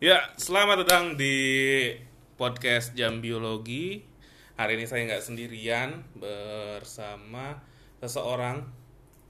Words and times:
Ya, 0.00 0.32
selamat 0.40 0.88
datang 0.88 1.20
di 1.20 1.36
podcast 2.40 2.96
Jam 2.96 3.20
Biologi. 3.20 4.00
Hari 4.56 4.80
ini 4.80 4.88
saya 4.88 5.04
nggak 5.04 5.20
sendirian 5.20 6.00
bersama 6.16 7.60
seseorang 8.00 8.64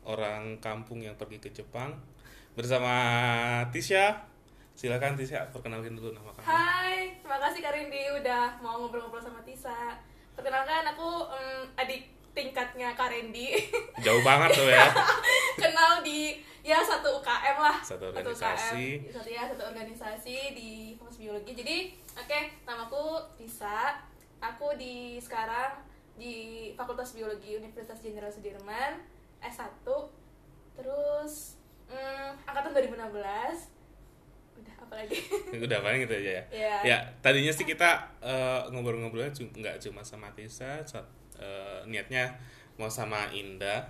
orang 0.07 0.63
kampung 0.63 1.03
yang 1.03 1.19
pergi 1.19 1.43
ke 1.43 1.51
Jepang 1.51 1.99
bersama 2.55 2.95
Tisha. 3.75 4.31
Silakan 4.79 5.19
Tisha 5.19 5.51
perkenalkan 5.51 5.99
dulu 5.99 6.15
nama 6.15 6.31
kamu. 6.39 6.47
Hai, 6.47 7.19
terima 7.19 7.43
kasih 7.43 7.67
Kak 7.67 7.75
Rindi 7.75 8.07
udah 8.23 8.63
mau 8.63 8.79
ngobrol-ngobrol 8.79 9.27
sama 9.27 9.43
Tisa. 9.43 9.99
Perkenalkan 10.39 10.87
aku 10.87 11.35
em, 11.35 11.67
adik 11.83 12.15
tingkatnya 12.31 12.95
Kak 12.95 13.11
Randy. 13.11 13.59
Jauh 14.07 14.23
banget 14.23 14.55
tuh 14.55 14.71
ya. 14.71 14.87
Kenal 15.67 16.07
di 16.07 16.39
ya 16.61 16.79
satu 16.81 17.21
UKM 17.21 17.57
lah. 17.57 17.79
Satu 17.81 18.09
organisasi. 18.09 19.01
UKM. 19.01 19.13
Satu 19.13 19.29
ya 19.29 19.43
satu 19.47 19.63
organisasi 19.65 20.37
di 20.53 20.71
Fakultas 20.95 21.19
Biologi. 21.19 21.53
Jadi, 21.55 21.77
oke, 22.15 22.41
namaku 22.65 23.05
Tisa. 23.35 23.97
Aku 24.41 24.73
di 24.75 25.17
sekarang 25.17 25.85
di 26.17 26.35
Fakultas 26.73 27.13
Biologi 27.13 27.57
Universitas 27.57 28.01
Jenderal 28.01 28.29
Sudirman 28.29 29.01
S1. 29.41 29.85
Terus 30.77 31.57
mm, 31.89 32.45
angkatan 32.45 32.73
2016. 32.73 33.01
Udah 34.57 34.75
apa 34.79 34.95
lagi? 34.97 35.17
Udah 35.65 35.79
paling 35.81 36.01
gitu 36.05 36.15
aja 36.17 36.31
ya. 36.31 36.45
Iya. 36.49 36.77
Ya, 36.85 36.99
tadinya 37.21 37.53
sih 37.53 37.65
kita 37.65 38.05
eh, 38.21 38.61
ngobrol-ngobrolnya 38.69 39.33
nggak 39.33 39.77
cuma 39.81 40.01
sama 40.01 40.29
Tisa, 40.33 40.81
sa- 40.85 41.09
eh, 41.37 41.81
niatnya 41.85 42.33
mau 42.77 42.89
sama 42.89 43.29
Indah. 43.33 43.85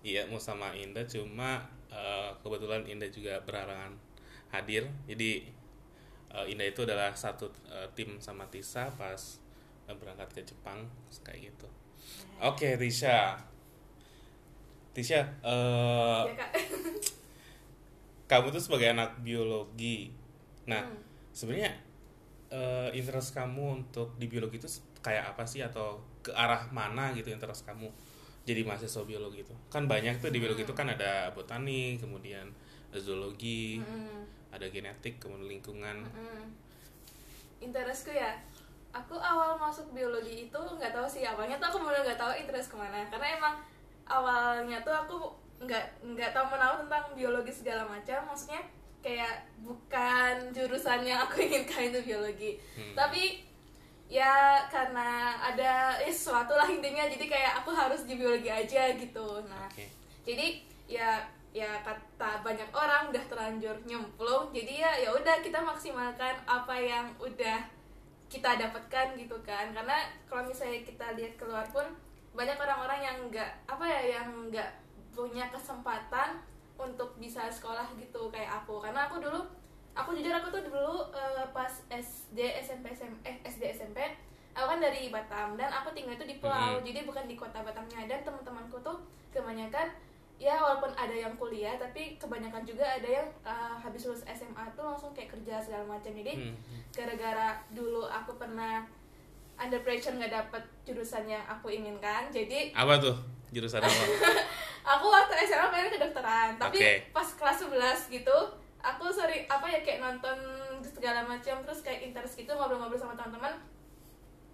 Iya 0.00 0.24
mau 0.30 0.40
sama 0.40 0.72
Indah 0.72 1.04
cuma 1.04 1.50
eh, 1.92 2.30
kebetulan 2.40 2.82
Indah 2.88 3.10
juga 3.12 3.34
berhalangan 3.44 3.92
hadir. 4.54 4.88
Jadi 5.10 5.30
eh, 6.34 6.46
Indah 6.52 6.66
itu 6.72 6.80
adalah 6.86 7.12
satu 7.14 7.46
eh, 7.68 7.88
tim 7.96 8.18
sama 8.22 8.44
Tisa 8.52 8.88
pas 9.00 9.20
eh, 9.88 9.96
berangkat 9.96 10.28
ke 10.36 10.40
Jepang 10.46 10.86
kayak 11.26 11.52
gitu. 11.52 11.68
Oke 12.42 12.76
Tisha, 12.80 13.38
Tisha, 14.94 15.20
eh, 15.44 16.22
Ya, 16.26 16.46
kamu 18.30 18.54
tuh 18.54 18.62
sebagai 18.62 18.94
anak 18.94 19.18
biologi, 19.26 20.14
nah 20.70 20.82
Hmm. 20.86 21.02
sebenarnya 21.34 21.72
eh, 22.50 22.90
interest 22.98 23.34
kamu 23.34 23.64
untuk 23.84 24.14
di 24.20 24.26
biologi 24.30 24.58
itu 24.62 24.70
kayak 25.02 25.34
apa 25.34 25.44
sih? 25.46 25.62
Atau 25.64 26.02
ke 26.24 26.30
arah 26.34 26.68
mana 26.70 27.10
gitu 27.16 27.30
interest 27.32 27.66
kamu 27.66 27.90
jadi 28.42 28.64
mahasiswa 28.64 29.04
biologi 29.04 29.44
itu 29.44 29.54
kan 29.68 29.84
banyak 29.84 30.18
tuh 30.18 30.32
di 30.32 30.40
biologi 30.40 30.64
itu 30.64 30.74
kan 30.74 30.88
ada 30.88 31.28
botani 31.30 32.00
kemudian 32.00 32.48
zoologi 32.90 33.78
Mm-mm. 33.78 34.26
ada 34.50 34.66
genetik 34.66 35.20
kemudian 35.20 35.46
lingkungan 35.46 36.02
Mm-mm. 36.02 36.42
Interestku 37.60 38.08
ya, 38.08 38.40
aku 38.90 39.20
awal 39.20 39.52
masuk 39.60 39.92
biologi 39.92 40.48
itu 40.48 40.56
nggak 40.56 40.96
tahu 40.96 41.04
sih 41.04 41.22
awalnya 41.28 41.60
tuh 41.60 41.68
aku 41.68 41.78
bener 41.84 42.00
nggak 42.02 42.16
tahu 42.16 42.32
interest 42.32 42.72
ke 42.72 42.76
mana 42.80 43.04
karena 43.12 43.36
emang 43.36 43.54
awalnya 44.08 44.80
tuh 44.80 44.96
aku 44.96 45.16
nggak 45.60 45.84
nggak 46.00 46.32
tahu 46.32 46.46
menahu 46.48 46.80
tentang 46.88 47.04
biologi 47.12 47.52
segala 47.52 47.84
macam 47.84 48.24
maksudnya 48.24 48.64
kayak 49.04 49.44
bukan 49.60 50.48
jurusan 50.56 51.04
yang 51.04 51.20
aku 51.20 51.44
inginkan 51.44 51.92
itu 51.92 52.00
biologi 52.00 52.56
Hmm. 52.74 52.96
tapi 52.96 53.44
ya 54.10 54.66
karena 54.66 55.38
ada 55.38 55.94
eh, 56.02 56.10
sesuatu 56.10 56.58
lah 56.58 56.66
intinya. 56.66 57.06
Jadi 57.06 57.30
kayak 57.30 57.62
aku 57.62 57.70
harus 57.70 58.02
di 58.02 58.18
biologi 58.18 58.50
aja 58.50 58.90
gitu. 58.98 59.40
Nah 59.46 59.70
oke. 59.70 59.86
jadi 60.26 60.58
ya 60.90 61.22
ya 61.54 61.78
kata 61.82 62.42
banyak 62.42 62.66
orang 62.74 63.14
udah 63.14 63.24
terlanjur 63.30 63.78
nyemplung. 63.86 64.50
Jadi 64.50 64.82
ya 64.82 64.90
ya 64.98 65.14
udah 65.14 65.38
kita 65.38 65.62
maksimalkan 65.62 66.34
apa 66.42 66.74
yang 66.74 67.06
udah 67.22 67.62
kita 68.26 68.58
dapatkan 68.58 69.14
gitu 69.14 69.38
kan. 69.46 69.70
Karena 69.70 70.10
kalau 70.26 70.50
misalnya 70.50 70.82
kita 70.82 71.14
lihat 71.14 71.38
keluar 71.38 71.62
pun 71.70 71.86
banyak 72.34 72.58
orang-orang 72.58 73.00
yang 73.02 73.16
nggak 73.30 73.50
apa 73.70 73.86
ya 73.86 74.02
yang 74.18 74.50
nggak 74.50 74.70
punya 75.14 75.46
kesempatan 75.50 76.38
untuk 76.74 77.14
bisa 77.22 77.46
sekolah 77.46 77.86
gitu 77.94 78.26
kayak 78.34 78.62
aku. 78.62 78.82
Karena 78.82 79.06
aku 79.06 79.22
dulu 79.22 79.59
aku 79.92 80.12
jujur 80.12 80.32
aku 80.32 80.48
tuh 80.48 80.62
dulu 80.62 80.94
eh, 81.10 81.46
pas 81.50 81.72
SD 81.88 82.38
SMP 82.58 82.90
SM, 82.90 83.12
eh 83.20 83.36
SD 83.42 83.62
SMP 83.70 83.98
aku 84.50 84.66
kan 84.68 84.80
dari 84.80 85.08
Batam 85.08 85.54
dan 85.54 85.68
aku 85.68 85.90
tinggal 85.90 86.14
itu 86.14 86.26
di 86.26 86.36
pulau 86.36 86.76
Mhm. 86.76 86.84
jadi 86.84 87.00
bukan 87.02 87.24
di 87.24 87.34
kota 87.34 87.60
Batamnya 87.60 88.04
dan 88.04 88.20
teman-temanku 88.20 88.78
tuh 88.80 88.98
kebanyakan 89.30 89.86
ya 90.36 90.56
walaupun 90.56 90.88
ada 90.90 91.12
yang 91.12 91.36
kuliah 91.36 91.76
tapi 91.76 92.16
kebanyakan 92.16 92.64
juga 92.64 92.82
ada 92.82 93.06
yang 93.06 93.28
eh, 93.42 93.74
habis 93.76 94.04
lulus 94.04 94.24
SMA 94.26 94.64
tuh 94.72 94.84
langsung 94.84 95.10
kayak 95.10 95.30
kerja 95.30 95.58
segala 95.58 95.84
macam 95.86 96.10
jadi 96.10 96.32
Hmm, 96.34 96.54
hmm. 96.54 96.80
gara-gara 96.90 97.48
dulu 97.70 98.04
aku 98.04 98.34
pernah 98.34 98.82
under 99.54 99.80
pressure 99.80 100.14
nggak 100.14 100.32
dapet 100.32 100.62
jurusan 100.82 101.26
yang 101.26 101.44
aku 101.44 101.68
inginkan 101.68 102.30
jadi 102.30 102.72
apa 102.72 102.96
tuh 102.96 103.16
jurusan 103.50 103.78
apa 103.78 104.02
aku 104.96 105.06
waktu 105.06 105.34
SMA 105.44 105.68
pengen 105.68 105.92
kedokteran 105.92 106.50
tapi 106.56 106.78
Oke. 106.78 106.92
pas 107.12 107.28
kelas 107.28 107.58
11 107.62 107.76
gitu 108.10 108.38
aku 108.80 109.12
sorry 109.12 109.44
apa 109.46 109.66
ya 109.68 109.80
kayak 109.84 110.00
nonton 110.00 110.38
segala 110.84 111.24
macam 111.24 111.60
terus 111.64 111.80
kayak 111.84 112.10
interest 112.10 112.36
gitu 112.40 112.52
ngobrol-ngobrol 112.56 112.96
sama 112.96 113.16
teman-teman 113.16 113.56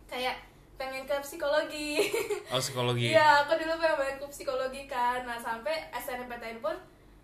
kayak 0.06 0.38
pengen 0.76 1.08
ke 1.08 1.16
psikologi. 1.24 2.12
Oh 2.52 2.60
psikologi. 2.60 3.16
Iya 3.16 3.48
aku 3.48 3.56
dulu 3.56 3.80
pengen 3.80 3.96
banget 3.96 4.16
ke 4.20 4.26
psikologi 4.28 4.82
kan. 4.84 5.24
Nah 5.24 5.40
sampai 5.40 5.88
SNMPTN 5.88 6.60
pun 6.60 6.76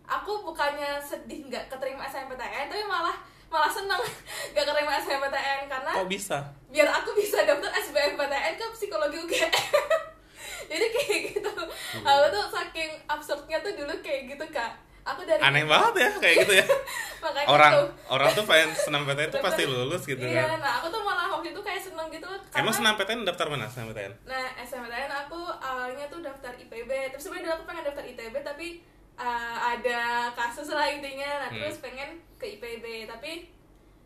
aku 0.09 0.43
bukannya 0.43 0.99
sedih 0.99 1.47
nggak 1.47 1.71
keterima 1.71 2.09
SNMPTN 2.09 2.67
tapi 2.67 2.83
malah 2.89 3.15
malah 3.53 3.69
seneng 3.69 4.01
nggak 4.57 4.65
keterima 4.65 4.93
SNMPTN 4.99 5.61
karena 5.69 5.93
kok 5.93 6.09
bisa? 6.09 6.39
biar 6.73 6.89
aku 6.89 7.13
bisa 7.13 7.45
daftar 7.45 7.69
SBMPTN 7.69 8.55
ke 8.57 8.65
psikologi 8.73 9.17
UGM 9.21 9.53
jadi 10.73 10.87
kayak 10.89 11.21
gitu. 11.37 11.53
Hmm. 11.53 12.09
aku 12.09 12.27
tuh 12.33 12.45
saking 12.49 12.91
absurdnya 13.05 13.61
tuh 13.61 13.73
dulu 13.77 13.93
kayak 14.01 14.33
gitu 14.33 14.45
kak 14.49 14.73
aku 15.03 15.21
dari 15.23 15.41
aneh 15.43 15.65
banget 15.67 15.95
ya 15.99 16.11
kayak 16.19 16.37
gitu 16.47 16.53
ya. 16.63 16.67
Makanya 17.23 17.47
orang 17.47 17.73
tuh 17.73 17.87
orang 18.11 18.29
tuh 18.35 18.45
pengen 18.47 18.71
senam 18.75 19.03
PTN 19.03 19.31
tuh 19.31 19.43
pasti 19.43 19.63
lulus 19.63 20.03
gitu 20.03 20.23
iya 20.23 20.43
kan. 20.47 20.59
nah 20.59 20.73
aku 20.83 20.91
tuh 20.91 21.03
malah 21.03 21.27
waktu 21.31 21.55
itu 21.55 21.61
kayak 21.63 21.79
seneng 21.79 22.07
gitu 22.11 22.27
karena 22.27 22.59
emang 22.59 22.75
senam 22.75 22.95
PTN 22.95 23.21
daftar 23.23 23.47
mana 23.47 23.67
senam 23.67 23.91
PTN 23.91 24.13
nah 24.27 24.47
SMPTN 24.59 25.13
aku 25.27 25.41
awalnya 25.59 26.07
tuh 26.07 26.19
daftar 26.19 26.51
IPB 26.55 26.91
terus 27.15 27.23
sebenarnya 27.23 27.55
aku 27.55 27.65
pengen 27.65 27.83
daftar 27.87 28.03
ITB 28.03 28.35
tapi 28.43 28.69
uh, 29.15 29.57
ada 29.59 30.01
kasus 30.33 30.71
lah 30.71 30.87
intinya. 30.89 31.47
Nah 31.47 31.49
Hmm. 31.53 31.61
terus 31.63 31.79
pengen 31.79 32.11
ke 32.39 32.59
IPB 32.59 33.07
tapi 33.07 33.47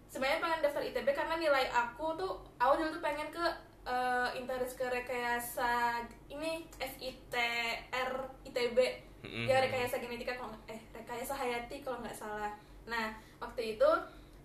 sebenarnya 0.07 0.41
pengen 0.41 0.61
daftar 0.61 0.83
ITB 0.83 1.09
karena 1.11 1.35
nilai 1.37 1.65
aku 1.69 2.13
tuh 2.15 2.33
aku 2.57 2.73
dulu 2.77 2.89
tuh 2.93 3.03
pengen 3.03 3.29
ke 3.29 3.45
uh, 3.87 4.29
interest 4.35 4.75
ke 4.77 4.85
rekayasa 4.91 6.03
ini 6.29 6.67
SITR 6.77 8.11
ITB 8.45 8.79
Mm-mm. 9.23 9.47
ya 9.47 9.63
rekayasa 9.63 10.03
genetika 10.03 10.35
kalau 10.35 10.55
eh 10.67 10.79
rekayasa 10.93 11.33
hayati 11.39 11.81
kalau 11.81 12.03
nggak 12.03 12.15
salah. 12.15 12.53
Nah 12.91 13.15
waktu 13.39 13.79
itu 13.79 13.91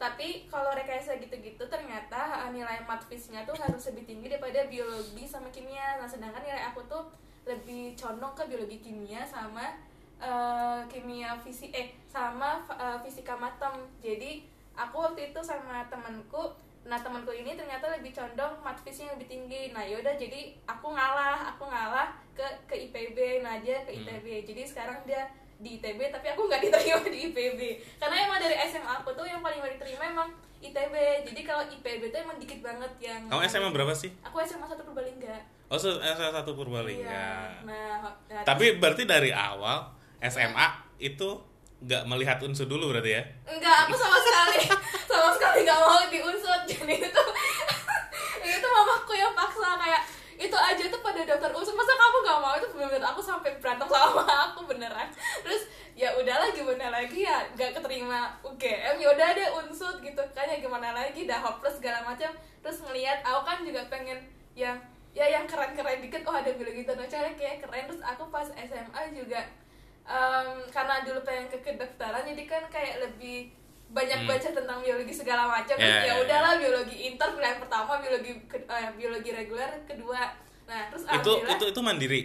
tapi 0.01 0.49
kalau 0.49 0.73
rekayasa 0.73 1.21
gitu-gitu 1.21 1.61
ternyata 1.69 2.45
uh, 2.45 2.49
nilai 2.49 2.81
matfisnya 2.85 3.45
tuh 3.45 3.53
harus 3.57 3.85
lebih 3.93 4.09
tinggi 4.09 4.29
daripada 4.29 4.65
biologi 4.69 5.25
sama 5.25 5.49
kimia. 5.49 5.97
Nah 6.01 6.07
sedangkan 6.09 6.41
nilai 6.41 6.71
aku 6.73 6.85
tuh 6.89 7.09
lebih 7.45 7.97
condong 7.97 8.33
ke 8.37 8.45
biologi 8.45 8.77
kimia 8.81 9.25
sama 9.25 9.73
uh, 10.21 10.85
kimia 10.85 11.33
fisik 11.41 11.73
eh 11.73 11.93
sama 12.09 12.61
uh, 12.69 12.97
fisika 13.01 13.37
matem. 13.37 13.73
Jadi 14.01 14.45
aku 14.73 15.01
waktu 15.05 15.29
itu 15.29 15.41
sama 15.45 15.85
temanku 15.89 16.53
nah 16.83 16.97
temanku 16.97 17.29
ini 17.29 17.53
ternyata 17.53 17.87
lebih 17.91 18.09
condong 18.09 18.57
matfisnya 18.59 19.13
lebih 19.13 19.27
tinggi. 19.27 19.69
Nah 19.69 19.81
yaudah 19.81 20.13
jadi 20.13 20.57
aku 20.63 20.89
ngalah 20.89 21.51
aku 21.51 21.63
ngalah 21.63 22.09
ke 22.31 22.41
ke 22.65 22.75
IPB 22.89 23.17
nah 23.39 23.57
dia 23.57 23.81
ke 23.81 23.91
Hmm. 23.91 24.01
ITB 24.01 24.25
jadi 24.45 24.61
sekarang 24.63 25.03
dia 25.03 25.29
di 25.57 25.77
ITB 25.77 26.09
tapi 26.09 26.25
aku 26.27 26.49
nggak 26.49 26.57
diterima 26.59 27.05
di 27.13 27.29
IPB 27.29 27.59
karena 27.95 28.15
emang 28.25 28.41
dari 28.41 28.57
SMA 28.65 28.91
aku 28.97 29.13
tuh 29.13 29.23
yang 29.23 29.39
paling 29.39 29.61
diterima 29.61 30.09
emang 30.09 30.29
ITB 30.57 30.93
jadi 31.21 31.41
kalau 31.43 31.63
IPB 31.69 32.09
tuh 32.09 32.19
emang 32.19 32.37
dikit 32.37 32.59
banget 32.61 32.91
yang 32.99 33.21
kamu 33.29 33.45
SMA 33.45 33.69
berapa 33.69 33.93
sih? 33.93 34.09
Aku 34.21 34.41
SMA 34.41 34.65
satu 34.65 34.81
Purbalingga. 34.81 35.37
Oh 35.69 35.77
SMA 35.77 36.01
satu 36.33 36.51
Purbalingga. 36.53 37.05
Iya. 37.07 37.61
nah, 37.61 38.09
nah 38.25 38.41
Tapi 38.41 38.81
berarti 38.81 39.05
dari 39.05 39.29
awal 39.29 39.85
SMA 40.19 40.67
itu 40.97 41.29
nggak 41.81 42.03
melihat 42.05 42.37
unsur 42.45 42.69
dulu 42.69 42.93
berarti 42.93 43.17
ya? 43.17 43.23
Enggak, 43.49 43.89
aku 43.89 43.97
sama 43.97 44.17
sekali. 44.21 44.69
Sama 45.11 45.29
sekali 45.35 45.65
nggak 45.65 45.79
mau 45.81 46.01
diunsut 46.07 46.61
jadi 46.69 46.95
itu 47.09 47.23
itu 48.57 48.67
mamaku 48.69 49.13
yang 49.17 49.33
paksa 49.35 49.75
kayak 49.75 50.01
itu 50.37 50.57
aja 50.57 50.83
tuh 50.89 51.01
pada 51.01 51.21
daftar 51.25 51.51
unsur. 51.53 51.73
Masa 51.73 51.93
kamu 51.97 52.17
nggak 52.25 52.39
mau? 52.41 52.53
Itu 52.57 52.67
bener-bener 52.73 53.05
aku 53.05 53.21
sampai 53.21 53.57
berantem 53.57 53.89
sama 53.89 54.23
aku 54.23 54.61
beneran. 54.69 55.09
Terus 55.41 55.69
ya 55.97 56.13
udahlah 56.17 56.53
gimana 56.53 56.93
lagi 56.93 57.25
ya? 57.25 57.49
Nggak 57.57 57.81
keterima 57.81 58.29
UGM 58.45 58.95
ya 59.01 59.07
udah 59.11 59.27
deh 59.33 59.49
unsut 59.61 59.97
gitu 60.05 60.21
kan. 60.33 60.45
Ya 60.49 60.57
gimana 60.61 60.93
lagi? 60.93 61.25
Dah 61.25 61.41
hopeless 61.41 61.81
segala 61.81 62.05
macam. 62.05 62.29
Terus 62.61 62.77
ngelihat 62.85 63.25
aku 63.25 63.41
kan 63.41 63.57
juga 63.65 63.81
pengen 63.89 64.21
yang 64.53 64.77
ya 65.11 65.25
yang 65.27 65.45
keren-keren 65.49 66.01
dikit. 66.01 66.21
Oh 66.25 66.33
ada 66.33 66.49
biologi 66.53 66.85
tata 66.85 67.05
cara 67.09 67.29
kayak 67.33 67.61
keren. 67.61 67.89
Terus 67.89 68.01
aku 68.01 68.29
pas 68.29 68.47
SMA 68.53 69.01
juga 69.13 69.45
em, 70.03 70.47
karena 70.67 71.01
dulu 71.01 71.19
pengen 71.21 71.47
ke 71.47 71.57
kedokteran 71.59 72.23
jadi 72.23 72.43
kan 72.45 72.63
kayak 72.67 73.01
lebih 73.01 73.53
banyak 73.87 74.17
Hmm. 74.17 74.29
baca 74.29 74.49
tentang 74.49 74.79
biologi 74.79 75.11
segala 75.11 75.43
macam 75.45 75.75
Ya, 75.75 75.83
terus 75.83 75.97
ya, 75.97 76.01
ya 76.01 76.07
ya. 76.07 76.15
udahlah 76.21 76.53
biologi 76.55 76.95
inter 77.05 77.27
pilihan 77.29 77.59
pertama 77.59 77.93
biologi 77.97 78.31
ke- 78.47 78.63
eh, 78.63 78.89
biologi 78.93 79.29
reguler 79.29 79.67
kedua 79.83 80.31
nah 80.63 80.87
terus 80.87 81.03
itu 81.03 81.31
itu 81.45 81.65
itu 81.67 81.81
mandiri 81.81 82.21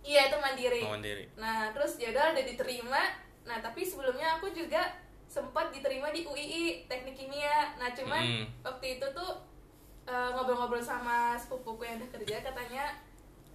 iya 0.00 0.30
itu 0.30 0.36
mandiri 0.36 0.80
oh, 0.80 0.92
mandiri 0.92 1.24
Nah, 1.34 1.70
terus 1.70 1.94
ya 1.96 2.10
udah 2.10 2.30
udah 2.32 2.44
diterima. 2.44 3.02
Nah, 3.42 3.58
tapi 3.58 3.82
sebelumnya 3.82 4.36
aku 4.36 4.50
juga 4.50 4.78
sempat 5.26 5.70
diterima 5.70 6.10
di 6.10 6.22
UII 6.22 6.64
Teknik 6.86 7.14
Kimia. 7.16 7.74
Nah, 7.74 7.90
cuman 7.90 8.22
Mm. 8.22 8.44
waktu 8.62 8.86
itu 8.92 9.06
tuh 9.12 9.30
eh, 10.04 10.28
ngobrol-ngobrol 10.32 10.78
sama 10.80 11.34
sepupuku 11.34 11.82
yang 11.84 11.96
udah 11.96 12.10
kerja 12.12 12.36
katanya 12.40 12.94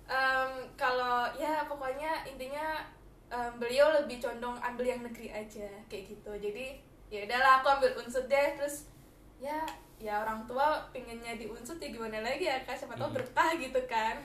em, 0.05 0.51
kalau 0.73 1.27
ya 1.33 1.63
pokoknya 1.63 2.23
intinya 2.25 2.83
em, 3.27 3.51
beliau 3.59 3.91
lebih 3.91 4.17
condong 4.17 4.55
ambil 4.59 4.85
yang 4.87 5.01
negeri 5.03 5.27
aja 5.31 5.67
kayak 5.87 6.15
gitu. 6.15 6.31
Jadi 6.39 6.79
ya 7.07 7.23
udahlah 7.23 7.63
aku 7.63 7.67
ambil 7.79 7.91
unsur 8.03 8.23
deh 8.27 8.47
terus 8.59 8.91
ya 9.39 9.63
ya 9.97 10.21
orang 10.21 10.45
tua 10.45 10.77
pengennya 10.91 11.33
di 11.35 11.47
unsur 11.49 11.75
ya 11.77 11.89
gimana 11.89 12.21
lagi 12.21 12.45
ya 12.45 12.61
kak? 12.63 12.77
Siapa 12.77 12.93
tahu 12.95 13.11
Mm. 13.11 13.17
berkah 13.17 13.49
gitu 13.57 13.81
kan. 13.89 14.17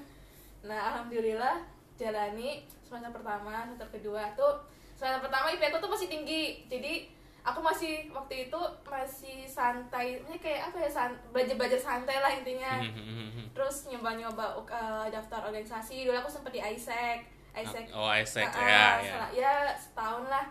Nah 0.62 0.94
alhamdulillah 0.94 1.62
jalani 1.96 2.62
semester 2.82 3.12
pertama 3.14 3.64
semester 3.64 3.88
kedua 3.88 4.26
tuh 4.36 4.60
semester 4.94 5.24
pertama 5.24 5.48
IP 5.50 5.62
aku 5.66 5.78
tuh 5.80 5.90
masih 5.90 6.08
tinggi. 6.12 6.62
Jadi 6.68 7.08
aku 7.42 7.58
masih 7.58 8.06
waktu 8.14 8.46
itu 8.46 8.60
masih 8.86 9.42
santai 9.50 10.22
ini 10.22 10.38
kayak 10.38 10.70
apa 10.70 10.78
ya 10.78 10.90
san, 10.90 11.10
belajar 11.34 11.58
belajar 11.58 11.80
santai 11.80 12.22
lah 12.22 12.30
intinya. 12.30 12.78
Hmm, 12.78 13.50
terus 13.50 13.90
nyoba 13.90 14.14
nyoba 14.14 14.46
uh, 14.54 15.06
daftar 15.10 15.42
organisasi 15.50 16.06
dulu 16.06 16.14
aku 16.16 16.30
sempet 16.30 16.54
di 16.54 16.60
ISEC 16.62 17.18
ISEC 17.52 17.84
oh 17.92 18.08
Isaac 18.08 18.48
ya 18.54 18.86
ya 18.98 19.22
ya 19.30 19.52
setahun 19.74 20.24
lah 20.24 20.44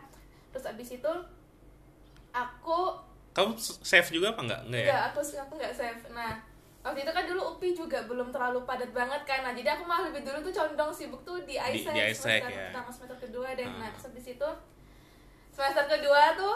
terus 0.49 0.65
abis 0.65 0.89
itu 0.95 1.13
aku 2.31 2.79
kamu 3.31 3.55
save 3.57 4.09
juga 4.11 4.35
apa 4.35 4.41
enggak 4.43 4.61
enggak 4.67 4.81
ya 4.81 4.87
Enggak, 4.87 5.03
aku 5.09 5.19
aku 5.23 5.53
nggak 5.55 5.71
save. 5.71 6.03
Nah, 6.11 6.35
waktu 6.83 6.99
itu 6.99 7.11
kan 7.11 7.23
dulu 7.23 7.41
UPI 7.55 7.69
juga 7.71 7.99
belum 8.03 8.27
terlalu 8.27 8.59
padat 8.65 8.91
banget 8.91 9.23
kan. 9.23 9.39
Nah, 9.41 9.55
jadi 9.55 9.71
aku 9.71 9.87
malah 9.87 10.11
lebih 10.11 10.27
dulu 10.27 10.43
tuh 10.43 10.53
condong 10.53 10.91
sibuk 10.91 11.23
tuh 11.23 11.39
di 11.47 11.55
ISEC, 11.55 11.95
di 11.95 12.01
ISEC, 12.11 12.43
semester 12.43 12.51
ya. 12.51 12.67
pertama 12.67 12.89
semester 12.91 13.17
kedua 13.21 13.47
deh. 13.55 13.63
Nah, 13.63 13.87
Ah. 13.87 13.89
terus 13.89 14.05
habis 14.05 14.25
itu 14.29 14.49
semester 15.49 15.85
kedua 15.87 16.35
tuh 16.35 16.55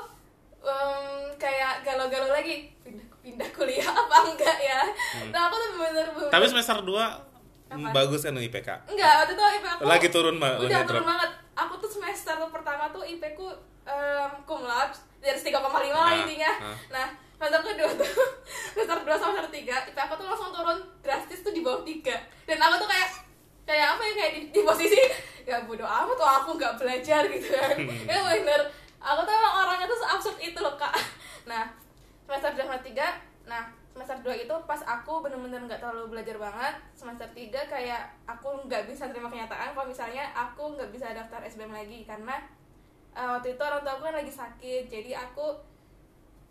em, 0.59 1.05
kayak 1.37 1.85
galau-galau 1.85 2.27
lagi 2.27 2.67
pindah 2.83 3.07
pindah 3.23 3.49
kuliah 3.55 3.87
apa 3.87 4.17
enggak 4.27 4.57
ya? 4.59 4.81
Nah, 5.31 5.47
aku 5.47 5.55
tuh 5.55 5.69
bener-bener 5.79 6.07
Hmm. 6.11 6.27
tapi 6.27 6.45
semester 6.45 6.75
2 6.83 6.91
Apa? 7.77 7.91
bagus 7.93 8.21
kan 8.21 8.33
IPK 8.33 8.69
enggak 8.87 9.11
waktu 9.19 9.33
itu 9.33 9.43
IP 9.51 9.65
aku 9.65 9.81
lagi 9.83 10.07
turun 10.09 10.35
mbak 10.35 10.53
udah 10.57 10.81
turun 10.83 11.01
drop 11.01 11.07
banget. 11.07 11.31
Aku 11.55 11.73
tuh 11.77 11.87
semester 11.89 12.35
pertama 12.49 12.83
tuh 12.89 13.01
IP 13.01 13.23
ku 13.31 13.47
um, 13.83 14.29
cum 14.43 14.61
laude 14.61 14.91
dari 15.17 15.35
3,5 15.35 15.55
lah 15.55 15.79
Ah, 16.05 16.11
intinya. 16.17 16.51
ah. 16.61 16.75
nah 16.89 17.07
semester 17.35 17.61
kedua 17.69 17.91
tuh 17.93 18.11
semester 18.71 18.97
kedua 18.97 19.15
sama 19.15 19.31
semester 19.33 19.53
tiga 19.53 19.75
IP 19.83 19.95
aku 19.95 20.13
tuh 20.15 20.25
langsung 20.25 20.51
turun 20.51 20.75
drastis 20.99 21.39
tuh 21.41 21.51
di 21.51 21.59
bawah 21.59 21.81
tiga. 21.81 22.15
Dan 22.43 22.57
aku 22.57 22.75
tuh 22.77 22.87
kayak 22.87 23.09
kayak 23.63 23.87
apa 23.89 24.01
ya 24.01 24.13
kayak 24.13 24.31
di, 24.31 24.39
di 24.49 24.59
posisi 24.61 24.99
ya 25.43 25.63
bodoh 25.63 25.83
amat 25.83 26.13
tuh 26.13 26.27
aku 26.27 26.49
nggak 26.53 26.75
belajar 26.75 27.21
gitu 27.25 27.47
kan. 27.49 27.75
Hmm. 27.77 28.03
ya 28.05 28.19
bener. 28.21 28.61
Aku 28.99 29.19
tuh 29.21 29.31
emang 29.31 29.53
orangnya 29.61 29.85
tuh 29.85 29.99
absurd 30.03 30.37
itu 30.37 30.59
loh 30.59 30.75
kak. 30.75 30.91
Nah 31.45 31.71
semester 32.23 32.51
dua 32.51 32.65
semester 32.65 32.85
tiga 32.85 33.07
nah 33.45 33.63
semester 33.95 34.19
2 34.27 34.43
itu 34.43 34.55
pas 34.67 34.83
aku 34.83 35.23
bener-bener 35.23 35.63
nggak 35.71 35.79
terlalu 35.79 36.19
belajar 36.19 36.35
banget 36.35 36.75
semester 36.91 37.31
3 37.31 37.47
kayak 37.47 38.11
aku 38.27 38.67
nggak 38.67 38.91
bisa 38.91 39.07
terima 39.07 39.31
kenyataan 39.31 39.71
kalau 39.71 39.87
misalnya 39.87 40.27
aku 40.35 40.75
nggak 40.75 40.91
bisa 40.91 41.15
daftar 41.15 41.39
SBM 41.47 41.71
lagi 41.71 42.03
karena 42.03 42.43
uh, 43.15 43.39
waktu 43.39 43.55
itu 43.55 43.61
orang 43.63 43.87
tua 43.87 43.95
aku 43.95 44.03
kan 44.11 44.19
lagi 44.19 44.33
sakit 44.35 44.91
jadi 44.91 45.15
aku 45.15 45.47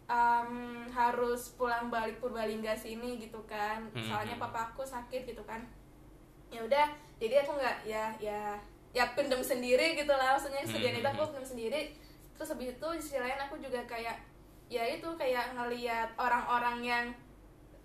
um, 0.09 0.85
harus 0.89 1.53
pulang 1.57 1.93
balik 1.93 2.17
Purbalingga 2.17 2.73
sini 2.77 3.21
gitu 3.21 3.41
kan 3.45 3.85
Hmm. 3.93 4.05
soalnya 4.09 4.41
papa 4.41 4.73
aku 4.73 4.81
sakit 4.85 5.29
gitu 5.29 5.45
kan. 5.45 5.61
Ya 6.49 6.65
udah 6.65 6.87
jadi 7.21 7.45
aku 7.45 7.61
nggak 7.61 7.77
ya 7.85 8.09
ya 8.21 8.57
ya 8.95 9.05
pendem 9.13 9.43
sendiri 9.43 9.99
gitu 9.99 10.13
lah 10.17 10.39
maksudnya 10.39 10.63
kesedihan 10.63 10.97
itu 10.97 11.09
aku 11.09 11.29
pendem 11.29 11.47
sendiri. 11.47 11.81
Terus 12.35 12.51
habis 12.57 12.73
itu 12.73 12.89
di 12.97 13.03
sisi 13.05 13.19
lain 13.21 13.37
aku 13.37 13.61
juga 13.61 13.85
kayak 13.85 14.17
ya 14.73 14.83
itu 14.89 15.07
kayak 15.21 15.55
ngelihat 15.55 16.09
orang-orang 16.17 16.79
yang 16.81 17.05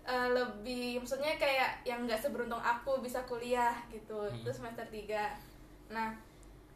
eh, 0.06 0.28
lebih 0.30 1.00
maksudnya 1.00 1.36
kayak 1.36 1.84
yang 1.84 2.04
nggak 2.04 2.20
seberuntung 2.20 2.60
aku 2.60 3.00
bisa 3.00 3.20
kuliah 3.28 3.74
gitu 3.92 4.28
itu 4.30 4.50
semester 4.50 4.84
3 4.88 5.92
nah 5.92 6.14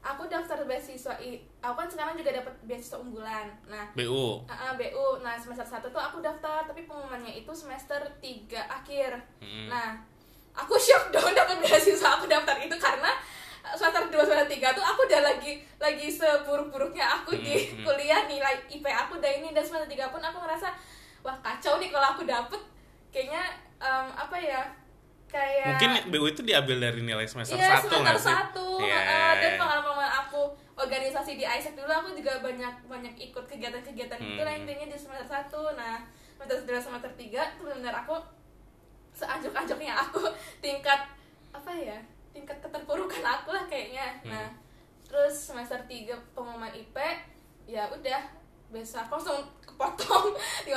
aku 0.04 0.28
daftar 0.28 0.60
beasiswa 0.68 1.16
i 1.16 1.40
aku 1.64 1.80
kan 1.80 1.88
sekarang 1.88 2.12
juga 2.12 2.36
dapat 2.36 2.52
beasiswa 2.68 3.00
unggulan. 3.00 3.48
Nah 3.64 3.88
BU 3.96 4.44
uh, 4.44 4.72
BU 4.76 5.06
nah 5.24 5.32
semester 5.40 5.64
1 5.64 5.80
tuh 5.88 5.96
aku 5.96 6.20
daftar 6.20 6.60
tapi 6.68 6.84
pengumumannya 6.84 7.32
itu 7.32 7.48
semester 7.56 7.96
3 8.20 8.52
akhir. 8.68 9.16
Mm. 9.40 9.72
nah 9.72 9.96
aku 10.52 10.76
shock 10.76 11.08
dong 11.08 11.32
dapat 11.32 11.56
beasiswa 11.64 12.20
aku 12.20 12.28
daftar 12.28 12.52
itu 12.60 12.76
karena 12.76 13.10
uh, 13.64 13.72
semester 13.72 14.12
2 14.12 14.28
semester 14.28 14.48
3 14.60 14.76
tuh 14.76 14.84
aku 14.84 15.00
udah 15.08 15.20
lagi 15.24 15.52
lagi 15.80 16.06
seburuk-buruknya 16.12 17.04
aku 17.08 17.40
di 17.40 17.56
Hmm, 17.56 17.80
hmm. 17.80 17.84
kuliah 17.88 18.20
nilai 18.28 18.60
IP 18.68 18.84
aku 18.84 19.16
udah 19.16 19.30
ini 19.40 19.56
dan 19.56 19.64
semester 19.64 19.88
3 19.88 20.12
pun 20.12 20.20
aku 20.20 20.36
ngerasa 20.44 20.68
wah 21.24 21.36
kacau 21.40 21.80
nih 21.80 21.88
kalau 21.88 22.12
aku 22.12 22.28
dapet 22.28 22.60
kayaknya 23.14 23.42
em, 23.78 24.06
apa 24.10 24.34
ya 24.34 24.60
kayak 25.24 25.66
mungkin 25.70 25.90
BU 26.10 26.26
itu 26.28 26.42
diambil 26.42 26.78
dari 26.80 27.00
nilai 27.00 27.22
semester 27.24 27.54
Iya, 27.54 27.78
satu 27.78 28.02
semester 28.02 28.18
satu. 28.34 28.66
Heeh, 28.78 29.30
dan 29.38 29.52
pengalaman 29.54 29.94
aku 30.20 30.42
organisasi 30.74 31.34
di 31.34 31.42
ISEC 31.42 31.74
dulu 31.74 31.86
aku 31.88 32.10
juga 32.12 32.38
banyak 32.38 32.74
banyak 32.84 33.14
ikut 33.20 33.44
kegiatan-kegiatan 33.44 34.14
Hmm. 34.14 34.30
itu 34.30 34.42
lah 34.42 34.54
intinya 34.54 34.86
di 34.86 34.98
semester 34.98 35.22
satu. 35.24 35.74
Nah, 35.74 36.02
semester 36.36 36.66
dua 36.66 36.78
semester 36.78 37.10
tiga 37.14 37.46
tuh 37.54 37.66
benar 37.68 37.94
aku 37.96 38.18
seanjok-anjoknya 39.12 39.94
aku 39.96 40.22
tingkat 40.64 41.06
apa 41.50 41.70
ya 41.72 41.98
tingkat 42.30 42.58
keterpurukan 42.58 43.22
aku 43.22 43.54
lah 43.54 43.64
kayaknya. 43.64 44.10
Hmm. 44.22 44.30
Nah, 44.30 44.46
terus 45.06 45.34
semester 45.50 45.78
3 45.80 46.10
pengumuman 46.34 46.74
IP 46.74 46.96
ya 47.64 47.86
udah 47.86 48.22
besok 48.74 49.00
aku 49.00 49.12
langsung 49.16 49.38
kepotong 49.64 50.26
5% 50.66 50.74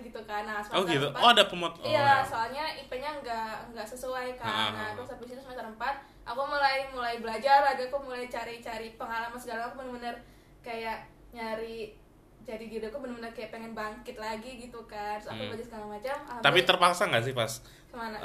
gitu 0.00 0.20
kan. 0.22 0.42
Nah, 0.42 0.62
oh 0.70 0.82
gitu 0.84 1.04
empat- 1.04 1.18
oh 1.18 1.28
ada 1.28 1.44
pemot 1.44 1.74
oh, 1.74 1.84
Iya, 1.84 1.98
ya. 1.98 2.16
soalnya 2.22 2.64
IP-nya 2.76 3.10
nggak 3.18 3.50
nggak 3.70 3.86
sesuai 3.88 4.34
kan. 4.34 4.46
Ah. 4.46 4.70
Nah, 4.72 4.88
terus 4.94 5.10
habis 5.10 5.28
itu 5.28 5.36
semester 5.36 5.66
4 5.66 5.76
aku 6.22 6.40
mulai 6.40 6.86
mulai 6.88 7.18
belajar 7.18 7.60
lagi 7.60 7.82
aku 7.82 7.98
mulai 7.98 8.26
cari-cari 8.26 8.94
pengalaman 8.94 9.34
segala 9.34 9.66
aku 9.66 9.74
bener-bener 9.76 10.14
kayak 10.60 11.02
nyari 11.32 11.98
jadi 12.40 12.62
diri 12.64 12.82
aku 12.82 12.98
bener-bener 12.98 13.30
kayak 13.30 13.50
pengen 13.50 13.70
bangkit 13.72 14.14
lagi 14.16 14.58
gitu 14.60 14.78
kan. 14.84 15.14
Terus 15.16 15.28
aku 15.28 15.38
Hmm. 15.40 15.50
belajar 15.50 15.66
segala 15.68 15.86
macam. 15.88 16.16
tapi 16.40 16.58
terpaksa 16.62 17.02
nggak 17.04 17.24
sih 17.24 17.34
pas 17.34 17.52
ke 17.84 17.94
mana? 17.94 18.16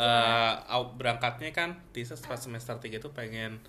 au- 0.67 0.93
berangkatnya 0.93 1.51
kan 1.51 1.75
Tisa 1.91 2.15
pas 2.19 2.37
semester 2.37 2.73
3 2.75 2.87
itu 2.95 3.09
pengen 3.11 3.59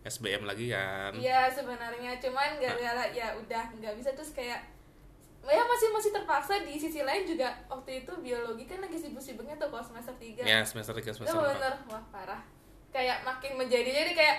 SBM 0.00 0.44
lagi 0.44 0.70
kan 0.70 1.10
Iya 1.12 1.50
sebenarnya 1.50 2.14
cuman 2.16 2.56
gara-gara 2.56 3.04
ya 3.10 3.34
udah 3.34 3.64
nggak 3.74 3.94
bisa 3.94 4.14
terus 4.14 4.30
kayak 4.30 4.62
ya 5.50 5.62
masih 5.62 5.88
masih 5.88 6.10
terpaksa 6.10 6.60
di 6.60 6.74
sisi 6.74 7.00
lain 7.00 7.24
juga 7.24 7.48
waktu 7.66 8.02
itu 8.02 8.12
biologi 8.18 8.64
kan 8.64 8.78
lagi 8.78 8.94
sibuk-sibuknya 8.94 9.56
tuh 9.56 9.68
kalau 9.68 9.80
semester 9.80 10.12
3 10.12 10.44
ya 10.44 10.60
semester 10.60 10.92
3 10.92 11.00
itu 11.02 11.16
semester 11.16 11.34
4 11.34 11.48
bener. 11.50 11.74
Wah 11.88 12.04
parah. 12.08 12.42
Kayak 12.88 13.20
makin 13.22 13.56
menjadi 13.56 13.88
jadi 13.88 14.12
kayak 14.12 14.36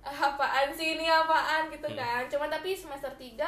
"Ah, 0.00 0.32
apaan 0.32 0.70
sih 0.70 0.94
ini 0.94 1.06
apaan? 1.06 1.68
gitu 1.68 1.84
Hmm. 1.84 1.94
kan. 1.94 2.22
Cuman 2.26 2.48
tapi 2.48 2.72
semester 2.72 3.12
3 3.12 3.46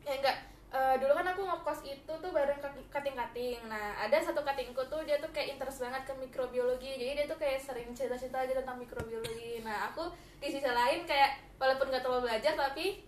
ya 0.00 0.14
enggak 0.14 0.36
eh, 0.68 0.94
dulu 0.94 1.12
kan 1.14 1.24
aku 1.26 1.42
ngekos 1.42 1.80
itu 1.82 2.12
tuh 2.12 2.30
bareng 2.30 2.60
kati- 2.60 2.84
kating-kating. 2.88 3.56
Nah 3.64 3.96
ada 3.96 4.20
satu 4.20 4.44
katingku 4.44 4.84
tuh 4.84 5.00
dia 5.00 5.16
tuh 5.16 5.28
kayak 5.28 5.56
interest 5.56 5.80
banget 5.80 6.04
ke 6.04 6.12
mikrobiologi. 6.14 6.92
Jadi 6.94 7.12
dia 7.14 7.26
tuh 7.26 7.36
kayak 7.36 7.56
sering 7.58 7.88
cerita-cerita 7.90 8.36
aja 8.38 8.52
tentang 8.54 8.76
mikrobiologi. 8.76 9.64
Nah 9.64 9.88
aku 9.88 10.04
di 10.36 10.46
sisi 10.46 10.62
lain 10.62 11.02
kayak 11.02 11.30
walaupun 11.56 11.88
gak 11.88 12.04
terlalu 12.04 12.28
belajar 12.28 12.52
tapi 12.54 13.00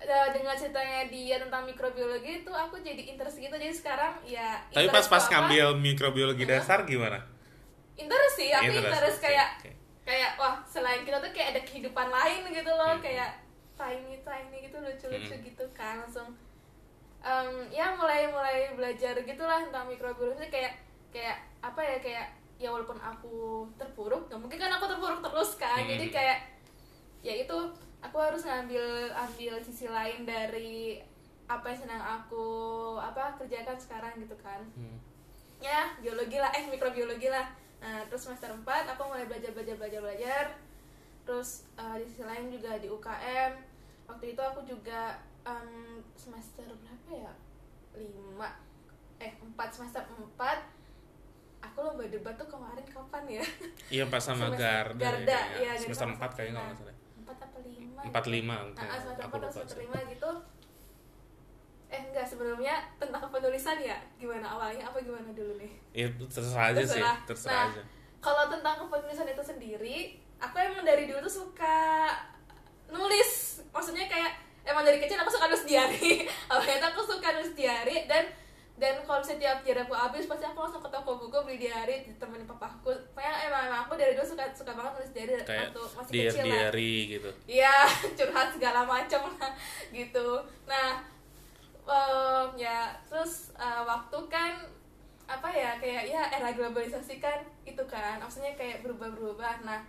dengan 0.00 0.56
ceritanya 0.56 1.04
dia 1.06 1.36
tentang 1.36 1.62
mikrobiologi 1.62 2.40
itu 2.40 2.48
aku 2.48 2.80
jadi 2.80 3.12
interest 3.12 3.36
gitu 3.36 3.52
jadi 3.52 3.70
sekarang 3.70 4.16
ya 4.24 4.56
tapi 4.72 4.88
pas 4.88 5.04
pas 5.04 5.20
apa, 5.20 5.30
ngambil 5.30 5.76
mikrobiologi 5.76 6.44
Hah? 6.44 6.56
dasar 6.56 6.88
gimana 6.88 7.20
interest 7.94 8.34
sih 8.34 8.48
aku 8.48 8.64
Interest, 8.72 8.88
interest, 8.88 9.18
kayak 9.20 9.48
oke. 9.60 9.70
kayak 10.02 10.30
wah 10.40 10.56
selain 10.64 11.04
kita 11.04 11.20
tuh 11.20 11.28
kayak 11.30 11.48
ada 11.52 11.62
kehidupan 11.62 12.08
lain 12.08 12.40
gitu 12.48 12.72
loh 12.72 12.96
Hmm. 12.96 13.04
kayak 13.04 13.30
tiny 13.76 14.16
tiny 14.20 14.56
gitu 14.64 14.76
lucu-lucu 14.76 15.34
Hmm. 15.36 15.44
gitu 15.44 15.64
kan 15.72 16.00
langsung 16.00 16.32
em, 17.20 17.68
ya 17.68 17.92
mulai 17.92 18.24
mulai 18.32 18.72
belajar 18.72 19.12
gitulah 19.20 19.60
tentang 19.68 19.84
mikrobiologi 19.84 20.48
kayak 20.48 20.80
kayak 21.12 21.36
apa 21.60 21.80
ya 21.84 21.96
kayak 22.00 22.26
ya 22.56 22.68
walaupun 22.72 22.96
aku 22.96 23.68
terpuruk 23.76 24.28
nggak 24.28 24.40
mungkin 24.40 24.56
kan 24.56 24.72
aku 24.72 24.88
terpuruk 24.88 25.20
terus 25.20 25.60
kan 25.60 25.76
Hmm. 25.76 25.92
jadi 25.92 26.06
kayak 26.08 26.38
ya 27.20 27.34
itu 27.36 27.58
aku 28.00 28.16
harus 28.16 28.42
ngambil 28.42 28.84
ambil 29.12 29.54
sisi 29.60 29.86
lain 29.86 30.24
dari 30.24 31.00
apa 31.46 31.66
yang 31.66 31.80
sedang 31.80 32.00
aku 32.00 32.46
apa 32.96 33.36
kerjakan 33.36 33.76
sekarang 33.76 34.14
gitu 34.18 34.36
kan. 34.38 34.62
Hmm. 34.74 34.98
ya 35.60 35.92
biologi 36.00 36.40
lah 36.40 36.48
eh 36.50 36.64
mikrobiologi 36.66 37.28
lah. 37.28 37.44
Nah 37.78 38.00
terus 38.06 38.24
semester 38.24 38.48
4 38.48 38.64
aku 38.64 39.02
mulai 39.04 39.28
belajar 39.28 39.52
belajar 39.52 39.76
belajar 39.76 40.00
belajar. 40.00 40.44
Terus 41.22 41.68
eh, 41.74 41.96
di 42.00 42.04
sisi 42.06 42.24
lain 42.24 42.48
juga 42.48 42.80
di 42.80 42.88
UKM 42.88 43.52
waktu 44.08 44.24
itu 44.32 44.40
aku 44.40 44.64
juga 44.64 45.14
em, 45.42 46.00
semester 46.14 46.64
berapa 46.66 47.10
ya? 47.12 47.32
Lima. 47.94 48.56
Eh 49.18 49.36
empat 49.38 49.68
semester 49.70 50.00
empat. 50.08 50.64
Aku 51.60 51.84
lomba 51.84 52.08
debat 52.08 52.32
tuh 52.34 52.48
kemarin 52.48 52.86
kapan 52.88 53.24
ya? 53.28 53.44
Iya 53.92 54.04
pas 54.08 54.24
sama 54.24 54.48
Semester- 54.48 54.96
Garda, 54.96 54.96
Garda, 54.96 55.38
ya, 55.60 55.60
iya, 55.60 55.72
semester 55.76 56.08
empat 56.08 56.30
kayaknya 56.32 56.56
nggak 56.56 56.68
masalah 56.72 56.96
empat 58.02 58.24
lima 58.26 58.56
empat 58.62 58.80
lima 58.80 58.94
Ah, 58.94 59.18
ah, 59.18 59.24
aku 59.26 59.36
lupa 59.38 60.00
gitu. 60.06 60.30
Eh 61.86 62.00
enggak 62.00 62.22
sebelumnya 62.22 62.74
tentang 62.96 63.26
penulisan 63.28 63.76
ya? 63.76 63.98
Gimana 64.14 64.46
awalnya 64.46 64.86
apa 64.86 64.98
gimana 65.00 65.26
dulu 65.30 65.58
nih? 65.58 65.72
Ya 65.92 66.06
terserah 66.22 66.70
aja 66.70 66.80
sih 66.80 67.02
Terserah. 67.02 67.16
terserah 67.26 67.52
Nah, 67.52 67.66
aja. 67.74 67.82
kalau 68.20 68.44
tentang 68.46 68.76
penulisan 68.86 69.26
itu 69.26 69.42
sendiri 69.42 69.96
aku 70.38 70.56
emang 70.56 70.82
dari 70.82 71.04
dulu 71.04 71.18
tuh 71.20 71.34
suka 71.42 72.08
nulis. 72.88 73.62
Maksudnya 73.68 74.06
kayak 74.06 74.32
emang 74.62 74.82
dari 74.82 74.98
kecil 74.98 75.18
aku 75.18 75.30
suka 75.30 75.46
nulis 75.46 75.66
diary. 75.66 76.24
Awalnya 76.50 76.88
aku 76.88 77.02
suka 77.02 77.28
nulis 77.32 77.52
diary 77.52 78.06
dan 78.06 78.24
dan 78.80 78.96
kalau 79.04 79.20
setiap 79.20 79.60
diary 79.60 79.84
aku 79.84 79.92
habis 79.92 80.24
pasti 80.24 80.48
aku 80.48 80.64
langsung 80.64 80.80
ke 80.80 80.88
toko 80.88 81.20
buku 81.20 81.36
beli 81.44 81.60
diary 81.60 82.00
ditemenin 82.08 82.48
papaku. 82.48 82.96
Pokoknya 83.12 83.44
emang, 83.44 83.68
emang 83.68 83.80
aku 83.84 83.92
dari 84.00 84.16
dulu 84.16 84.24
suka 84.24 84.48
suka 84.56 84.72
banget 84.72 84.92
nulis 84.96 85.12
diary 85.12 85.32
kayak 85.44 85.68
waktu 85.76 85.82
masih 86.00 86.10
diary 86.10 86.28
kecil 86.32 86.44
lah 86.48 86.56
diary 86.56 86.94
gitu. 87.12 87.30
Iya, 87.44 87.76
curhat 88.16 88.48
segala 88.56 88.80
macam 88.88 89.22
lah 89.36 89.52
gitu. 89.92 90.28
Nah, 90.64 90.88
em, 91.84 92.48
ya 92.56 92.96
terus 93.04 93.52
eh, 93.60 93.82
waktu 93.84 94.18
kan 94.32 94.64
apa 95.30 95.48
ya 95.52 95.78
kayak 95.78 96.08
ya 96.08 96.22
era 96.32 96.48
globalisasi 96.56 97.20
kan 97.20 97.44
itu 97.68 97.84
kan. 97.84 98.16
Maksudnya 98.16 98.56
kayak 98.56 98.80
berubah-berubah. 98.80 99.60
Nah, 99.68 99.84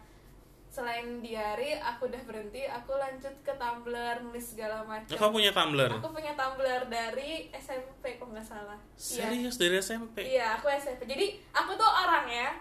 selain 0.71 1.19
diary 1.19 1.75
aku 1.75 2.07
udah 2.07 2.23
berhenti, 2.23 2.63
aku 2.63 2.95
lanjut 2.95 3.35
ke 3.43 3.51
Tumblr 3.51 4.23
nulis 4.23 4.45
segala 4.47 4.79
macam. 4.81 5.11
kamu 5.11 5.31
punya 5.35 5.51
Tumblr 5.51 5.91
Aku 5.91 6.09
punya 6.09 6.31
Tumblr 6.31 6.81
dari 6.87 7.51
SMP 7.51 8.15
kok 8.15 8.25
nggak 8.25 8.39
salah. 8.41 8.79
Iya. 8.95 9.27
serius 9.27 9.55
dari 9.55 9.75
SMP 9.77 10.15
Iya, 10.23 10.55
aku 10.55 10.71
SMP. 10.71 11.03
Jadi 11.05 11.25
aku 11.51 11.75
tuh 11.75 11.85
orangnya 11.85 12.55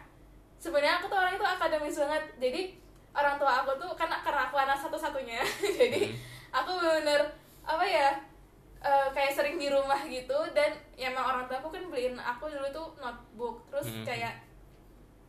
sebenarnya 0.59 0.99
aku 0.99 1.07
tuh 1.07 1.17
orang 1.17 1.33
itu 1.33 1.47
akademis 1.47 1.97
banget. 1.97 2.25
Jadi 2.37 2.61
orang 3.11 3.35
tua 3.37 3.53
aku 3.63 3.79
tuh 3.79 3.91
karena 3.95 4.19
karena 4.21 4.43
aku 4.47 4.57
anak 4.59 4.77
satu-satunya. 4.77 5.39
jadi 5.79 6.11
aku 6.51 6.71
bener 6.77 7.23
apa 7.63 7.87
ya? 7.87 8.11
eh, 8.81 9.07
kayak 9.13 9.31
sering 9.31 9.55
di 9.55 9.69
rumah 9.69 10.01
gitu 10.03 10.35
dan 10.51 10.73
ya 10.97 11.09
emang 11.09 11.23
orang 11.23 11.45
tua 11.45 11.61
aku 11.61 11.69
kan 11.69 11.85
beliin 11.87 12.17
aku 12.17 12.49
dulu 12.49 12.65
tuh 12.71 12.87
notebook 12.97 13.61
terus 13.69 13.87
Hmm. 13.87 14.03
kayak 14.03 14.35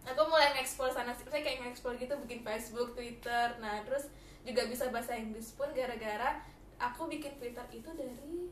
aku 0.01 0.21
mulai 0.25 0.53
nge-explore 0.53 0.89
sana 0.89 1.13
sih 1.13 1.25
kayak 1.25 1.61
nge-explore 1.61 1.97
gitu 1.97 2.13
bikin 2.25 2.41
Facebook, 2.41 2.93
Twitter. 2.93 3.53
Nah, 3.61 3.81
terus 3.85 4.09
juga 4.41 4.65
bisa 4.65 4.89
bahasa 4.89 5.13
Inggris 5.13 5.53
pun 5.53 5.69
gara-gara 5.71 6.41
aku 6.81 7.05
bikin 7.05 7.37
Twitter 7.37 7.61
itu 7.69 7.89
dari 7.93 8.49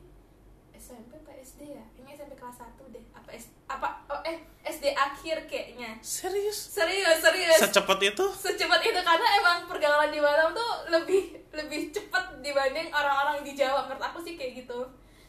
SMP 0.72 1.12
apa 1.12 1.34
SD 1.36 1.76
ya? 1.76 1.84
Ini 1.98 2.08
SMP 2.14 2.38
kelas 2.38 2.62
1 2.62 2.88
deh. 2.88 3.04
Apa 3.12 3.28
S 3.34 3.52
apa 3.66 4.00
oh, 4.08 4.22
eh 4.24 4.38
SD 4.64 4.94
akhir 4.94 5.44
kayaknya. 5.44 5.98
serius 6.00 6.56
Serius, 6.72 7.20
serius. 7.20 7.58
secepat 7.58 8.00
itu 8.00 8.24
Secepat 8.32 8.80
itu 8.80 8.96
karena 8.96 9.28
emang 9.42 9.68
pergaulan 9.68 10.08
di 10.08 10.22
Batam 10.22 10.56
tuh 10.56 10.72
lebih 10.88 11.36
lebih 11.52 11.90
cepat 11.92 12.38
dibanding 12.40 12.88
orang-orang 12.88 13.42
di 13.44 13.52
Jawa 13.52 13.84
menurut 13.84 14.00
aku 14.00 14.22
sih 14.22 14.38
kayak 14.38 14.64
gitu. 14.64 14.80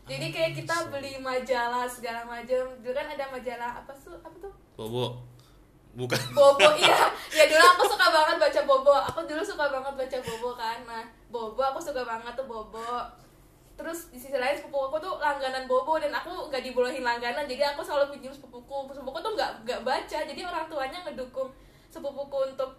Jadi 0.07 0.31
kayak 0.31 0.53
kita 0.57 0.71
Ah, 0.73 0.87
beli 0.87 1.19
majalah 1.19 1.85
segala 1.85 2.23
macam. 2.23 2.71
Dulu 2.79 2.93
kan 2.95 3.07
ada 3.11 3.25
majalah 3.27 3.83
apa 3.83 3.91
tuh? 3.97 4.17
Apa 4.23 4.37
tuh? 4.39 4.53
bobo 4.79 5.19
bukan. 5.95 6.19
Bobo 6.31 6.69
iya. 6.81 7.11
Ya 7.31 7.43
dulu 7.47 7.65
aku 7.75 7.83
suka 7.87 8.07
banget 8.11 8.35
baca 8.39 8.61
Bobo. 8.63 8.93
Aku 8.95 9.19
dulu 9.27 9.43
suka 9.43 9.67
banget 9.67 9.93
baca 9.95 10.17
Bobo 10.23 10.49
kan. 10.55 10.79
Nah 10.87 11.03
Bobo 11.27 11.61
aku 11.61 11.79
suka 11.79 12.01
banget 12.03 12.33
tuh 12.35 12.47
Bobo. 12.47 13.03
Terus 13.75 14.13
di 14.13 14.19
sisi 14.19 14.37
lain 14.37 14.53
sepupu 14.53 14.91
aku 14.91 14.97
tuh 15.01 15.17
langganan 15.19 15.65
Bobo 15.65 15.97
dan 15.99 16.13
aku 16.15 16.47
nggak 16.47 16.63
dibolehin 16.63 17.03
langganan. 17.03 17.43
Jadi 17.47 17.63
aku 17.63 17.83
selalu 17.83 18.15
pinjam 18.15 18.31
sepupuku. 18.31 18.93
Sepupuku 18.95 19.19
tuh 19.19 19.33
nggak 19.35 19.51
nggak 19.67 19.81
baca. 19.83 20.17
Jadi 20.23 20.41
orang 20.43 20.65
tuanya 20.71 20.97
ngedukung 21.03 21.49
sepupuku 21.91 22.37
untuk 22.55 22.71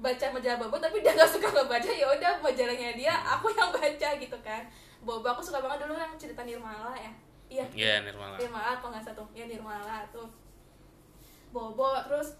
baca 0.00 0.26
majalah 0.32 0.58
Bobo 0.62 0.76
tapi 0.78 1.02
dia 1.02 1.12
nggak 1.12 1.30
suka 1.30 1.48
ngebaca. 1.50 1.90
Ya 1.90 2.06
udah 2.06 2.32
majalahnya 2.38 2.94
dia 2.94 3.14
aku 3.18 3.50
yang 3.50 3.70
baca 3.74 4.08
gitu 4.14 4.38
kan. 4.44 4.62
Bobo 5.02 5.26
aku 5.26 5.42
suka 5.42 5.58
banget 5.58 5.88
dulu 5.88 5.98
yang 5.98 6.12
cerita 6.20 6.46
Nirmala 6.46 6.94
ya. 6.94 7.12
Iya. 7.50 7.64
Ya 7.74 7.94
Nirmala. 8.06 8.38
Nirmala 8.38 8.78
apa 8.78 8.86
nggak 8.86 9.04
satu 9.10 9.26
ya 9.34 9.48
Nirmala 9.50 10.06
tuh. 10.14 10.30
Bobo 11.50 11.98
terus 12.06 12.38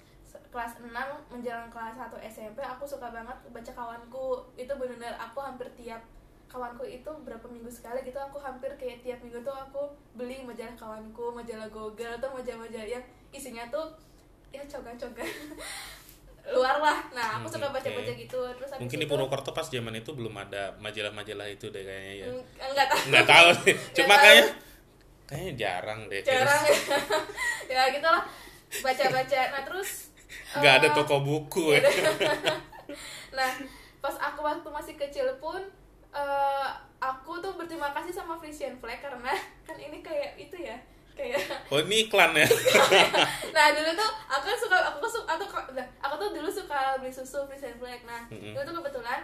kelas 0.50 0.82
6 0.82 0.90
menjelang 1.30 1.70
kelas 1.70 1.94
1 1.96 2.10
SMP 2.20 2.58
aku 2.58 2.82
suka 2.82 3.08
banget 3.08 3.34
baca 3.48 3.72
kawanku. 3.72 4.42
Itu 4.54 4.72
benar-benar 4.74 5.14
aku 5.16 5.38
hampir 5.38 5.70
tiap 5.74 6.02
kawanku 6.46 6.82
itu 6.82 7.06
berapa 7.22 7.46
minggu 7.46 7.70
sekali 7.70 8.02
gitu 8.02 8.18
aku 8.18 8.34
hampir 8.36 8.66
kayak 8.74 8.98
tiap 9.00 9.22
minggu 9.22 9.38
tuh 9.40 9.54
aku 9.54 9.86
beli 10.12 10.42
majalah 10.42 10.74
kawanku 10.74 11.30
majalah 11.30 11.70
Google 11.70 12.18
atau 12.18 12.34
majalah-majalah 12.34 12.90
yang 12.90 13.04
isinya 13.30 13.62
tuh 13.70 13.86
ya 14.50 14.58
cogan-cogan 14.66 15.22
luar 16.50 16.82
lah. 16.82 16.98
Nah 17.14 17.38
aku 17.38 17.46
suka 17.46 17.70
baca-baca 17.70 18.10
gitu 18.10 18.40
terus 18.50 18.66
mungkin 18.82 18.98
di 18.98 19.06
itu- 19.06 19.12
Purwokerto 19.14 19.54
pas 19.54 19.62
zaman 19.62 19.94
itu 19.94 20.10
belum 20.10 20.34
ada 20.34 20.74
majalah-majalah 20.82 21.46
itu 21.46 21.70
deh 21.70 21.86
kayaknya 21.86 22.14
ya. 22.18 22.26
Enggak 22.66 22.86
tahu. 22.90 23.00
Nggak 23.14 23.26
tahu 23.30 23.48
sih. 23.62 23.74
Cuma 23.94 24.14
kayaknya 24.18 24.46
kayaknya 25.30 25.52
jarang 25.54 26.00
deh. 26.10 26.18
Jarang. 26.26 26.62
Ya 27.70 27.86
gitu 27.94 28.02
lah. 28.02 28.26
Baca-baca. 28.82 29.40
Nah 29.54 29.62
terus 29.62 30.09
nggak 30.58 30.74
ada 30.82 30.88
eh, 30.90 30.94
toko 30.94 31.16
buku 31.22 31.78
ya. 31.78 31.80
Nah 33.36 33.50
pas 34.02 34.16
aku 34.18 34.42
waktu 34.42 34.66
masih 34.66 34.94
kecil 34.98 35.28
pun 35.38 35.62
eh, 36.10 36.68
aku 36.98 37.38
tuh 37.38 37.54
berterima 37.54 37.94
kasih 37.94 38.10
sama 38.10 38.34
Frisian 38.34 38.74
Flag 38.82 38.98
karena 38.98 39.30
kan 39.66 39.76
ini 39.78 40.02
kayak 40.02 40.34
itu 40.34 40.58
ya 40.58 40.74
kayak 41.14 41.38
oh 41.70 41.78
ini 41.86 42.08
iklan 42.10 42.34
ya? 42.34 42.48
Nah 43.56 43.66
dulu 43.76 43.90
tuh 43.94 44.10
aku 44.26 44.44
kan 44.50 44.58
suka 44.58 44.76
aku 44.90 44.98
tuh 45.04 45.22
aku 45.28 45.44
tuh 45.46 45.86
aku 46.02 46.14
tuh 46.18 46.28
dulu 46.34 46.48
suka 46.50 46.98
beli 46.98 47.12
susu 47.12 47.46
Frisian 47.46 47.78
Flag. 47.78 48.02
Nah 48.02 48.26
Mm-mm. 48.32 48.56
itu 48.56 48.60
tuh 48.66 48.74
kebetulan 48.82 49.22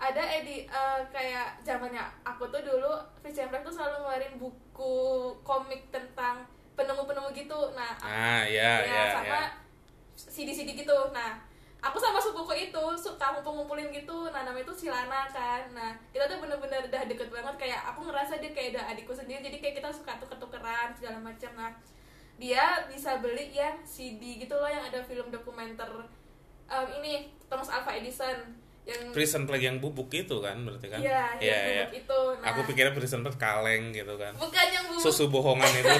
ada 0.00 0.22
edi 0.24 0.64
eh, 0.66 1.00
kayak 1.12 1.60
zamannya 1.60 2.00
aku 2.24 2.48
tuh 2.48 2.64
dulu 2.64 2.96
Frisian 3.20 3.52
Flag 3.52 3.60
tuh 3.60 3.74
selalu 3.76 4.00
ngeluarin 4.00 4.34
buku 4.40 4.94
komik 5.44 5.84
tentang 5.92 6.40
penemu-penemu 6.72 7.28
gitu. 7.36 7.60
Nah 7.76 7.92
ah 8.00 8.40
ya 8.48 8.80
ya, 8.82 8.88
ya 8.88 9.02
sama 9.20 9.36
ya 9.36 9.61
CD-CD 10.28 10.76
gitu. 10.76 10.98
Nah, 11.10 11.40
aku 11.82 11.98
sama 11.98 12.22
sepupuku 12.22 12.70
itu 12.70 12.84
suka 12.94 13.34
ngumpul-ngumpulin 13.34 13.90
gitu. 13.90 14.30
Nah, 14.30 14.46
namanya 14.46 14.66
itu 14.66 14.74
Silana 14.86 15.26
kan. 15.30 15.66
Nah, 15.74 15.96
kita 16.14 16.30
tuh 16.30 16.38
bener-bener 16.38 16.86
udah 16.86 17.02
deket 17.08 17.28
banget 17.32 17.54
kayak 17.58 17.80
aku 17.90 18.06
ngerasa 18.06 18.38
dia 18.38 18.50
kayak 18.54 18.78
udah 18.78 18.84
adikku 18.94 19.12
sendiri. 19.16 19.42
Jadi 19.42 19.56
kayak 19.58 19.74
kita 19.82 19.88
suka 19.90 20.18
tuker-tukeran 20.22 20.94
segala 20.94 21.18
macam. 21.18 21.50
Nah, 21.58 21.72
dia 22.40 22.86
bisa 22.90 23.22
beli 23.22 23.54
yang 23.54 23.78
CD 23.86 24.42
gitu 24.42 24.54
loh 24.56 24.66
yang 24.66 24.82
ada 24.82 24.98
film 25.04 25.30
dokumenter 25.30 25.86
em, 26.66 26.86
ini 26.98 27.12
Thomas 27.46 27.68
Alva 27.70 27.92
Edison 27.94 28.58
yang 28.82 29.14
prison 29.14 29.46
plague 29.46 29.62
yang 29.62 29.78
bubuk 29.78 30.10
itu 30.10 30.42
kan 30.42 30.58
berarti 30.66 30.90
kan 30.90 30.98
Iya, 30.98 31.38
yang 31.38 31.42
Iya, 31.44 31.58
iya. 31.62 31.84
bubuk 31.86 31.98
itu. 32.02 32.20
Nah, 32.42 32.46
aku 32.50 32.60
pikirnya 32.66 32.92
prison 32.98 33.22
plague 33.22 33.38
kaleng 33.38 33.94
gitu 33.94 34.14
kan 34.18 34.32
bukan 34.34 34.66
yang 34.74 34.84
bubuk 34.90 35.04
susu 35.06 35.30
bohongan 35.30 35.70
itu 35.70 35.96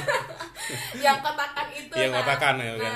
yang 1.07 1.23
kotakan 1.23 1.69
itu 1.71 1.95
Yang 1.95 2.11
nah, 2.11 2.19
kotakan 2.27 2.55
ya, 2.59 2.73
kan? 2.75 2.95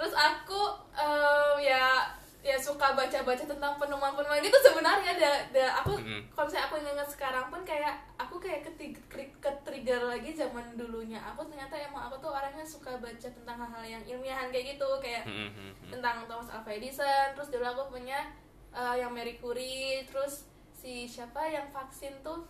Terus 0.00 0.16
aku 0.16 0.60
em, 0.90 1.60
ya 1.60 2.08
ya 2.40 2.56
suka 2.56 2.96
baca-baca 2.96 3.44
tentang 3.44 3.76
penemuan-penemuan 3.76 4.40
itu 4.40 4.56
sebenarnya. 4.58 5.12
Ada 5.12 5.30
ada 5.46 5.64
aku 5.76 5.92
Mm. 6.00 6.24
kalau 6.32 6.48
misalnya 6.48 6.66
aku 6.66 6.76
ingat 6.80 7.04
sekarang 7.06 7.46
pun 7.46 7.60
kayak 7.62 8.00
aku 8.16 8.40
kayak 8.40 8.64
ketig- 8.64 8.96
ke 9.12 9.50
trigger 9.60 10.08
lagi 10.08 10.32
zaman 10.32 10.72
dulunya. 10.72 11.20
Aku 11.20 11.44
ternyata 11.44 11.76
emang 11.76 12.08
aku 12.08 12.16
tuh 12.16 12.32
orangnya 12.32 12.64
suka 12.64 12.96
baca 12.96 13.28
tentang 13.28 13.60
hal-hal 13.60 13.84
yang 13.84 14.04
ilmiahan 14.08 14.48
kayak 14.48 14.72
gitu. 14.72 14.88
Kayak 14.98 15.28
Hmm, 15.28 15.52
hmm, 15.52 15.72
hmm. 15.76 15.90
tentang 15.92 16.24
Thomas 16.24 16.48
Alva 16.48 16.72
Edison 16.72 17.36
terus 17.36 17.52
dulu 17.52 17.64
aku 17.66 17.92
punya 17.92 18.24
eh, 18.72 18.94
yang 18.96 19.12
Marie 19.12 19.36
Curie 19.36 20.08
terus 20.08 20.48
si 20.72 21.04
siapa 21.04 21.44
yang 21.44 21.68
vaksin 21.68 22.24
tuh? 22.24 22.48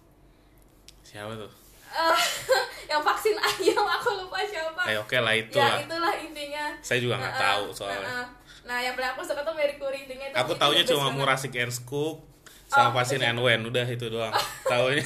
Siapa 1.02 1.34
tuh 1.34 1.50
Eh, 1.90 2.18
yang 2.90 3.02
vaksin 3.02 3.34
ayam 3.34 3.82
aku 3.82 4.08
lupa 4.16 4.38
siapa. 4.42 4.82
Eh 4.86 4.96
oke 4.96 5.16
lah 5.16 5.34
itu 5.34 5.58
ya 5.58 5.66
lah 5.66 5.78
itulah 5.82 6.14
intinya. 6.14 6.64
Saya 6.80 6.98
juga 6.98 7.18
nggak 7.18 7.34
Nah, 7.34 7.42
tahu 7.44 7.64
soalnya. 7.72 7.98
nah, 8.00 8.22
eh. 8.22 8.26
nah 8.62 8.78
yang 8.78 8.94
paling 8.94 9.10
aku 9.10 9.22
suka 9.22 9.42
tuh 9.42 9.52
Marie 9.52 9.74
Curie 9.74 10.04
intinya 10.04 10.26
itu 10.26 10.36
aku 10.36 10.52
taunya 10.54 10.82
best 10.82 10.90
cuma. 10.92 11.10
Murasik 11.10 11.52
Ernst 11.52 11.82
Cook 11.84 12.22
sama 12.66 12.88
Oh, 12.88 12.94
Pasin 12.94 13.18
iya. 13.18 13.34
Wen 13.34 13.62
udah 13.64 13.82
itu 13.84 14.06
doang. 14.06 14.30
Taunya. 14.70 15.02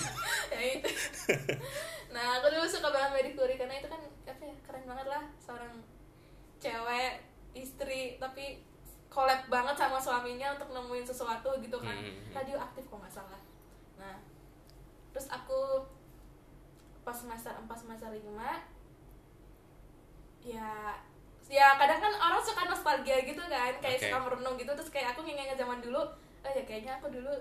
Ya 0.50 0.60
itu. 0.60 0.88
Nah 2.10 2.36
aku 2.36 2.46
dulu 2.48 2.64
suka 2.64 2.88
banget 2.88 3.10
Marie 3.12 3.32
Curie 3.32 3.56
karena 3.56 3.74
itu 3.74 3.88
kan 3.88 4.00
apa 4.24 4.42
ya 4.42 4.54
keren 4.62 4.84
banget 4.84 5.06
lah. 5.08 5.24
Seorang 5.38 5.72
cewek 6.58 7.12
istri 7.54 8.16
tapi 8.16 8.60
collab 9.08 9.46
banget 9.46 9.72
sama 9.74 9.96
suaminya 9.96 10.52
untuk 10.52 10.68
nemuin 10.70 11.06
sesuatu 11.06 11.48
gitu 11.58 11.78
kan. 11.78 11.96
Hmm. 11.96 12.28
radioaktif 12.30 12.84
kok 12.84 12.98
nggak 12.98 13.14
salah. 13.14 13.40
Nah 13.96 14.20
terus 15.10 15.26
aku 15.28 15.88
pas 17.04 17.12
semester 17.12 17.52
4 17.52 17.68
semester 17.68 18.08
5 18.08 18.18
ya 20.44 20.96
ya 21.48 21.76
kadang 21.76 22.00
kan 22.00 22.12
orang 22.16 22.40
suka 22.40 22.64
nostalgia 22.64 23.20
gitu 23.20 23.40
kan 23.48 23.76
kayak 23.80 24.00
Oke. 24.00 24.08
suka 24.08 24.16
merenung 24.20 24.56
gitu 24.56 24.72
terus 24.72 24.88
kayak 24.88 25.12
aku 25.12 25.20
nginget 25.24 25.56
zaman 25.60 25.80
dulu 25.84 26.00
oh 26.44 26.50
ya 26.52 26.64
kayaknya 26.64 26.96
aku 26.96 27.12
dulu 27.12 27.32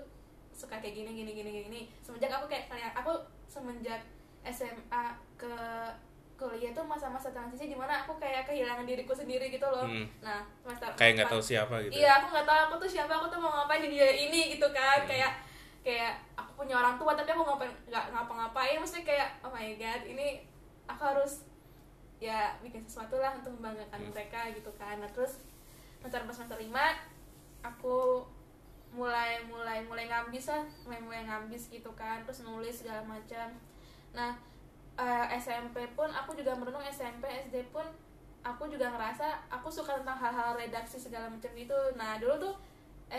suka 0.52 0.76
kayak 0.78 0.92
gini 0.92 1.10
gini 1.12 1.32
gini 1.32 1.50
gini 1.64 1.80
semenjak 2.04 2.28
aku 2.32 2.46
kayak 2.48 2.68
kayak 2.68 2.92
aku 2.92 3.12
semenjak 3.48 4.00
SMA 4.44 5.04
ke 5.40 5.52
tuh 6.74 6.84
masa-masa 6.84 7.32
transisi 7.32 7.72
di 7.72 7.76
mana 7.78 8.04
aku 8.04 8.20
kayak 8.20 8.44
kehilangan 8.44 8.84
diriku 8.84 9.16
sendiri 9.16 9.48
gitu 9.48 9.64
loh 9.64 9.88
Hmm. 9.88 10.04
nah 10.20 10.44
semester 10.60 10.92
kayak 11.00 11.12
nggak 11.16 11.30
tahu 11.32 11.40
siapa 11.40 11.74
gitu 11.88 11.96
iya 11.96 12.20
aku 12.20 12.26
nggak 12.28 12.44
tahu 12.44 12.60
aku 12.68 12.74
tuh 12.84 12.90
siapa 12.92 13.12
aku 13.16 13.26
tuh 13.32 13.40
mau 13.40 13.48
ngapain 13.48 13.80
di 13.80 13.88
dunia 13.88 14.10
ini 14.12 14.52
gitu 14.52 14.68
kan 14.74 15.00
Hmm. 15.00 15.08
kayak 15.08 15.32
kayak 15.84 16.16
aku 16.32 16.64
punya 16.64 16.80
orang 16.80 16.96
tua 16.96 17.12
tapi 17.12 17.28
aku 17.30 17.44
ngapain 17.44 17.72
nggak 17.86 18.04
ngapa-ngapain. 18.10 18.80
Maksudnya 18.80 19.04
kayak 19.04 19.28
oh 19.44 19.52
my 19.52 19.68
god 19.76 20.02
ini 20.08 20.40
aku 20.88 21.02
harus 21.04 21.44
ya 22.18 22.56
bikin 22.64 22.80
sesuatu 22.88 23.20
lah 23.20 23.36
untuk 23.36 23.52
membanggakan 23.60 24.00
Hmm. 24.00 24.10
mereka 24.10 24.48
gitu 24.56 24.72
kan. 24.80 24.96
Nah 24.96 25.10
terus 25.12 25.44
semester 26.00 26.24
pas 26.24 26.32
semester 26.32 26.58
lima 26.58 26.96
aku 27.60 28.24
mulai 28.94 29.42
mulai 29.44 29.82
mulai 29.84 30.06
ngambis 30.06 30.48
lah 30.48 30.64
mulai 30.88 31.00
mulai 31.04 31.22
ngambis 31.28 31.68
gitu 31.68 31.92
kan. 31.92 32.24
Terus 32.24 32.40
nulis 32.48 32.80
segala 32.80 33.04
macam. 33.04 33.52
Nah 34.16 34.32
eh, 34.96 35.26
SMP 35.36 35.84
pun 35.92 36.08
aku 36.08 36.32
juga 36.32 36.56
merenung 36.56 36.84
SMP 36.88 37.28
SD 37.44 37.68
pun 37.68 37.84
aku 38.40 38.68
juga 38.68 38.88
ngerasa 38.92 39.48
aku 39.48 39.68
suka 39.68 40.00
tentang 40.00 40.16
hal-hal 40.20 40.56
redaksi 40.56 40.96
segala 40.96 41.28
macam 41.28 41.52
gitu. 41.52 41.76
Nah 41.96 42.16
dulu 42.16 42.40
tuh 42.40 42.54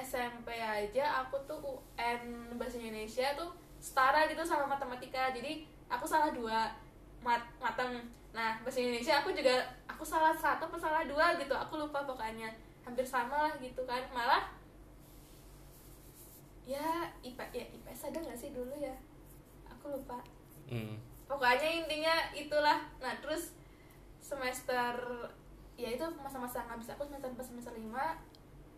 SMP 0.02 0.52
aja 0.60 1.24
aku 1.24 1.40
tuh 1.48 1.60
UN 1.64 2.52
bahasa 2.60 2.76
Indonesia 2.76 3.32
tuh 3.38 3.54
setara 3.80 4.28
gitu 4.28 4.44
sama 4.44 4.68
matematika. 4.68 5.32
Jadi 5.32 5.64
aku 5.88 6.04
salah 6.04 6.34
dua 6.36 6.74
mat 7.24 7.42
mateng. 7.62 8.02
Nah 8.36 8.60
bahasa 8.66 8.84
Indonesia 8.84 9.22
aku 9.24 9.32
juga 9.32 9.64
aku 9.88 10.04
salah 10.04 10.36
satu 10.36 10.68
atau 10.68 10.80
salah 10.80 11.08
dua 11.08 11.40
gitu. 11.40 11.56
Aku 11.56 11.80
lupa 11.80 12.04
pokoknya. 12.04 12.52
Hampir 12.84 13.06
sama 13.08 13.50
lah 13.50 13.54
gitu 13.62 13.82
kan. 13.88 14.04
Malah 14.12 14.52
ya 16.66 17.06
IPA 17.22 17.46
ya 17.54 17.66
IPS 17.70 18.10
ada 18.10 18.20
nggak 18.26 18.38
sih 18.38 18.50
dulu 18.52 18.74
ya? 18.76 18.94
Aku 19.70 19.94
lupa. 19.94 20.20
Hmm. 20.66 20.98
pokoknya 21.30 21.86
intinya 21.86 22.16
itulah. 22.34 22.82
Nah 23.02 23.14
terus 23.22 23.54
semester 24.18 24.94
ya 25.78 25.94
itu 25.94 26.06
masa-masa 26.18 26.66
nggak 26.66 26.82
bisa. 26.82 26.92
Aku 26.98 27.06
semester 27.06 27.30
semester 27.46 27.74
lima 27.78 28.18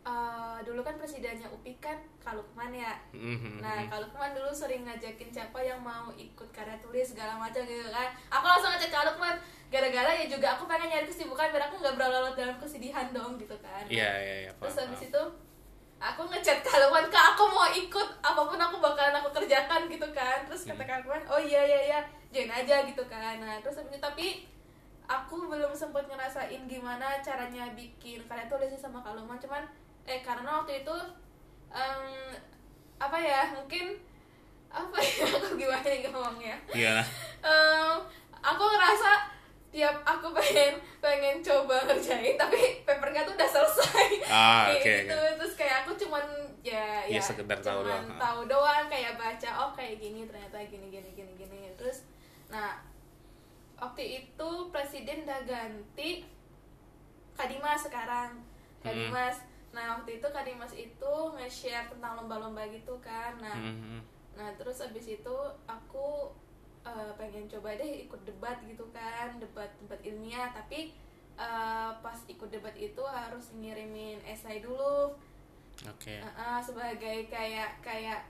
eh, 0.07 0.57
dulu 0.63 0.79
kan 0.79 0.95
presidennya 0.95 1.51
UPI 1.51 1.75
kan 1.77 1.97
Kalukman 2.23 2.71
ya. 2.71 2.95
Mhm. 3.11 3.59
nah 3.59 3.83
Kalukman 3.85 4.31
dulu 4.31 4.47
sering 4.51 4.87
ngajakin 4.87 5.27
siapa 5.27 5.59
yang 5.59 5.83
mau 5.83 6.07
ikut 6.15 6.47
karya 6.51 6.79
tulis 6.79 7.11
segala 7.11 7.35
macam 7.35 7.61
gitu 7.61 7.91
kan. 7.91 8.07
Aku 8.31 8.45
langsung 8.47 8.71
ngajak 8.71 8.87
Kalukman. 8.87 9.35
Gara-gara 9.67 10.07
ya 10.15 10.25
juga 10.25 10.55
aku 10.55 10.63
pengen 10.63 10.87
nyari 10.87 11.03
kesibukan 11.03 11.51
biar 11.51 11.67
aku 11.67 11.83
nggak 11.83 11.99
berlarut 11.99 12.35
dalam 12.35 12.55
kesedihan 12.55 13.11
dong 13.11 13.35
gitu 13.35 13.55
kan. 13.59 13.83
Iya 13.87 14.11
iya 14.17 14.35
iya 14.47 14.51
terus 14.55 14.79
habis 14.79 15.03
itu 15.03 15.21
aku 15.99 16.21
ngechat 16.23 16.63
Kalman 16.63 17.11
kak 17.11 17.35
aku 17.35 17.43
mau 17.51 17.67
ikut. 17.67 18.07
Apa 18.23 18.41
pun 18.47 18.55
aku 18.55 18.79
bakalan 18.79 19.19
aku 19.19 19.29
kerjakan 19.35 19.91
gitu 19.91 20.07
kan. 20.15 20.47
Terus 20.47 20.63
kata 20.63 20.79
Hmm. 20.79 21.03
Kalman 21.03 21.23
oh 21.27 21.41
iya 21.41 21.59
iya 21.67 21.79
iya. 21.83 21.99
Join 22.31 22.47
aja 22.47 22.87
gitu 22.87 23.03
kan. 23.11 23.43
Nah 23.43 23.59
terus 23.59 23.75
habis 23.83 23.91
itu 23.91 23.99
tapi 23.99 24.27
aku 25.07 25.47
belum 25.47 25.71
sempat 25.71 26.03
ngerasain 26.07 26.67
gimana 26.67 27.19
caranya 27.19 27.71
bikin 27.75 28.19
karya 28.27 28.47
tulis 28.47 28.71
sama 28.75 28.99
Kalman 28.99 29.39
cuman 29.39 29.63
eh 30.07 30.19
karena 30.19 30.49
waktu 30.57 30.81
itu 30.81 30.95
em, 31.67 32.31
apa 32.97 33.17
ya 33.17 33.51
mungkin 33.51 33.99
apa 34.67 34.97
ya 34.97 35.27
aku 35.35 35.53
gimana 35.53 35.83
nih 35.83 35.99
ngomongnya? 36.05 36.55
Iya. 36.71 37.03
Em, 37.39 37.93
aku 38.33 38.63
ngerasa 38.65 39.35
tiap 39.67 39.93
aku 40.01 40.31
pengen 40.31 40.73
pengen 40.97 41.43
coba 41.43 41.83
ngerjain 41.83 42.33
tapi 42.33 42.81
papernya 42.81 43.21
tuh 43.21 43.35
udah 43.35 43.49
selesai. 43.49 44.07
Ah, 44.25 44.71
Kayak 44.71 44.79
oke, 44.79 44.93
gitu. 45.03 45.17
terus 45.37 45.53
kayak 45.55 45.75
aku 45.83 45.91
cuman 45.97 46.25
ya 46.63 47.03
Ya, 47.05 47.19
sekedar 47.19 47.59
tahu 47.59 47.83
doang. 47.83 48.07
tahu 48.17 48.39
doang 48.47 48.87
kayak 48.87 49.15
baca 49.15 49.49
oh 49.57 49.71
kayak 49.71 49.99
gini 49.99 50.23
ternyata 50.23 50.57
gini 50.63 50.87
gini 50.87 51.09
gini 51.13 51.31
gini. 51.35 51.59
Terus 51.75 52.07
nah 52.47 52.79
waktu 53.77 54.23
itu 54.23 54.49
presiden 54.71 55.27
udah 55.27 55.43
ganti 55.43 56.23
Kadimas 57.34 57.86
sekarang. 57.86 58.34
Kadimas 58.82 59.45
nah 59.77 59.93
waktu 59.93 60.17
itu 60.17 60.27
Kadimas 60.27 60.73
itu 60.73 61.13
nge-share 61.31 61.85
tentang 61.87 62.17
lomba-lomba 62.17 62.65
gitu 62.67 62.97
kan. 62.99 63.37
Nah 63.37 63.53
Mhm. 63.53 64.01
Nah 64.33 64.49
terus 64.53 64.81
abis 64.81 65.05
itu 65.13 65.37
aku 65.65 66.33
eh, 66.81 67.11
pengen 67.13 67.45
coba 67.47 67.75
deh 67.75 68.05
ikut 68.05 68.21
debat 68.23 68.57
gitu 68.63 68.89
kan 68.89 69.37
debat 69.37 69.69
debat 69.77 70.01
ilmiah. 70.01 70.49
Tapi 70.49 70.97
eh, 71.37 71.91
pas 72.01 72.17
ikut 72.25 72.49
debat 72.49 72.73
itu 72.73 73.03
harus 73.03 73.53
ngirimin 73.53 74.17
esai 74.23 74.57
dulu. 74.59 75.13
Oke. 75.85 76.17
Eh, 76.17 76.25
eh, 76.25 76.59
sebagai 76.59 77.29
kayak 77.29 77.77
kayak 77.79 78.25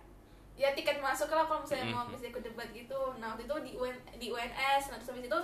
ya 0.57 0.73
tiket 0.73 0.97
masuk 0.97 1.29
lah 1.29 1.45
kalau 1.45 1.61
misalnya 1.61 1.93
mau 1.93 2.03
Mhm. 2.03 2.11
bisa 2.11 2.25
ikut 2.27 2.43
debat 2.43 2.67
gitu. 2.71 2.99
Nah 3.15 3.31
waktu 3.31 3.45
itu 3.45 3.55
di 3.61 3.71
UN, 3.73 3.95
di 4.17 4.27
UNS 4.27 4.83
nah 4.89 4.97
terus 4.97 5.11
habis 5.11 5.25
itu 5.25 5.39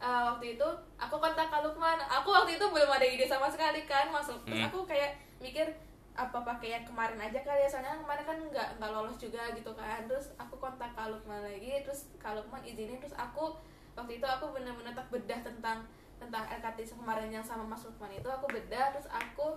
eh, 0.00 0.22
waktu 0.26 0.56
itu 0.56 0.68
aku 0.96 1.16
kontak 1.16 1.46
Kak 1.46 1.60
Lukman. 1.60 2.00
Aku 2.02 2.28
waktu 2.30 2.56
itu 2.56 2.66
belum 2.66 2.88
ada 2.88 3.04
ide 3.04 3.24
sama 3.24 3.46
sekali 3.46 3.84
kan 3.84 4.08
masuk. 4.08 4.36
Terus 4.42 4.58
Hmm. 4.58 4.68
aku 4.68 4.80
kayak 4.84 5.12
mikir 5.40 5.66
apa 6.12 6.36
pakai 6.36 6.76
yang 6.76 6.84
kemarin 6.84 7.16
aja 7.16 7.40
kali 7.40 7.64
ya 7.64 7.68
soalnya 7.70 7.96
kemarin 7.96 8.24
kan 8.26 8.38
nggak 8.38 8.68
nggak 8.76 8.90
lolos 8.92 9.16
juga 9.16 9.40
gitu 9.52 9.72
kan. 9.72 10.04
Terus 10.04 10.30
aku 10.36 10.54
kontak 10.56 10.92
Kak 10.92 11.08
Lukman 11.08 11.40
lagi 11.40 11.80
terus 11.80 12.06
Kak 12.16 12.36
Lukman 12.36 12.60
izinin 12.62 13.00
terus 13.00 13.16
aku 13.16 13.56
waktu 13.96 14.16
itu 14.16 14.26
aku 14.26 14.52
bener-bener 14.52 14.92
tak 14.92 15.08
bedah 15.08 15.40
tentang 15.40 15.82
tentang 16.20 16.44
LKT 16.46 16.92
kemarin 16.92 17.32
yang 17.32 17.40
sama 17.40 17.64
Mas 17.64 17.80
Lukman 17.82 18.12
itu 18.12 18.28
aku 18.28 18.44
bedah 18.46 18.92
terus 18.92 19.08
aku 19.08 19.56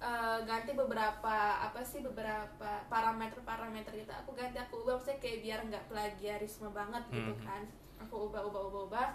eh, 0.00 0.38
ganti 0.42 0.72
beberapa 0.72 1.36
apa 1.60 1.78
sih 1.84 2.00
beberapa 2.00 2.80
parameter-parameter 2.88 3.92
gitu. 3.94 4.10
Aku 4.16 4.32
ganti 4.32 4.56
aku 4.56 4.82
ubah 4.82 4.96
maksudnya 4.96 5.20
kayak 5.20 5.38
biar 5.44 5.60
nggak 5.62 5.84
plagiarisme 5.86 6.72
banget 6.72 7.04
gitu 7.12 7.36
Mhm. 7.36 7.44
kan. 7.44 7.62
Aku 8.02 8.26
ubah 8.26 8.42
ubah 8.42 8.62
ubah 8.66 8.82
ubah. 8.88 9.08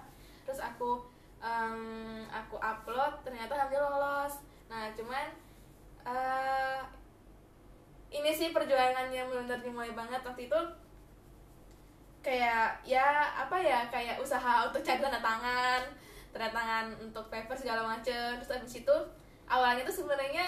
Terus 0.45 0.62
aku 0.62 1.01
em, 1.41 1.82
aku 2.30 2.56
upload 2.56 3.13
ternyata 3.25 3.51
alhamdulillah 3.51 3.91
lolos. 3.91 4.36
Nah 4.69 4.93
cuman 4.93 5.34
sih 8.36 8.52
perjuangan 8.52 9.08
yang 9.08 9.32
benar 9.32 9.63
dimulai 9.63 9.95
banget 9.95 10.19
waktu 10.19 10.52
itu. 10.52 10.60
Kayak 12.19 12.74
ya 12.84 13.32
apa 13.32 13.56
ya 13.56 13.88
kayak 13.88 14.17
usaha 14.19 14.65
untuk 14.67 14.82
cari 14.82 14.98
tanda 14.98 15.21
tangan 15.21 15.82
tanda 16.34 16.50
tangan 16.52 16.86
untuk 17.00 17.24
paper 17.32 17.56
segala 17.56 17.86
macem. 17.86 18.36
Terus 18.41 18.60
abis 18.60 18.84
itu 18.84 18.98
awalnya 19.48 19.88
tuh 19.88 20.04
sebenarnya 20.04 20.43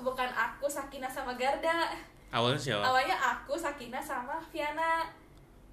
bukan 0.00 0.26
aku 0.26 0.66
Sakina 0.66 1.06
sama 1.06 1.38
Garda. 1.38 1.94
Awalnya 2.34 2.60
siapa? 2.60 2.82
Awalnya 2.82 3.16
aku 3.16 3.54
Sakina 3.54 4.00
sama 4.02 4.40
Viana. 4.50 5.06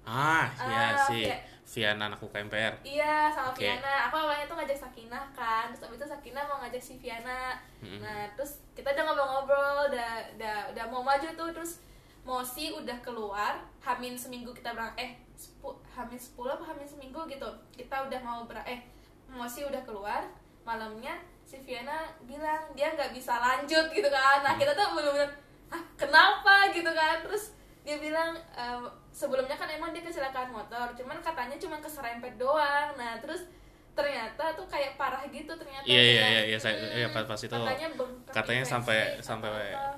Ah 0.06 0.46
iya 0.62 0.94
Ah, 0.94 1.02
si 1.10 1.26
oke. 1.26 1.34
Viana 1.66 2.06
anak 2.06 2.22
UKMPR 2.22 2.78
iya 2.86 3.26
sama 3.34 3.50
Oke. 3.50 3.66
Viana. 3.66 4.06
Aku 4.06 4.14
awalnya 4.14 4.46
tuh 4.46 4.54
ngajak 4.54 4.78
Sakinah 4.78 5.26
kan. 5.34 5.66
Terus 5.74 5.90
abis 5.90 5.98
itu 5.98 6.06
Sakinah 6.06 6.46
mau 6.46 6.62
ngajak 6.62 6.78
si 6.78 6.94
Viana. 7.02 7.58
Mm-mm. 7.82 7.98
nah 7.98 8.22
terus 8.38 8.62
kita 8.78 8.94
udah 8.94 9.02
ngobrol-ngobrol 9.02 9.90
udah 9.90 10.12
udah 10.38 10.56
udah 10.70 10.84
mau 10.86 11.02
maju 11.02 11.26
tuh. 11.26 11.50
Terus 11.50 11.82
Mosi 12.22 12.74
udah 12.74 12.98
keluar 13.02 13.58
Hamin 13.82 14.18
seminggu 14.18 14.50
kita 14.50 14.74
berang 14.74 14.90
eh 14.98 15.14
sepu, 15.38 15.70
Hamin 15.94 16.18
10 16.18 16.38
apa 16.46 16.64
Hamin 16.70 16.86
seminggu 16.86 17.26
gitu. 17.26 17.50
Kita 17.74 18.06
udah 18.06 18.20
mau 18.22 18.46
ber 18.46 18.62
eh 18.62 18.86
Mosi 19.26 19.66
udah 19.66 19.82
keluar 19.82 20.22
malamnya 20.62 21.18
si 21.42 21.58
Viana 21.62 22.06
bilang 22.26 22.62
dia 22.74 22.94
nggak 22.94 23.10
bisa 23.10 23.42
lanjut 23.42 23.90
gitu 23.90 24.06
kan. 24.06 24.42
Nah 24.46 24.54
kita 24.54 24.70
tuh 24.70 24.94
bener-bener 24.94 25.30
ah 25.66 25.82
kenapa? 25.98 26.70
gitu 26.70 26.90
kan. 26.94 27.26
Terus 27.26 27.54
dia 27.82 27.98
bilang 27.98 28.34
"Eh, 28.54 28.78
sebelumnya 29.16 29.56
kan 29.56 29.64
emang 29.66 29.90
dia 29.90 30.04
kecelakaan 30.04 30.52
motor 30.52 30.92
cuman 30.92 31.16
katanya 31.18 31.56
cuma 31.56 31.80
keserempet 31.80 32.36
doang. 32.36 32.92
Nah 32.94 33.16
terus 33.16 33.48
ternyata 33.90 34.52
tuh 34.52 34.68
kayak 34.68 35.00
parah 35.00 35.24
gitu 35.26 35.48
ternyata 35.48 35.80
Iya, 35.82 35.96
iya, 35.96 36.04
kayak, 36.12 36.28
iya, 36.28 36.42
iya, 36.44 36.58
saya- 36.60 36.76
iya, 36.94 37.08
pas- 37.08 37.24
pas 37.24 37.40
itu 37.40 37.48
katanya 37.48 37.88
katanya 38.28 38.64
sampai- 38.66 39.16
sampai- 39.24 39.72
apa. 39.72 39.96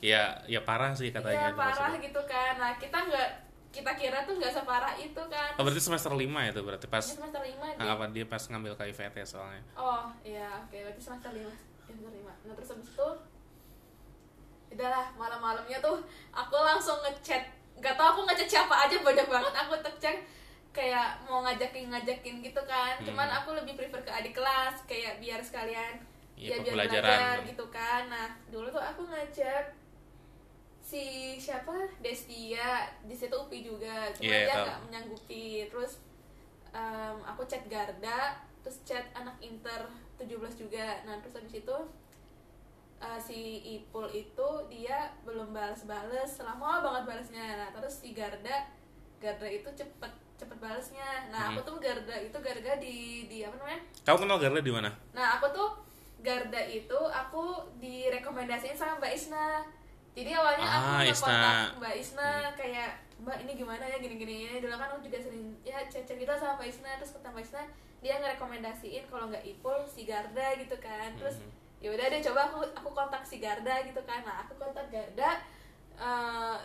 ya 0.00 0.22
ya 0.46 0.60
parah 0.60 0.92
sih 0.92 1.08
katanya 1.08 1.48
iya 1.48 1.52
parah 1.52 1.76
maksudnya. 1.92 2.00
gitu 2.02 2.20
kan. 2.24 2.52
Nah 2.56 2.72
kita 2.74 2.98
nggak 3.04 3.28
kita 3.68 3.92
kira 3.92 4.18
tuh 4.22 4.34
nggak 4.34 4.48
separah 4.50 4.94
itu 4.96 5.22
kan. 5.28 5.50
Oh 5.54 5.62
berarti 5.62 5.82
semester 5.82 6.12
5 6.14 6.24
itu 6.46 6.60
berarti 6.62 6.86
pas 6.86 7.02
Ini 7.02 7.14
semester 7.14 7.42
lima 7.42 7.66
dia 7.68 7.84
apa 7.90 8.04
dia 8.08 8.24
pas 8.24 8.42
ngambil 8.42 8.72
KIVT 8.74 9.16
soalnya. 9.24 9.60
Oh 9.74 10.08
iya 10.22 10.48
oke 10.58 10.76
berarti 10.78 11.02
semester 11.02 11.30
lima. 11.30 11.52
Ya, 11.52 11.56
semester 11.90 12.12
lima. 12.12 12.32
Nah 12.42 12.52
terus 12.54 12.68
habis 12.70 12.88
itu 12.88 13.08
udahlah 14.70 15.06
malam-malamnya 15.14 15.78
tuh 15.78 16.00
aku 16.32 16.56
langsung 16.56 16.98
ngechat 17.02 17.44
nggak 17.78 17.94
tau 17.98 18.08
aku 18.14 18.20
ngechat 18.26 18.48
siapa 18.48 18.74
aja 18.86 18.96
banyak 19.02 19.26
banget. 19.26 19.54
Aku 19.64 19.72
ngechat 19.78 20.16
kayak 20.74 21.22
mau 21.30 21.46
ngajakin 21.46 21.86
ngajakin 21.94 22.42
gitu 22.42 22.62
kan. 22.66 22.98
Hmm. 22.98 23.06
cuman 23.06 23.30
aku 23.30 23.54
lebih 23.54 23.78
prefer 23.78 24.02
ke 24.02 24.10
adik 24.10 24.34
kelas 24.34 24.82
kayak 24.90 25.22
biar 25.22 25.38
sekalian 25.38 26.02
Iya, 26.34 26.58
ya 26.58 26.66
biar 26.66 26.74
belajar 26.74 27.36
gitu 27.46 27.64
kan. 27.70 28.10
Nah 28.10 28.34
dulu 28.50 28.66
tuh 28.74 28.82
aku 28.82 29.06
ngajak 29.06 29.70
si 30.82 31.38
siapa? 31.38 31.86
Destia. 32.02 32.90
Di 33.06 33.14
situ 33.14 33.30
UPI 33.30 33.62
juga. 33.62 34.10
Cuma 34.18 34.26
Iya, 34.26 34.50
dia 34.50 34.54
nggak 34.66 34.80
menyanggupi. 34.90 35.70
Terus 35.70 36.02
em, 36.74 37.16
aku 37.22 37.46
chat 37.46 37.62
Garda 37.70 38.42
terus 38.66 38.82
chat 38.82 39.06
anak 39.14 39.38
Inter 39.38 39.86
17 40.18 40.58
juga. 40.58 41.06
Nah 41.06 41.22
terus 41.22 41.38
habis 41.38 41.62
itu 41.62 41.76
eh, 43.06 43.18
si 43.18 43.40
Ipul 43.74 44.08
itu 44.08 44.48
dia 44.66 44.96
belum 45.22 45.50
balas-balas 45.50 46.30
lama 46.38 46.80
banget 46.80 47.02
balasnya 47.06 47.44
nah 47.54 47.68
terus 47.70 48.00
si 48.00 48.10
Garda 48.10 48.64
Garda 49.16 49.46
itu 49.46 49.68
cepet 49.70 50.08
cepet 50.34 50.58
balasnya 50.58 51.04
nah 51.28 51.48
aku 51.48 51.60
Hmm. 51.60 51.68
tuh 51.68 51.76
Garda 51.78 52.16
itu 52.18 52.36
Garda 52.36 52.72
di 52.76 52.96
di 53.24 53.38
apa 53.40 53.54
namanya 53.54 53.80
Kamu 54.02 54.18
kenal 54.20 54.38
Garda 54.38 54.60
di 54.60 54.72
mana? 54.72 54.90
nah 55.10 55.36
aku 55.36 55.46
tuh 55.50 55.70
Garda 56.18 56.60
itu 56.62 56.96
aku 56.96 57.44
direkomendasiin 57.78 58.74
sama 58.74 58.96
Mbak 58.98 59.12
Isna 59.12 59.60
jadi 60.12 60.30
awalnya 60.32 60.64
aku 60.64 60.88
Ah, 60.88 61.02
Isna. 61.04 61.36
Hmm. 61.36 61.70
Mbak 61.76 61.94
Isna 61.96 62.28
kayak 62.52 62.90
Mbak 63.16 63.36
ini 63.40 63.52
gimana 63.54 63.84
ya 63.84 63.96
gini-gini 63.96 64.34
ya 64.44 64.58
dulu 64.58 64.74
kan 64.74 64.88
aku 64.88 65.02
juga 65.02 65.18
sering 65.18 65.54
ya 65.62 65.78
cek 65.84 66.06
gitu 66.10 66.32
sama 66.32 66.56
Mbak 66.56 66.68
Isna 66.68 66.90
terus 66.96 67.12
kata 67.12 67.28
Mbak 67.28 67.44
Isna 67.44 67.62
dia 67.98 68.14
ngerekomendasiin 68.18 69.04
kalau 69.06 69.26
nggak 69.26 69.44
Ipul 69.44 69.78
si 69.84 70.04
Garda 70.04 70.54
gitu 70.54 70.76
kan 70.76 71.14
terus 71.14 71.38
Mhm. 71.38 71.50
Ya 71.84 71.92
udah 71.92 72.06
deh 72.08 72.20
coba 72.24 72.48
aku 72.48 72.64
aku 72.72 72.88
kontak 72.96 73.20
si 73.28 73.36
Garda 73.44 73.84
gitu 73.84 74.00
kan. 74.08 74.24
Nah 74.24 74.40
aku 74.40 74.56
kontak 74.56 74.88
Garda 74.88 75.36
eh, 76.00 76.56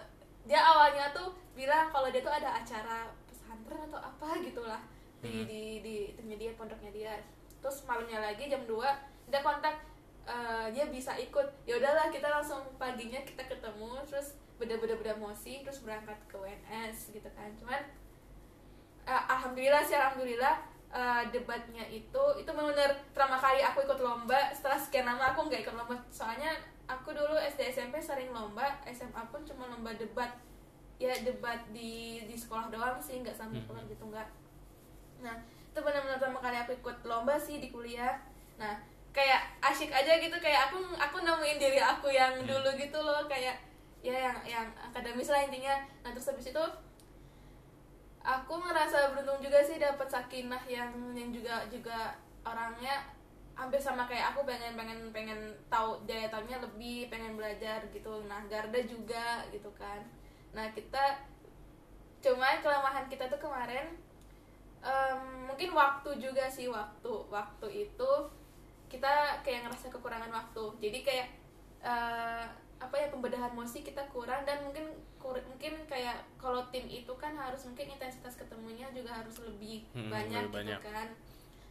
dia 0.48 0.60
awalnya 0.64 1.12
tuh 1.12 1.36
bilang 1.52 1.92
kalau 1.92 2.08
dia 2.08 2.24
tuh 2.24 2.32
ada 2.32 2.56
acara 2.56 3.12
pesantren 3.28 3.84
atau 3.92 4.00
apa 4.00 4.40
gitulah 4.40 4.80
di 5.20 5.44
Mhm. 5.44 5.44
di 5.44 5.62
di 5.84 5.96
itunya 6.16 6.36
dia 6.40 6.52
pondoknya 6.56 6.92
dia. 6.96 7.14
Terus 7.60 7.84
malamnya 7.84 8.24
lagi 8.24 8.48
jam 8.48 8.64
2 8.64 8.88
dia 9.28 9.44
kontak 9.44 9.76
eh, 10.24 10.72
dia 10.72 10.88
bisa 10.88 11.20
ikut. 11.20 11.48
Ya 11.68 11.76
udahlah 11.76 12.08
kita 12.08 12.32
langsung 12.32 12.64
paginya 12.80 13.20
kita 13.28 13.44
ketemu 13.44 14.00
terus 14.08 14.40
beda-beda 14.56 14.96
beda 14.96 15.16
mosi 15.20 15.68
terus 15.68 15.84
berangkat 15.84 16.16
ke 16.32 16.40
WNS 16.40 17.12
gitu 17.12 17.28
kan. 17.36 17.52
Cuman 17.60 17.82
eh, 19.04 19.24
alhamdulillah 19.28 19.84
sih 19.84 20.00
alhamdulillah 20.00 20.56
eh, 20.90 21.24
debatnya 21.30 21.86
itu 21.86 22.24
itu 22.34 22.50
benar 22.50 22.90
pertama 23.14 23.38
kali 23.38 23.62
aku 23.62 23.86
ikut 23.86 24.00
lomba. 24.00 24.50
Setelah 24.50 24.80
sekian 24.80 25.06
lama 25.06 25.34
aku 25.34 25.46
nggak 25.46 25.62
ikut 25.62 25.76
lomba. 25.76 25.94
Soalnya 26.10 26.50
aku 26.90 27.14
dulu 27.14 27.38
SD 27.38 27.70
SMP 27.70 28.02
sering 28.02 28.34
lomba. 28.34 28.66
SMA 28.90 29.22
pun 29.30 29.46
cuma 29.46 29.70
lomba 29.70 29.94
debat. 29.94 30.34
Ya 30.98 31.14
debat 31.22 31.62
di 31.70 32.26
di 32.26 32.36
sekolah 32.36 32.68
doang 32.68 32.98
sih 33.00 33.22
nggak 33.22 33.38
sampai 33.38 33.62
Mhm. 33.62 33.66
keluar 33.70 33.84
gitu 33.86 34.04
nggak. 34.04 34.28
Nah 35.22 35.36
itu 35.70 35.80
benar-benar 35.80 36.18
pertama 36.18 36.42
kali 36.42 36.58
aku 36.58 36.72
ikut 36.76 36.98
lomba 37.06 37.38
sih 37.38 37.62
di 37.62 37.70
kuliah. 37.70 38.18
Nah 38.58 38.74
kayak 39.14 39.62
asyik 39.62 39.94
aja 39.94 40.18
gitu. 40.18 40.34
Kayak 40.42 40.68
aku 40.68 40.82
aku 40.98 41.22
nemuin 41.22 41.58
diri 41.58 41.78
aku 41.78 42.10
yang 42.10 42.34
Hmm. 42.34 42.50
dulu 42.50 42.70
gitu 42.76 42.98
loh. 42.98 43.24
Kayak 43.30 43.62
ya 44.02 44.16
yang 44.16 44.38
yang 44.44 44.68
akademis 44.76 45.30
lah 45.30 45.46
intinya. 45.46 45.76
Nah 46.02 46.10
terus 46.10 46.28
habis 46.28 46.50
itu 46.50 46.64
aku 48.24 48.54
ngerasa 48.60 49.16
beruntung 49.16 49.40
juga 49.40 49.64
sih 49.64 49.80
dapat 49.80 50.08
sakinah 50.12 50.64
yang 50.68 50.92
yang 51.16 51.32
juga 51.32 51.64
juga 51.72 52.14
orangnya 52.44 53.08
hampir 53.56 53.80
sama 53.80 54.08
kayak 54.08 54.32
aku 54.32 54.48
pengen 54.48 54.80
pengen 54.80 55.12
pengen 55.12 55.40
tahu 55.68 56.00
daya 56.08 56.32
tahunya 56.32 56.64
lebih 56.64 57.12
pengen 57.12 57.36
belajar 57.36 57.84
gitu. 57.92 58.24
Nah 58.28 58.40
Garda 58.48 58.80
juga 58.88 59.44
gitu 59.52 59.68
kan. 59.76 60.00
Nah 60.56 60.72
kita 60.72 61.20
cuma 62.20 62.60
kelemahan 62.64 63.08
kita 63.08 63.28
tuh 63.28 63.40
kemarin 63.40 63.96
em, 64.80 65.20
mungkin 65.48 65.76
waktu 65.76 66.20
juga 66.20 66.48
sih 66.48 66.72
waktu 66.72 67.12
waktu 67.28 67.68
itu 67.88 68.12
kita 68.88 69.44
kayak 69.44 69.68
ngerasa 69.68 69.92
kekurangan 69.92 70.32
waktu. 70.32 70.64
Jadi 70.80 71.00
kayak 71.04 71.28
eh, 71.84 72.46
apa 72.80 72.96
ya 72.96 73.12
pembedahan 73.12 73.52
mosi 73.52 73.84
kita 73.84 74.08
kurang 74.08 74.48
dan 74.48 74.64
mungkin 74.64 74.88
kur- 75.20 75.44
mungkin 75.46 75.76
kayak 75.86 76.18
kalau 76.36 76.64
tim 76.68 76.86
itu 76.86 77.12
kan 77.14 77.36
harus 77.36 77.62
mungkin 77.64 77.92
intensitas 77.92 78.34
ketemunya 78.34 78.88
juga 78.90 79.14
harus 79.14 79.36
lebih 79.40 79.84
Hmm, 79.92 80.08
banyak 80.08 80.42
lebih 80.42 80.64
gitu 80.66 80.80
banyak. 80.80 80.80
kan 80.82 81.08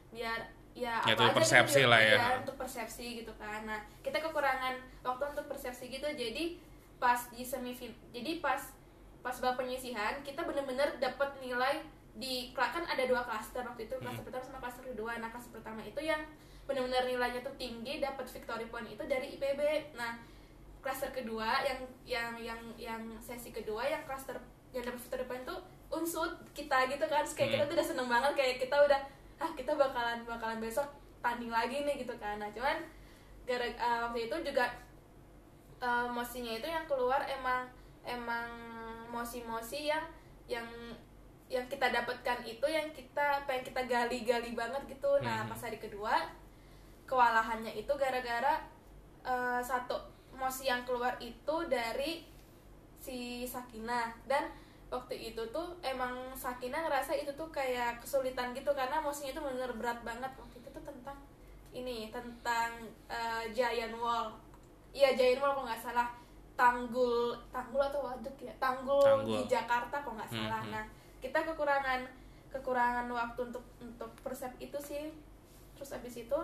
biar 0.09 0.41
ya 0.73 1.03
Ya, 1.03 1.11
itu 1.11 1.19
apa 1.19 1.27
aja 1.27 1.35
persepsi 1.35 1.81
gitu, 1.81 1.91
lah 1.91 1.99
ya. 1.99 2.15
iya, 2.15 2.29
untuk 2.39 2.55
persepsi 2.55 3.07
gitu 3.19 3.33
kan 3.35 3.65
nah 3.65 3.81
kita 3.99 4.21
kekurangan 4.21 4.75
waktu 5.03 5.25
untuk 5.27 5.47
persepsi 5.47 5.89
gitu 5.89 6.07
jadi 6.07 6.55
pas 6.97 7.19
di 7.29 7.43
semifin 7.43 7.91
jadi 8.09 8.39
pas 8.39 8.63
pas 9.19 9.35
babak 9.35 9.59
penyisihan 9.59 10.23
kita 10.23 10.41
bener-bener 10.41 10.95
dapat 10.97 11.35
nilai 11.39 11.83
di 12.15 12.51
kan 12.53 12.85
ada 12.85 13.05
dua 13.05 13.23
klaster 13.23 13.63
waktu 13.63 13.85
itu 13.85 13.95
klaster 13.97 14.21
Hmm. 14.21 14.29
pertama 14.29 14.45
sama 14.45 14.59
klaster 14.61 14.85
kedua 14.87 15.13
nah 15.17 15.29
klaster 15.29 15.51
pertama 15.53 15.83
itu 15.83 15.99
yang 15.99 16.23
benar-benar 16.65 17.03
nilainya 17.03 17.41
tuh 17.41 17.55
tinggi 17.55 17.99
dapat 17.99 18.29
victory 18.29 18.67
point 18.67 18.87
itu 18.87 19.03
dari 19.03 19.35
IPB 19.35 19.61
nah 19.95 20.21
klaster 20.79 21.11
kedua 21.11 21.61
yang 21.61 21.79
yang 22.05 22.31
yang 22.39 22.61
yang 22.77 23.03
sesi 23.19 23.51
kedua 23.51 23.83
yang 23.83 24.03
klaster 24.03 24.39
yang 24.71 24.83
dapat 24.83 25.01
victory 25.01 25.25
point 25.25 25.45
tuh 25.45 25.59
unsut 25.89 26.29
kita 26.53 26.85
gitu 26.87 27.03
kan 27.03 27.23
Terus 27.23 27.35
kayak 27.35 27.51
kita 27.51 27.63
Hmm. 27.63 27.71
tuh 27.71 27.77
udah 27.77 27.87
seneng 27.87 28.09
banget 28.09 28.33
kayak 28.35 28.57
kita 28.59 28.77
udah 28.79 29.01
ah 29.39 29.51
kita 29.53 29.73
bakalan 29.73 30.19
bakalan 30.23 30.59
besok 30.59 30.85
tanding 31.19 31.49
lagi 31.49 31.83
nih 31.83 31.99
gitu 31.99 32.15
kan 32.17 32.37
nah 32.37 32.49
cuman 32.49 32.79
gara 33.43 33.65
eh, 33.65 33.99
waktu 34.03 34.27
itu 34.27 34.37
juga 34.45 34.67
eh, 35.79 36.07
mosinya 36.09 36.53
itu 36.53 36.67
yang 36.67 36.85
keluar 36.85 37.23
emang 37.25 37.65
emang 38.03 38.49
mosi-mosi 39.09 39.87
yang 39.87 40.05
yang 40.47 40.67
yang 41.49 41.65
kita 41.67 41.89
dapatkan 41.89 42.45
itu 42.45 42.67
yang 42.67 42.93
kita 42.93 43.41
pengen 43.43 43.65
kita 43.65 43.81
gali-gali 43.85 44.53
banget 44.53 44.83
gitu 44.87 45.09
nah 45.21 45.43
Mhm. 45.43 45.49
pas 45.49 45.61
hari 45.63 45.79
kedua 45.79 46.29
kewalahannya 47.05 47.73
itu 47.75 47.93
gara-gara 47.95 48.61
eh, 49.25 49.61
satu 49.61 49.97
mosi 50.39 50.71
yang 50.71 50.87
keluar 50.87 51.19
itu 51.19 51.57
dari 51.67 52.23
si 53.03 53.43
Sakina. 53.43 54.15
Dan 54.25 54.47
waktu 54.89 55.35
itu 55.35 55.43
tuh 55.51 55.77
emang 55.83 56.33
Sakina 56.33 56.81
ngerasa 56.87 57.13
itu 57.13 57.35
tuh 57.35 57.51
kayak 57.51 58.01
kesulitan 58.01 58.55
gitu 58.55 58.71
karena 58.73 59.03
mosinya 59.03 59.35
itu 59.35 59.43
bener 59.43 59.71
berat 59.75 60.01
banget. 60.07 60.31
Waktu 60.39 60.57
itu 60.63 60.69
tuh 60.71 60.83
tentang 60.87 61.19
ini 61.75 62.09
tentang 62.15 62.71
eh, 63.11 63.45
Giant 63.51 63.99
Wall. 63.99 64.31
Iya 64.95 65.13
Giant 65.19 65.43
Wall 65.43 65.53
kalau 65.59 65.67
nggak 65.67 65.83
salah. 65.83 66.09
Tanggul 66.59 67.39
tanggul 67.55 67.79
atau 67.79 68.03
waduk 68.03 68.35
ya? 68.43 68.51
Tanggul, 68.59 68.99
Tanggul. 68.99 69.31
di 69.31 69.39
Jakarta 69.47 70.03
kalau 70.03 70.19
nggak 70.19 70.33
salah. 70.35 70.63
Mhm. 70.67 70.75
nah 70.75 70.85
kita 71.23 71.39
kekurangan 71.47 72.03
kekurangan 72.51 73.07
waktu 73.07 73.41
untuk 73.47 73.63
untuk 73.79 74.11
persep 74.27 74.51
itu 74.59 74.75
sih. 74.83 75.15
Terus 75.79 75.95
abis 75.95 76.27
itu 76.27 76.39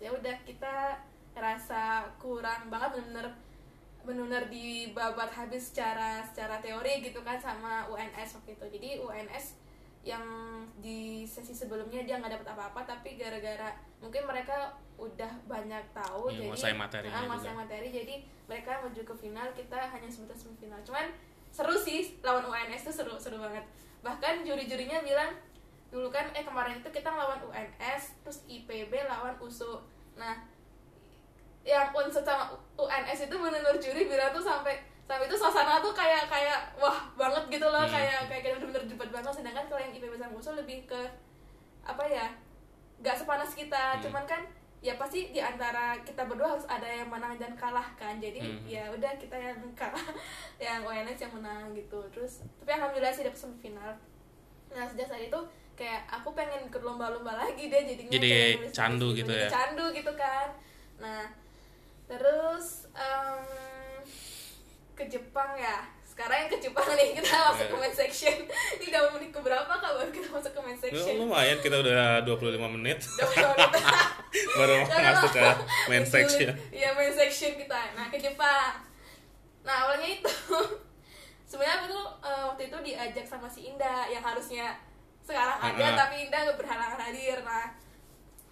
ya 0.00 0.08
udah 0.08 0.36
kita 0.48 0.96
ngerasa 1.38 1.80
kurang 2.18 2.66
banget 2.66 2.98
bener-bener 2.98 3.30
benar-benar 4.02 4.48
dibabat 4.48 5.30
habis 5.30 5.70
secara 5.70 6.24
secara 6.24 6.58
teori 6.58 7.04
gitu 7.04 7.20
kan 7.22 7.38
sama 7.38 7.86
UNS 7.86 8.40
waktu 8.40 8.56
itu. 8.56 8.66
Jadi 8.74 8.90
UNS 8.98 9.46
yang 10.02 10.24
di 10.80 11.28
sesi 11.28 11.52
sebelumnya 11.52 12.00
dia 12.02 12.16
nggak 12.16 12.40
dapat 12.40 12.48
apa-apa 12.56 12.80
tapi 12.88 13.20
gara-gara 13.20 13.70
mungkin 14.00 14.24
mereka 14.24 14.72
udah 14.96 15.28
banyak 15.44 15.84
tahu 15.92 16.32
Iya, 16.32 16.34
jadi 16.34 16.42
menguasai 16.48 16.74
materinya 16.74 17.12
Ah, 17.12 17.22
menguasai 17.28 17.52
juga. 17.52 17.60
materi 17.60 17.88
jadi 17.92 18.14
mereka 18.48 18.70
menuju 18.80 19.02
ke 19.04 19.14
final 19.14 19.48
kita 19.52 19.78
hanya 19.78 20.08
sebatas 20.08 20.42
semifinal. 20.42 20.80
Cuman 20.82 21.06
seru 21.52 21.76
sih 21.76 22.16
lawan 22.24 22.48
UNS 22.48 22.88
tuh 22.88 22.94
seru 23.04 23.14
seru 23.20 23.36
banget. 23.38 23.62
Bahkan 24.00 24.42
juri-jurinya 24.42 25.04
bilang 25.04 25.36
dulu 25.88 26.08
kan 26.08 26.28
eh 26.32 26.44
kemarin 26.44 26.80
itu 26.80 26.88
kita 26.88 27.08
lawan 27.08 27.40
UNS 27.44 28.02
terus 28.20 28.44
IPB 28.44 28.92
lawan 29.04 29.36
USU 29.40 29.80
nah 30.16 30.36
yang 31.68 31.92
unsur 31.92 32.22
sama 32.22 32.48
UNS 32.74 33.20
itu 33.22 33.34
benar-benar 33.34 33.76
juri 33.76 34.06
bilang 34.06 34.30
tuh 34.30 34.40
sampai 34.40 34.72
sampai 35.04 35.24
itu 35.24 35.36
suasana 35.36 35.76
tuh 35.78 35.92
kayak 35.92 36.24
kayak 36.26 36.56
wah 36.74 36.96
banget 37.12 37.44
gitu 37.50 37.66
loh 37.66 37.80
Hmm. 37.80 37.92
kayak 37.92 38.24
kayak 38.26 38.42
kita 38.42 38.54
benar-benar 38.56 38.84
debat 38.86 39.08
banget 39.10 39.32
sedangkan 39.34 39.64
kalau 39.66 39.76
yang 39.78 39.92
IPB 39.92 40.14
sama 40.14 40.32
USU 40.34 40.52
lebih 40.54 40.78
ke 40.84 41.00
apa 41.82 42.04
ya 42.04 42.26
nggak 42.98 43.14
sepanas 43.14 43.52
kita 43.52 43.84
Hmm. 43.94 44.02
cuman 44.02 44.24
kan 44.24 44.42
ya 44.78 44.94
pasti 44.94 45.28
di 45.28 45.40
antara 45.42 45.92
kita 46.00 46.22
berdua 46.22 46.48
harus 46.50 46.64
ada 46.66 46.86
yang 46.86 47.06
menang 47.06 47.34
dan 47.36 47.52
kalah 47.52 47.84
kan 47.94 48.16
jadi 48.16 48.38
Hmm. 48.38 48.64
ya 48.64 48.88
udah 48.88 49.12
kita 49.16 49.34
yang 49.34 49.58
kalah 49.80 50.08
yang 50.56 50.80
UNS 50.82 51.18
yang 51.18 51.32
menang 51.34 51.68
gitu 51.74 52.00
terus 52.08 52.40
tapi 52.56 52.72
alhamdulillah 52.72 53.10
sih 53.10 53.22
dapet 53.22 53.36
semifinal 53.38 53.92
nah 54.68 54.84
sejak 54.84 55.04
saat 55.06 55.20
itu 55.22 55.40
kayak 55.74 56.04
aku 56.06 56.32
pengen 56.32 56.64
ikut 56.64 56.80
lomba-lomba 56.80 57.32
lagi 57.38 57.66
deh 57.66 57.82
jadinya 57.82 58.12
Jadi 58.12 58.28
kayak 58.28 58.70
candu 58.70 59.12
gitu 59.12 59.28
jadi 59.28 59.44
ya? 59.44 59.50
candu 59.50 59.84
gitu 59.90 60.12
kan 60.14 60.48
nah 60.98 61.22
terus 62.08 62.66
em, 62.90 63.40
ke 64.92 65.04
Jepang 65.06 65.52
ya 65.54 65.84
sekarang 66.02 66.34
yang 66.40 66.50
ke 66.50 66.58
Jepang 66.58 66.88
nih 66.90 67.14
kita 67.14 67.30
masuk 67.46 67.62
ke 67.62 67.70
Iya. 67.70 67.78
main 67.78 67.94
section 67.94 68.36
ini 68.74 68.84
udah 68.88 69.02
menit 69.12 69.30
ke 69.30 69.38
berapa 69.38 69.70
kak 69.70 69.92
baru 69.92 70.10
kita 70.10 70.28
masuk 70.28 70.50
ke 70.50 70.60
main 70.60 70.74
Lu- 70.74 70.82
section 70.82 71.14
Lumayan 71.16 71.58
kita 71.60 71.76
udah 71.78 72.26
25 72.26 72.42
menit 72.72 72.98
Udah 72.98 73.26
berapa 73.28 73.54
menit? 73.54 73.84
baru 74.58 74.74
masuk 74.82 75.30
ke 75.30 75.46
main 75.86 76.04
section. 76.04 76.50
Iya 76.68 76.90
main 76.92 77.12
section 77.12 77.54
kita. 77.54 77.78
Nah 77.94 78.08
ke 78.08 78.18
Jepang. 78.18 78.82
Nah 79.62 79.86
awalnya 79.86 80.08
itu 80.10 80.32
sebenarnya 81.48 81.74
aku 81.78 81.86
tuh 81.88 82.06
eh, 82.20 82.42
waktu 82.44 82.62
itu 82.66 82.76
diajak 82.84 83.24
sama 83.24 83.46
si 83.46 83.68
Indah 83.68 84.04
yang 84.04 84.20
harusnya 84.20 84.74
sekarang 85.22 85.56
ada 85.56 85.70
Ah, 85.78 85.86
ah. 85.86 85.96
tapi 85.98 86.26
Indah 86.26 86.40
gak 86.44 86.58
berhalangan 86.58 86.98
hadir. 87.00 87.38
Nah 87.40 87.70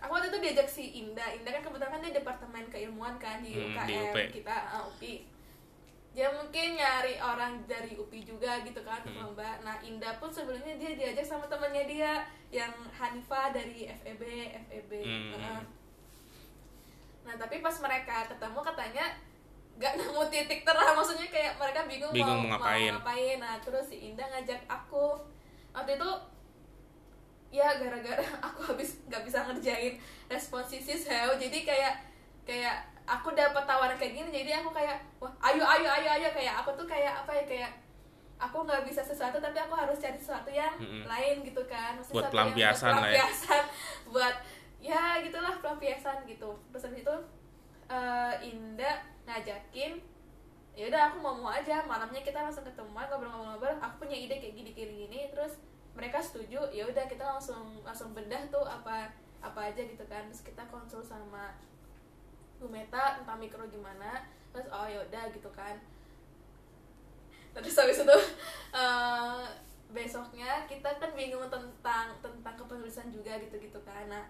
aku 0.06 0.14
waktu 0.14 0.28
itu 0.28 0.38
diajak 0.40 0.68
si 0.68 0.84
Indah. 0.96 1.28
Indah 1.32 1.50
kan 1.50 1.62
kebetulan 1.62 1.90
kan 1.90 2.00
dia 2.00 2.14
departemen 2.14 2.64
keilmuan 2.66 3.14
kan 3.16 3.40
di 3.40 3.52
Hmm, 3.52 3.74
UKM 3.74 3.84
di 3.84 3.94
UP. 3.98 4.16
kita 4.32 4.54
ah, 4.54 4.86
UPI. 4.86 5.14
Dia 6.12 6.32
mungkin 6.32 6.68
nyari 6.74 7.18
orang 7.18 7.60
dari 7.66 7.92
UPI 7.92 8.24
juga 8.24 8.62
gitu 8.62 8.80
kan 8.80 9.02
Hmm. 9.02 9.18
lomba. 9.20 9.58
Nah 9.60 9.76
Indah 9.80 10.16
pun 10.16 10.28
sebelumnya 10.28 10.72
dia 10.74 10.94
diajak 10.94 11.22
sama 11.22 11.44
temannya 11.44 11.84
dia 11.84 12.22
yang 12.48 12.70
Hanifa 12.90 13.50
dari 13.50 13.84
FEB 13.92 14.22
FEB. 14.62 14.90
Hmm. 14.96 15.30
Heeh. 15.34 15.60
Nah 17.22 17.34
tapi 17.34 17.58
pas 17.58 17.74
mereka 17.76 18.24
ketemu 18.26 18.58
katanya 18.62 19.04
gak 19.76 19.92
nemu 19.92 20.22
titik 20.30 20.64
terang 20.64 20.96
maksudnya 20.96 21.28
kayak 21.28 21.52
mereka 21.54 21.84
bingung, 21.84 22.08
Bingung 22.10 22.40
mau, 22.42 22.48
mau 22.48 22.64
ngapain. 22.64 22.92
ngapain. 22.92 23.36
Nah 23.36 23.54
terus 23.60 23.84
si 23.84 24.08
Indah 24.08 24.24
ngajak 24.26 24.64
aku 24.64 25.20
waktu 25.70 25.92
itu 25.94 26.10
ya 27.50 27.78
gara-gara 27.78 28.24
aku 28.46 28.74
habis 28.74 29.00
nggak 29.06 29.22
bisa 29.22 29.46
ngerjain 29.46 29.94
responsisis 30.26 31.06
heo 31.06 31.32
jadi 31.38 31.58
kayak 31.62 31.94
kayak 32.46 32.76
aku 33.06 33.30
dapat 33.34 33.62
tawaran 33.64 33.94
kayak 33.94 34.18
gini 34.18 34.28
jadi 34.30 34.62
aku 34.62 34.74
kayak 34.74 34.98
wah 35.22 35.30
ayo 35.46 35.62
ayo 35.62 35.88
ayo 35.88 36.08
ayo 36.18 36.28
kayak 36.34 36.54
aku 36.62 36.74
tuh 36.74 36.86
kayak 36.90 37.22
apa 37.22 37.32
ya 37.32 37.44
kayak 37.46 37.70
aku 38.36 38.66
nggak 38.66 38.84
bisa 38.84 39.00
sesuatu 39.00 39.40
tapi 39.40 39.56
aku 39.56 39.72
harus 39.72 39.96
cari 39.96 40.18
sesuatu 40.18 40.50
yang 40.52 40.74
Mm-mm. 40.76 41.08
lain 41.08 41.40
gitu 41.40 41.62
kan 41.64 41.96
Maksudnya 41.96 42.12
Buat 42.12 42.24
sesuatu 42.28 42.36
yang 42.36 42.52
pelampiasan 42.52 42.92
lah 43.00 43.10
ya. 43.10 43.26
buat 44.12 44.34
ya 44.82 45.02
gitulah 45.24 45.54
pelampiasan 45.62 46.16
gitu 46.28 46.50
terus 46.70 46.84
habis 46.84 47.00
itu 47.00 47.16
eh, 47.88 48.34
Indah 48.44 48.96
ngajakin 49.24 49.92
ya 50.76 50.84
udah 50.92 51.00
aku 51.08 51.16
mau 51.24 51.34
mau 51.40 51.48
aja 51.48 51.80
malamnya 51.88 52.20
kita 52.20 52.36
langsung 52.36 52.60
ketemuan 52.60 53.08
ngobrol-ngobrol 53.08 53.80
aku 53.80 54.04
punya 54.04 54.16
ide 54.28 54.36
kayak 54.36 54.52
gini 54.52 54.70
gini 54.76 54.92
gini 55.08 55.20
terus 55.32 55.56
mereka 55.96 56.20
setuju 56.20 56.60
ya 56.68 56.84
udah 56.84 57.08
kita 57.08 57.24
langsung 57.24 57.80
langsung 57.80 58.12
bedah 58.12 58.44
tuh 58.52 58.62
apa 58.68 59.08
apa 59.40 59.72
aja 59.72 59.80
gitu 59.80 60.04
kan. 60.04 60.28
Terus 60.28 60.44
kita 60.44 60.62
konsul 60.68 61.00
sama 61.00 61.56
Bu 62.60 62.68
tentang 62.68 63.40
mikro 63.40 63.64
gimana. 63.72 64.28
Terus 64.52 64.68
oh 64.68 64.84
ya 64.84 65.00
udah 65.00 65.24
gitu 65.32 65.48
kan. 65.56 65.76
Terus 67.56 67.76
habis 67.80 68.04
itu 68.04 68.18
eh, 68.80 69.44
besoknya 69.88 70.68
kita 70.68 71.00
kan 71.00 71.16
bingung 71.16 71.48
tentang 71.48 72.12
tentang 72.20 72.54
kepenulisan 72.60 73.08
juga 73.08 73.40
gitu 73.40 73.56
gitu 73.56 73.80
kan. 73.80 74.04
Nah 74.12 74.24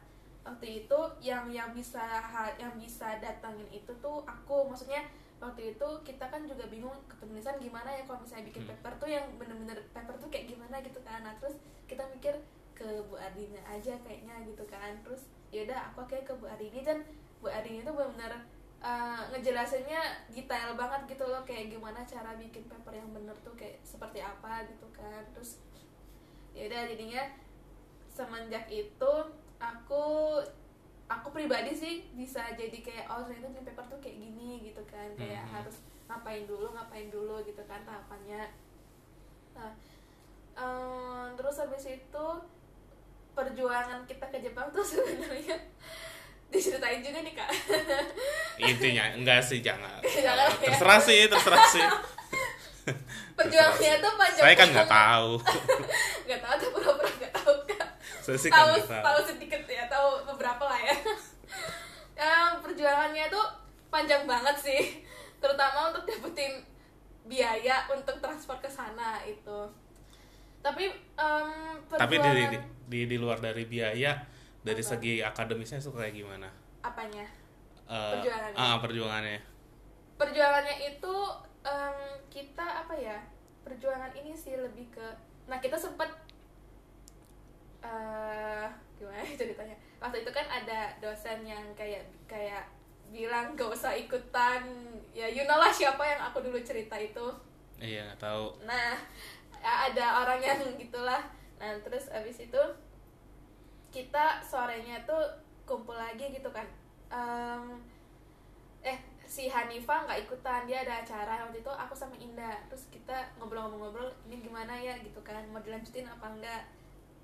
waktu 0.47 0.87
itu 0.87 0.99
yang 1.19 1.51
yang 1.51 1.75
bisa 1.75 2.23
yang 2.55 2.71
bisa 2.79 3.19
datangin 3.19 3.67
itu 3.75 3.91
tuh 3.99 4.23
aku. 4.23 4.71
Maksudnya 4.71 5.03
waktu 5.37 5.77
itu 5.77 5.89
kita 6.01 6.25
kan 6.33 6.49
juga 6.49 6.65
bingung 6.73 6.97
kepenulisan 7.05 7.61
gimana 7.61 7.93
ya 7.93 8.03
kalau 8.09 8.25
misalnya 8.25 8.49
bikin 8.49 8.65
Hmm. 8.65 8.71
paper 8.81 8.93
tuh 8.97 9.11
yang 9.13 9.27
bener-bener 9.37 9.79
paper 9.93 10.17
tuh 10.17 10.29
kayak 10.33 10.49
gimana 10.49 10.81
gitu 10.81 11.01
kan. 11.05 11.21
Nah 11.21 11.37
terus 11.37 11.61
kita 11.85 12.03
mikir 12.09 12.33
ke 12.73 12.89
Bu 13.09 13.21
Ardina 13.21 13.61
aja 13.69 13.93
kayaknya 14.01 14.33
gitu 14.49 14.65
kan. 14.65 14.97
Terus 15.05 15.29
yaudah 15.53 15.93
aku 15.93 16.09
kayak 16.09 16.25
ke 16.25 16.33
Bu 16.41 16.49
Ardini 16.49 16.81
dan 16.81 17.05
Bu 17.45 17.53
Ardini 17.53 17.85
tuh 17.85 17.93
bener-bener 17.93 18.33
uh, 18.81 19.23
ngejelasinnya 19.33 20.25
detail 20.33 20.73
banget 20.73 21.17
gitu 21.17 21.25
loh 21.29 21.45
kayak 21.45 21.69
gimana 21.69 22.01
cara 22.09 22.33
bikin 22.41 22.65
paper 22.65 22.97
yang 22.97 23.09
bener 23.13 23.37
tuh 23.45 23.53
kayak 23.53 23.77
seperti 23.85 24.25
apa 24.25 24.65
gitu 24.65 24.89
kan. 24.97 25.21
Terus 25.37 25.61
yaudah 26.57 26.89
jadinya 26.89 27.29
semenjak 28.09 28.65
itu 28.73 29.13
aku 29.61 30.41
aku 31.07 31.29
pribadi 31.31 31.71
sih 31.71 31.95
bisa 32.13 32.43
jadi 32.53 32.75
kayak 32.77 33.07
oh 33.07 33.23
ternyata 33.23 33.49
bikin 33.49 33.65
paper 33.65 33.85
tuh 33.87 33.99
kayak 33.99 34.17
gini 34.19 34.51
gitu 34.65 34.83
kan. 34.85 35.09
Kayak 35.15 35.43
Mhm. 35.43 35.53
harus 35.53 35.77
ngapain 36.07 36.45
dulu 36.45 36.71
ngapain 36.71 37.09
dulu 37.09 37.43
gitu 37.43 37.63
kan 37.65 37.83
tahapannya. 37.83 38.47
Nah 39.53 39.73
em, 40.55 41.29
terus 41.35 41.57
habis 41.57 41.85
itu 41.85 42.27
perjuangan 43.33 44.01
kita 44.05 44.25
ke 44.27 44.39
Jepang 44.41 44.71
tuh 44.71 44.81
sebenarnya 44.91 45.57
diceritain 46.47 47.03
juga 47.03 47.21
nih 47.21 47.35
kak. 47.35 47.51
Intinya 48.57 49.05
enggak 49.13 49.43
sih 49.43 49.61
jangan. 49.61 49.99
Jangan, 50.17 50.49
ya. 50.57 50.71
terserah 50.71 51.01
sih 51.01 51.21
terserah 51.27 51.65
sih. 51.69 51.85
Perjuangannya 53.37 53.95
tuh 53.99 54.13
panjang 54.17 54.45
saya 54.47 54.55
kan 54.57 54.69
nggak 54.71 54.89
tahu. 54.89 55.31
Nggak 56.25 56.41
tahu 56.41 56.55
atau 56.57 56.69
pura-pura 56.73 57.11
nggak 57.13 57.33
tahu 57.35 57.55
kak 57.67 57.76
saya 58.27 58.39
sih 58.39 58.51
kan 58.51 58.67
tahu 58.67 58.83
tahu 58.83 59.03
tahu 59.07 59.21
sedikit 59.23 59.63
ya 59.71 59.87
tahu 59.87 60.27
beberapa 60.27 60.67
lah 60.67 60.81
ya. 60.83 60.97
Yang 62.19 62.51
perjuangannya 62.67 63.25
tuh 63.31 63.47
panjang 63.87 64.27
banget 64.27 64.57
sih. 64.59 64.83
Terutama 65.39 65.95
untuk 65.95 66.03
dapetin 66.03 66.59
biaya 67.23 67.87
untuk 67.87 68.19
transport 68.19 68.59
ke 68.59 68.67
sana 68.67 69.23
itu. 69.23 69.71
Tapi 70.59 70.91
em, 71.15 71.79
tapi 71.87 72.19
di, 72.19 72.31
di, 72.35 72.59
di 72.91 73.01
di 73.07 73.17
luar 73.17 73.39
dari 73.39 73.63
biaya 73.71 74.19
dari 74.67 74.83
Apa? 74.83 74.91
segi 74.91 75.23
akademisnya 75.23 75.79
itu 75.79 75.95
kayak 75.95 76.11
gimana? 76.11 76.51
Apanya? 76.83 77.23
Eh, 77.87 78.11
Perjuangannya. 78.19 78.59
ah 78.59 78.77
perjuangannya. 78.83 79.39
Perjuangannya 80.19 80.77
itu 80.83 81.15
em, 81.63 81.99
kita 82.27 82.67
apa 82.83 82.95
ya 82.99 83.23
perjuangan 83.63 84.11
ini 84.15 84.35
sih 84.35 84.55
lebih 84.55 84.91
ke 84.91 85.07
nah 85.47 85.63
kita 85.63 85.79
sempet 85.79 86.11
eh 87.87 88.67
gimana 88.99 89.23
ceritanya? 89.41 89.77
Waktu 90.03 90.27
itu 90.27 90.31
kan 90.35 90.47
ada 90.51 90.91
dosen 90.99 91.47
yang 91.47 91.65
kayak 91.79 92.03
kayak 92.27 92.67
bilang 93.11 93.55
gak 93.55 93.71
usah 93.71 93.95
ikutan. 93.95 94.63
Ya 95.15 95.31
you 95.31 95.47
know 95.47 95.57
lah 95.57 95.71
siapa 95.71 96.03
yang 96.03 96.21
aku 96.21 96.43
dulu 96.43 96.59
cerita 96.61 96.99
itu. 96.99 97.27
Iya 97.79 98.09
nggak 98.11 98.21
tahu. 98.21 98.47
Nah 98.65 98.97
ya 99.61 99.93
ada 99.93 100.27
orang 100.27 100.41
yang 100.43 100.61
gitulah. 100.83 101.23
Nah 101.61 101.71
terus 101.85 102.11
abis 102.13 102.49
itu 102.49 102.63
kita 103.95 104.43
sorenya 104.45 105.01
tuh 105.09 105.23
kumpul 105.65 105.97
lagi 105.97 106.29
gitu 106.33 106.49
kan. 106.53 106.67
Em, 107.09 107.81
eh 108.83 108.99
si 109.25 109.49
Hanifah 109.49 110.05
nggak 110.05 110.29
ikutan. 110.29 110.69
Dia 110.69 110.85
ada 110.85 111.01
acara 111.05 111.49
waktu 111.49 111.61
itu 111.61 111.73
aku 111.73 111.95
sama 111.97 112.17
Indah. 112.19 112.57
Terus 112.69 112.89
kita 112.93 113.17
ngobrol-ngobrol 113.41 114.13
ini 114.29 114.43
gimana 114.43 114.77
ya? 114.77 114.97
gitu 115.01 115.21
kan. 115.25 115.41
Mau 115.53 115.61
dilanjutin 115.61 116.09
apa 116.09 116.27
enggak? 116.29 116.63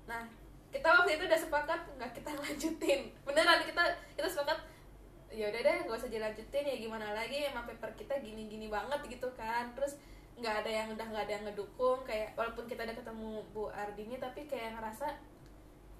Nah 0.09 0.23
kita 0.73 0.87
waktu 0.89 1.21
itu 1.21 1.23
udah 1.29 1.39
sepakat 1.39 1.79
nggak 1.95 2.11
kita 2.17 2.31
lanjutin. 2.41 3.01
Beneran 3.21 3.61
kita 3.61 3.83
kita 4.17 4.27
sepakat 4.27 4.59
ya 5.33 5.49
udah 5.49 5.61
deh 5.61 5.77
nggak 5.85 5.97
usah 5.97 6.09
dilanjutin 6.09 6.65
ya 6.65 6.75
gimana 6.77 7.09
lagi 7.13 7.45
emang 7.45 7.65
paper 7.65 7.89
kita 7.93 8.13
gini-gini 8.19 8.67
banget 8.67 8.99
gitu 9.05 9.29
kan. 9.37 9.69
Terus 9.77 10.01
nggak 10.33 10.65
ada 10.65 10.71
yang 10.73 10.87
udah 10.89 11.05
nggak 11.05 11.23
ada 11.29 11.33
yang 11.37 11.45
ngedukung 11.45 12.01
kayak 12.01 12.33
walaupun 12.33 12.65
kita 12.65 12.81
udah 12.83 12.97
ketemu 12.97 13.31
Bu 13.53 13.69
Ardini 13.69 14.17
tapi 14.17 14.49
kayak 14.49 14.73
ngerasa 14.73 15.07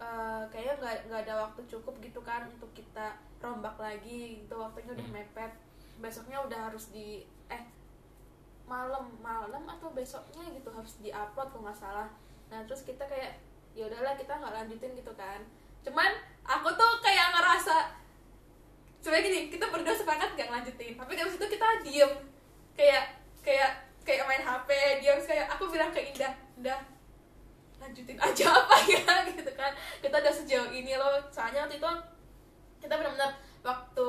eh, 0.02 0.44
kayaknya 0.50 0.74
nggak 0.82 0.98
nggak 1.08 1.22
ada 1.30 1.34
waktu 1.46 1.62
cukup 1.70 1.94
gitu 2.02 2.20
kan 2.26 2.50
untuk 2.50 2.74
kita 2.74 3.14
rombak 3.38 3.78
lagi 3.78 4.42
gitu. 4.42 4.58
Waktunya 4.58 4.92
udah 4.92 5.06
Hmm. 5.06 5.16
mepet. 5.22 5.54
Besoknya 6.02 6.42
udah 6.42 6.60
harus 6.74 6.90
di 6.90 7.22
eh 7.48 7.64
malam 8.64 9.12
malam 9.20 9.64
atau 9.68 9.92
besoknya 9.92 10.42
gitu 10.50 10.72
harus 10.72 10.98
diupload 11.04 11.48
kalau 11.54 11.64
nggak 11.70 11.78
salah. 11.78 12.10
Nah 12.50 12.64
terus 12.66 12.82
kita 12.82 13.06
kayak 13.06 13.38
ya 13.74 13.90
udahlah 13.90 14.14
kita 14.18 14.34
nggak 14.38 14.54
lanjutin 14.54 14.92
gitu 14.94 15.14
kan. 15.18 15.42
Cuman 15.84 16.12
aku 16.46 16.70
tuh 16.74 16.92
kayak 17.02 17.34
ngerasa 17.34 17.76
sebenarnya 19.04 19.28
gini 19.28 19.40
kita 19.52 19.66
berdua 19.68 19.92
sepakat 19.92 20.32
nggak 20.40 20.48
lanjutin 20.48 20.96
tapi 20.96 21.12
dari 21.20 21.28
situ 21.28 21.44
kita 21.44 21.68
diem 21.84 22.12
kayak 22.72 23.20
kayak 23.44 23.84
kayak 24.08 24.24
main 24.24 24.40
HP 24.40 24.70
Terus 25.04 25.28
kayak 25.28 25.52
aku 25.52 25.68
bilang 25.68 25.92
ke 25.92 26.00
Indah 26.00 26.32
Indah 26.56 26.80
lanjutin 27.84 28.16
aja 28.16 28.48
apa 28.64 28.76
ya 28.88 29.28
gitu 29.28 29.52
kan. 29.60 29.76
Kita 30.00 30.16
udah 30.24 30.34
sejauh 30.34 30.70
ini 30.72 30.96
loh. 30.96 31.20
Soalnya 31.28 31.68
waktu 31.68 31.84
itu 31.84 31.92
kita 32.80 32.96
benar-benar 32.96 33.32
waktu 33.64 34.08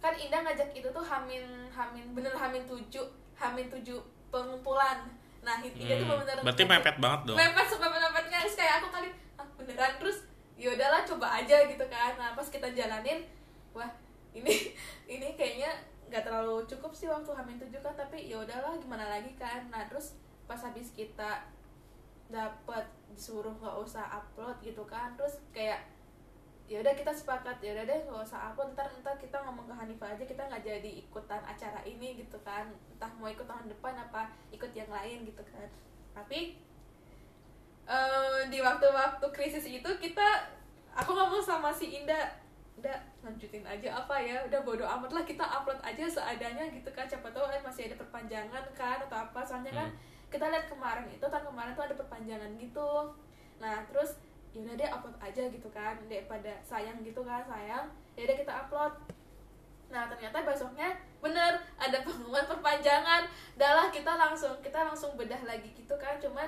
kan 0.00 0.14
Indah 0.16 0.40
ngajak 0.42 0.72
itu 0.72 0.88
tuh 0.88 1.04
hamin 1.04 1.68
hamin 1.68 2.06
bener 2.16 2.32
hamin 2.32 2.64
tujuh 2.64 3.04
hamin 3.36 3.68
tujuh 3.68 4.00
pengumpulan 4.32 5.04
nah 5.40 5.56
tuh 5.56 5.72
Hmm, 5.72 6.04
benar-benar 6.04 6.44
berarti 6.44 6.62
mepet 6.68 6.96
banget 7.00 7.20
dong. 7.24 7.36
Mepet 7.40 7.66
sampai 7.66 7.88
mepetnya 7.88 8.38
terus 8.44 8.56
kayak 8.60 8.74
aku 8.80 8.88
kali 8.92 9.08
ah 9.40 9.46
beneran 9.56 9.92
terus 9.96 10.18
ya 10.60 10.68
udahlah 10.76 11.02
coba 11.08 11.26
aja 11.40 11.56
gitu 11.64 11.84
kan. 11.88 12.12
Nah 12.20 12.36
pas 12.36 12.46
kita 12.48 12.68
jalanin 12.76 13.24
wah 13.72 13.88
ini 14.36 14.76
ini 15.14 15.28
kayaknya 15.34 15.72
nggak 16.10 16.26
terlalu 16.26 16.60
cukup 16.68 16.92
sih 16.92 17.06
waktu 17.08 17.30
hamil 17.32 17.56
tujuh 17.56 17.80
kan 17.80 17.94
tapi 17.96 18.28
ya 18.28 18.36
udahlah 18.36 18.76
gimana 18.76 19.08
lagi 19.08 19.32
kan. 19.40 19.64
Nah 19.72 19.88
terus 19.88 20.18
pas 20.44 20.60
habis 20.60 20.92
kita 20.92 21.46
dapat 22.30 22.86
disuruh 23.10 23.54
nggak 23.58 23.76
usah 23.82 24.06
upload 24.06 24.54
gitu 24.62 24.86
kan 24.86 25.14
terus 25.18 25.42
kayak 25.50 25.82
ya 26.70 26.78
udah 26.78 26.94
kita 26.94 27.10
sepakat 27.10 27.58
ya 27.58 27.74
udah 27.74 27.82
deh 27.82 27.98
nggak 28.06 28.22
usah 28.22 28.54
upload 28.54 28.78
ntar 28.78 28.86
ntar 29.02 29.18
kita 29.18 29.34
ngomong 29.42 29.66
ke 29.66 29.74
Hanifah 29.74 30.14
aja 30.14 30.22
kita 30.22 30.46
nggak 30.46 30.62
jadi 30.62 30.90
ikutan 31.02 31.42
acara 31.42 31.82
ini 31.82 32.22
gitu 32.22 32.38
kan. 32.46 32.70
Entah 32.94 33.10
mau 33.18 33.26
ikut 33.26 33.42
tahun 33.42 33.66
depan 33.66 33.98
apa 33.98 34.30
ikut 34.54 34.70
yang 34.70 34.86
lain 34.86 35.26
gitu 35.26 35.42
kan. 35.50 35.66
Tapi 36.14 36.54
eh, 37.90 38.40
di 38.46 38.62
waktu-waktu 38.62 39.26
krisis 39.34 39.66
itu 39.66 39.90
kita 39.98 40.46
aku 40.94 41.10
ngomong 41.10 41.42
sama 41.42 41.74
si 41.74 41.90
Indah 41.90 42.38
udah 42.78 42.96
lanjutin 43.26 43.66
aja 43.66 44.06
apa 44.06 44.16
ya 44.22 44.40
udah 44.46 44.62
bodo 44.62 44.86
amat 44.86 45.10
lah 45.12 45.24
kita 45.26 45.42
upload 45.42 45.76
aja 45.82 46.06
seadanya 46.06 46.64
gitu 46.70 46.88
kan 46.94 47.04
siapa 47.04 47.28
tahu 47.34 47.50
eh, 47.50 47.60
masih 47.66 47.90
ada 47.90 47.98
perpanjangan 47.98 48.62
kan 48.78 49.02
atau 49.10 49.18
apa. 49.18 49.42
Soalnya 49.42 49.74
kan 49.74 49.90
kita 50.30 50.46
lihat 50.46 50.70
kemarin 50.70 51.10
itu 51.10 51.26
tahun 51.26 51.50
kemarin 51.50 51.74
tuh 51.74 51.90
ada 51.90 51.98
perpanjangan 51.98 52.50
gitu. 52.62 53.10
Nah 53.58 53.82
terus 53.90 54.22
yaudah 54.50 54.74
deh 54.74 54.88
upload 54.88 55.16
aja 55.20 55.42
gitu 55.46 55.68
kan 55.68 55.94
daripada 56.04 56.52
sayang 56.60 56.98
gitu 57.00 57.22
kan 57.22 57.42
sayang 57.44 57.86
ya 58.12 58.22
udah 58.24 58.36
kita 58.36 58.52
upload 58.56 58.92
nah 59.88 60.06
ternyata 60.06 60.42
besoknya 60.42 60.88
bener 61.18 61.52
ada 61.76 61.98
pengumuman 62.00 62.46
perpanjangan 62.46 63.26
adalah 63.54 63.86
kita 63.88 64.12
langsung 64.12 64.54
kita 64.60 64.78
langsung 64.84 65.14
bedah 65.14 65.42
lagi 65.42 65.70
gitu 65.72 65.94
kan 65.96 66.14
cuman 66.16 66.46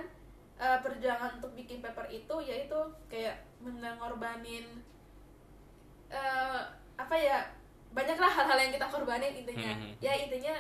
eh, 0.57 0.79
perjuangan 0.79 1.37
untuk 1.37 1.51
bikin 1.53 1.79
paper 1.79 2.07
itu 2.09 2.37
yaitu 2.41 2.79
kayak 3.09 3.35
bener 3.59 3.95
ngorbanin 3.97 4.67
eh, 6.09 6.63
apa 6.95 7.15
ya 7.15 7.39
banyaklah 7.91 8.31
hal-hal 8.31 8.59
yang 8.59 8.73
kita 8.73 8.87
korbanin 8.87 9.33
intinya 9.35 9.73
Mhm. 9.75 9.91
ya 9.99 10.13
intinya 10.17 10.55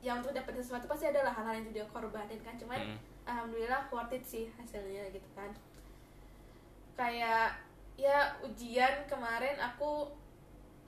yang 0.00 0.18
untuk 0.20 0.32
dapetin 0.32 0.62
sesuatu 0.62 0.86
pasti 0.86 1.06
adalah 1.06 1.32
hal-hal 1.32 1.56
yang 1.56 1.68
dia 1.72 1.86
korbanin 1.86 2.38
kan 2.40 2.54
cuman 2.54 2.78
Hmm. 2.78 2.98
alhamdulillah 3.24 3.86
worth 3.88 4.12
it 4.12 4.22
sih 4.22 4.46
hasilnya 4.52 5.10
gitu 5.10 5.26
kan 5.32 5.50
kayak 6.96 7.52
ya 7.96 8.32
ujian 8.40 9.04
kemarin 9.08 9.56
aku 9.60 10.08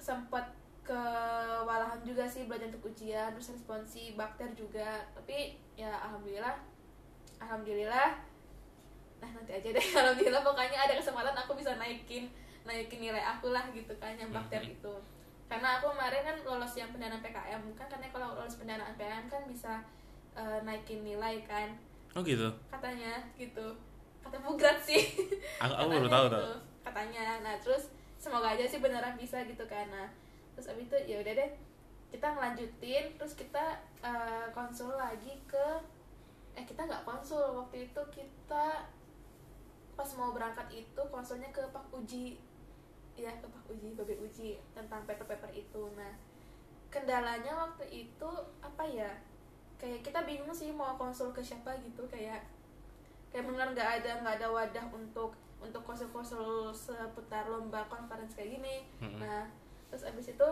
sempat 0.00 0.44
kewalahan 0.84 2.00
juga 2.00 2.24
sih 2.24 2.48
belajar 2.48 2.72
untuk 2.72 2.88
ujian 2.88 3.28
terus 3.36 3.52
responsi 3.52 4.16
bakter 4.16 4.48
juga. 4.56 5.04
Tapi 5.12 5.60
ya 5.76 5.92
alhamdulillah 6.08 6.56
alhamdulillah. 7.44 8.16
Nah 9.20 9.30
nanti 9.36 9.52
aja 9.52 9.68
deh. 9.74 9.86
Alhamdulillah 9.98 10.46
pokoknya 10.46 10.78
ada 10.78 10.94
kesempatan 10.94 11.34
aku 11.34 11.58
bisa 11.58 11.74
naikin 11.74 12.30
naikin 12.62 13.02
nilai 13.02 13.18
aku 13.18 13.50
lah 13.50 13.66
gitu 13.74 13.90
kan 13.98 14.14
yang 14.14 14.30
bakter 14.30 14.62
mm 14.62 14.70
-hmm. 14.70 14.76
itu. 14.78 14.94
Karena 15.50 15.82
aku 15.82 15.90
kemarin 15.90 16.22
kan 16.22 16.36
lolos 16.46 16.72
yang 16.78 16.94
pendanaan 16.94 17.18
PKM 17.18 17.62
kan 17.74 17.86
karena 17.90 18.06
kalau 18.14 18.38
lolos 18.38 18.54
pendanaan 18.54 18.94
PKM 18.94 19.26
kan 19.26 19.42
bisa 19.50 19.82
uh, 20.38 20.62
naikin 20.62 21.02
nilai 21.02 21.42
kan? 21.50 21.74
Oh 22.14 22.22
gitu? 22.22 22.46
Katanya 22.70 23.18
gitu 23.34 23.74
kata 24.28 24.44
bugrat 24.44 24.76
sih. 24.84 25.00
Aku, 25.64 25.72
aku 25.72 25.88
baru 25.88 26.08
tahu 26.12 26.24
gitu, 26.28 26.52
katanya. 26.84 27.40
Nah 27.40 27.56
terus 27.64 27.88
semoga 28.20 28.52
aja 28.52 28.68
sih 28.68 28.84
beneran 28.84 29.16
bisa 29.16 29.40
gitu 29.48 29.64
kan. 29.64 29.88
Nah 29.88 30.04
terus 30.52 30.68
abis 30.68 30.84
itu 30.84 30.96
ya 31.08 31.16
udah 31.24 31.32
deh 31.32 31.50
kita 32.12 32.28
ngelanjutin 32.36 33.04
terus 33.16 33.32
kita 33.32 33.80
uh, 34.04 34.48
konsul 34.52 34.92
lagi 34.92 35.32
ke 35.48 35.66
eh 36.60 36.64
kita 36.68 36.84
nggak 36.84 37.08
konsul. 37.08 37.64
Waktu 37.64 37.88
itu 37.88 38.02
kita 38.12 38.84
pas 39.96 40.10
mau 40.20 40.36
berangkat 40.36 40.68
itu 40.76 41.02
konsulnya 41.08 41.48
ke 41.48 41.64
Pak 41.72 41.88
Uji. 41.88 42.36
Ya 43.16 43.32
ke 43.40 43.48
Pak 43.48 43.64
Uji 43.72 43.96
Babe 43.96 44.20
Uji 44.20 44.60
tentang 44.76 45.08
paper-paper 45.08 45.48
itu. 45.56 45.88
Nah 45.96 46.12
kendalanya 46.92 47.64
waktu 47.64 48.04
itu 48.04 48.30
apa 48.60 48.84
ya? 48.84 49.08
Kayak 49.80 50.04
kita 50.04 50.20
bingung 50.28 50.52
sih 50.52 50.68
mau 50.68 51.00
konsul 51.00 51.32
ke 51.32 51.40
siapa 51.40 51.72
gitu 51.80 52.04
kayak 52.12 52.57
kayak 53.28 53.44
benar 53.44 53.68
nggak 53.76 53.90
ada 54.02 54.10
nggak 54.24 54.34
ada 54.40 54.48
wadah 54.48 54.84
untuk 54.92 55.36
untuk 55.58 55.82
konsul-konsul 55.82 56.70
seputar 56.70 57.50
lomba 57.50 57.84
conference 57.90 58.38
kayak 58.38 58.58
gini 58.58 58.86
mm-hmm. 59.02 59.20
nah 59.20 59.44
terus 59.90 60.06
abis 60.06 60.32
itu 60.32 60.48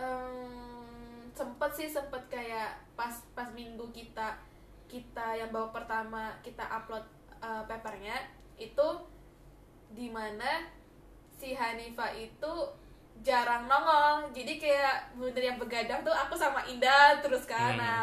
um, 0.00 1.28
sempet 1.34 1.70
sih 1.74 1.88
sempet 1.90 2.22
kayak 2.30 2.78
pas 2.94 3.12
pas 3.34 3.50
minggu 3.52 3.84
kita 3.90 4.38
kita 4.86 5.34
yang 5.34 5.50
bawa 5.50 5.74
pertama 5.74 6.30
kita 6.40 6.62
upload 6.62 7.02
uh, 7.42 7.66
papernya 7.66 8.14
itu 8.54 8.88
di 9.90 10.10
mana 10.10 10.70
si 11.34 11.54
Hanifa 11.54 12.14
itu 12.14 12.52
jarang 13.22 13.66
nongol 13.70 14.30
jadi 14.34 14.58
kayak 14.58 14.96
bener 15.18 15.54
yang 15.54 15.58
begadang 15.58 16.02
tuh 16.02 16.14
aku 16.14 16.34
sama 16.34 16.62
Indah 16.66 17.18
terus 17.22 17.46
kan 17.46 17.78
hmm. 17.78 17.82
nah 17.82 18.02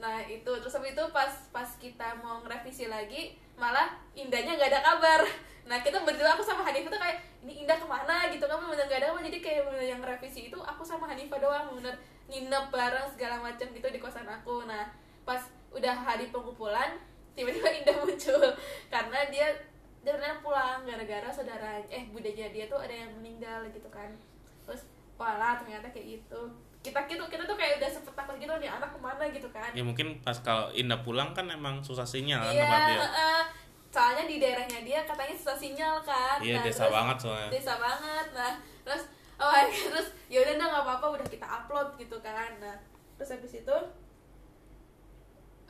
nah 0.00 0.18
itu. 0.24 0.48
Terus 0.48 0.74
habis 0.74 0.96
itu 0.96 1.04
pas 1.12 1.32
pas 1.52 1.68
kita 1.76 2.18
mau 2.24 2.40
ngerevisi 2.42 2.88
lagi 2.88 3.36
malah 3.60 3.92
Indahnya 4.16 4.56
nggak 4.56 4.70
ada 4.72 4.82
kabar. 4.82 5.22
Nah 5.70 5.78
kita 5.86 6.02
berdua 6.02 6.34
aku 6.34 6.42
sama 6.42 6.66
Hanifa 6.66 6.90
tuh 6.90 6.98
kayak 6.98 7.22
ini 7.46 7.62
Indah 7.62 7.78
ke 7.78 7.86
mana? 7.86 8.26
gitu 8.26 8.42
kan 8.42 8.58
bener 8.58 8.90
gak 8.90 9.06
ada 9.06 9.14
jadi 9.22 9.38
kayak 9.38 9.62
bener 9.70 9.86
yang 9.86 10.02
revisi 10.02 10.50
itu 10.50 10.58
aku 10.58 10.82
sama 10.82 11.06
Hanifa 11.06 11.38
doang 11.38 11.78
bener 11.78 11.94
nginep 12.26 12.74
bareng 12.74 13.06
segala 13.14 13.38
macam 13.38 13.70
gitu 13.70 13.86
di 13.86 14.02
kosan 14.02 14.26
aku. 14.26 14.66
Nah 14.66 14.90
pas 15.22 15.38
udah 15.70 15.94
hari 15.94 16.34
pengumpulan 16.34 16.98
tiba-tiba 17.38 17.70
Indah 17.84 18.02
muncul. 18.02 18.50
Karena 18.90 19.30
dia 19.30 19.46
ternyata 20.02 20.42
pulang 20.42 20.82
gara-gara 20.82 21.28
saudara 21.30 21.78
eh 21.86 22.08
budanya 22.10 22.50
dia 22.50 22.66
tuh 22.66 22.80
ada 22.80 23.06
yang 23.06 23.12
meninggal 23.22 23.62
gitu 23.70 23.86
kan. 23.94 24.10
Terus 24.66 24.90
wala 25.14 25.60
ternyata 25.60 25.86
kayak 25.92 26.18
gitu 26.18 26.50
kita 26.80 27.00
gitu 27.04 27.24
kita 27.28 27.44
tuh 27.44 27.56
kayak 27.60 27.76
udah 27.76 27.90
sempet 27.92 28.14
takut 28.16 28.36
gitu 28.40 28.52
nih 28.56 28.72
anak 28.72 28.88
ke 28.88 28.98
mana 28.98 29.24
gitu 29.28 29.48
kan 29.52 29.68
ya 29.76 29.84
mungkin 29.84 30.16
pas 30.24 30.40
kalau 30.40 30.72
Indah 30.72 31.04
pulang 31.04 31.36
kan 31.36 31.44
emang 31.52 31.84
susah 31.84 32.08
sinyal 32.08 32.40
kan 32.40 32.56
iya, 32.56 32.64
tempat 32.64 32.80
dia 32.88 32.98
uh, 33.04 33.44
soalnya 33.92 34.24
di 34.24 34.36
daerahnya 34.40 34.80
dia 34.80 34.98
katanya 35.04 35.36
susah 35.36 35.56
sinyal 35.60 36.00
kan 36.00 36.40
iya 36.40 36.56
nah, 36.56 36.64
desa 36.64 36.88
terus, 36.88 36.94
banget 36.96 37.16
soalnya 37.20 37.50
desa 37.52 37.74
banget 37.76 38.26
nah 38.32 38.52
terus 38.88 39.02
oh 39.36 39.52
terus 39.92 40.08
ya 40.32 40.38
udah 40.40 40.54
nggak 40.56 40.84
apa-apa 40.88 41.06
udah 41.20 41.26
kita 41.28 41.44
upload 41.44 41.88
gitu 42.00 42.16
kan 42.24 42.48
nah 42.64 42.76
terus 43.20 43.36
habis 43.36 43.60
itu 43.60 43.76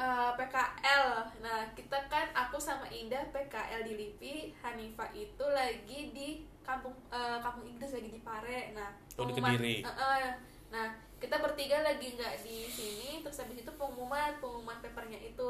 uh, 0.00 0.30
eh, 0.30 0.30
PKL. 0.38 1.06
Nah, 1.44 1.60
kita 1.76 1.98
kan 2.08 2.32
aku 2.32 2.56
sama 2.56 2.88
Indah 2.88 3.20
PKL 3.34 3.84
di 3.84 3.92
Lipi, 4.00 4.56
Hanifa 4.64 5.12
itu 5.12 5.44
lagi 5.52 6.14
di 6.14 6.28
kampung 6.64 6.96
uh, 7.12 7.36
kampung 7.44 7.68
Inggris 7.68 7.92
lagi 7.92 8.08
di 8.08 8.20
Pare. 8.24 8.72
Nah, 8.72 8.90
oh, 9.20 9.28
di 9.28 9.34
Kediri. 9.36 9.84
Uh, 9.84 9.90
uh, 9.92 10.30
nah, 10.70 10.94
kita 11.20 11.36
bertiga 11.42 11.84
lagi 11.84 12.16
nggak 12.16 12.40
di 12.40 12.64
sini, 12.70 13.20
terus 13.20 13.42
habis 13.42 13.60
itu 13.60 13.72
pengumuman 13.76 14.38
pengumuman 14.40 14.78
papernya 14.80 15.20
itu. 15.20 15.48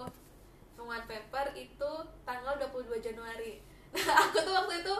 Pengumuman 0.75 1.05
paper 1.07 1.55
itu 1.55 1.91
tanggal 2.27 2.57
22 2.59 3.01
Januari. 3.01 3.61
Nah, 3.91 4.31
aku 4.31 4.39
tuh 4.47 4.55
waktu 4.55 4.87
itu 4.87 4.95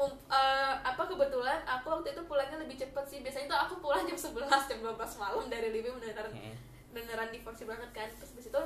uh, 0.00 0.74
apa 0.80 1.02
kebetulan 1.04 1.60
aku 1.68 2.00
waktu 2.00 2.16
itu 2.16 2.22
pulangnya 2.24 2.64
lebih 2.64 2.80
cepet 2.80 3.04
sih 3.04 3.18
biasanya 3.20 3.52
tuh 3.52 3.60
aku 3.68 3.74
pulang 3.84 4.08
jam 4.08 4.16
11 4.16 4.48
jam 4.48 4.78
12 4.80 4.96
malam 5.20 5.44
dari 5.52 5.68
Lipi 5.68 5.92
beneran 5.92 6.32
hmm 6.32 6.72
beneran 6.92 7.32
divorce 7.32 7.64
banget 7.64 7.90
kan 7.96 8.08
terus 8.20 8.36
habis 8.36 8.52
itu 8.52 8.62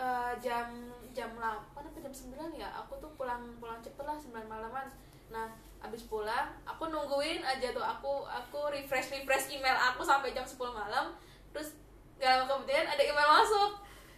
uh, 0.00 0.32
jam 0.40 0.88
jam 1.12 1.28
8 1.36 1.76
atau 1.76 2.00
jam 2.00 2.12
9 2.12 2.56
ya 2.56 2.72
aku 2.72 2.96
tuh 2.98 3.12
pulang 3.20 3.44
pulang 3.60 3.78
cepet 3.84 4.00
lah 4.00 4.16
9 4.16 4.32
malaman 4.48 4.88
nah 5.28 5.52
abis 5.84 6.08
pulang 6.08 6.48
aku 6.64 6.88
nungguin 6.88 7.44
aja 7.44 7.70
tuh. 7.70 7.84
Aku 7.84 8.24
aku 8.24 8.72
refresh 8.72 9.12
refresh 9.12 9.52
email 9.52 9.76
aku 9.76 10.00
sampai 10.02 10.32
jam 10.32 10.44
10 10.44 10.58
malam. 10.72 11.12
Terus 11.52 11.76
gak 12.18 12.40
lama 12.40 12.44
kemudian 12.48 12.84
ada 12.88 13.02
email 13.02 13.28
masuk. 13.40 13.72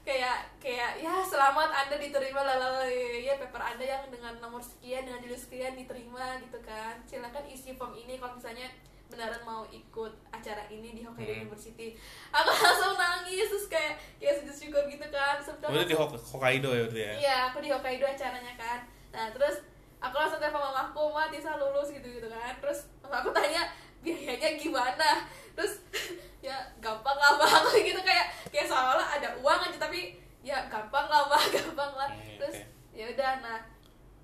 Kayak 0.06 0.46
kayak 0.62 1.02
ya 1.02 1.18
selamat 1.26 1.66
anda 1.74 1.98
diterima 1.98 2.38
lalala 2.46 2.86
ya 2.86 3.34
paper 3.42 3.58
anda 3.58 3.82
yang 3.82 4.06
dengan 4.06 4.38
nomor 4.38 4.62
sekian 4.62 5.02
dengan 5.02 5.18
judul 5.18 5.34
sekian 5.34 5.74
diterima 5.74 6.38
gitu 6.46 6.58
kan. 6.62 7.02
Silakan 7.02 7.44
isi 7.50 7.74
form 7.74 7.92
ini 7.98 8.14
kalau 8.16 8.38
misalnya 8.38 8.70
beneran 9.06 9.42
mau 9.46 9.62
ikut 9.70 10.12
acara 10.34 10.66
ini 10.70 10.94
di 10.94 11.02
Hokkaido 11.06 11.30
hmm. 11.30 11.42
University. 11.46 11.94
Aku 12.34 12.50
langsung 12.58 12.94
nangis 12.98 13.46
terus 13.50 13.66
kayak 13.70 13.94
kayak 14.18 14.34
sujud 14.42 14.56
syukur 14.56 14.82
gitu 14.90 15.06
kan. 15.10 15.38
Sebetulnya 15.42 15.82
oh, 15.82 15.88
di 15.90 15.96
Hokkaido 15.98 16.70
ya 16.74 16.82
berarti 16.86 17.02
ya? 17.02 17.12
Iya 17.18 17.36
aku 17.50 17.58
di 17.62 17.70
Hokkaido 17.70 18.04
acaranya 18.06 18.54
kan. 18.58 18.78
Nah 19.14 19.26
terus 19.34 19.62
aku 20.06 20.16
langsung 20.22 20.38
telepon 20.38 20.62
mama 20.62 20.90
aku 20.90 21.10
mah 21.10 21.26
Tisa 21.26 21.58
lulus 21.58 21.90
gitu 21.90 22.06
gitu 22.06 22.28
kan. 22.30 22.54
Terus 22.62 22.86
mama 23.02 23.22
aku 23.22 23.30
tanya 23.34 23.66
biayanya 24.00 24.54
gimana? 24.54 25.26
Terus 25.58 25.82
ya 26.46 26.56
gampang 26.78 27.18
lah 27.18 27.34
bang. 27.42 27.64
Gitu 27.90 28.00
kayak 28.06 28.26
kayak 28.54 28.66
seolah 28.70 29.18
ada 29.18 29.34
uang 29.42 29.60
aja 29.66 29.78
tapi 29.82 30.14
ya 30.46 30.62
gampang 30.70 31.06
lah 31.10 31.26
bang 31.26 31.46
gampang 31.58 31.92
lah. 31.98 32.10
Terus 32.38 32.62
ya 32.94 33.10
udah 33.10 33.32
nah 33.42 33.58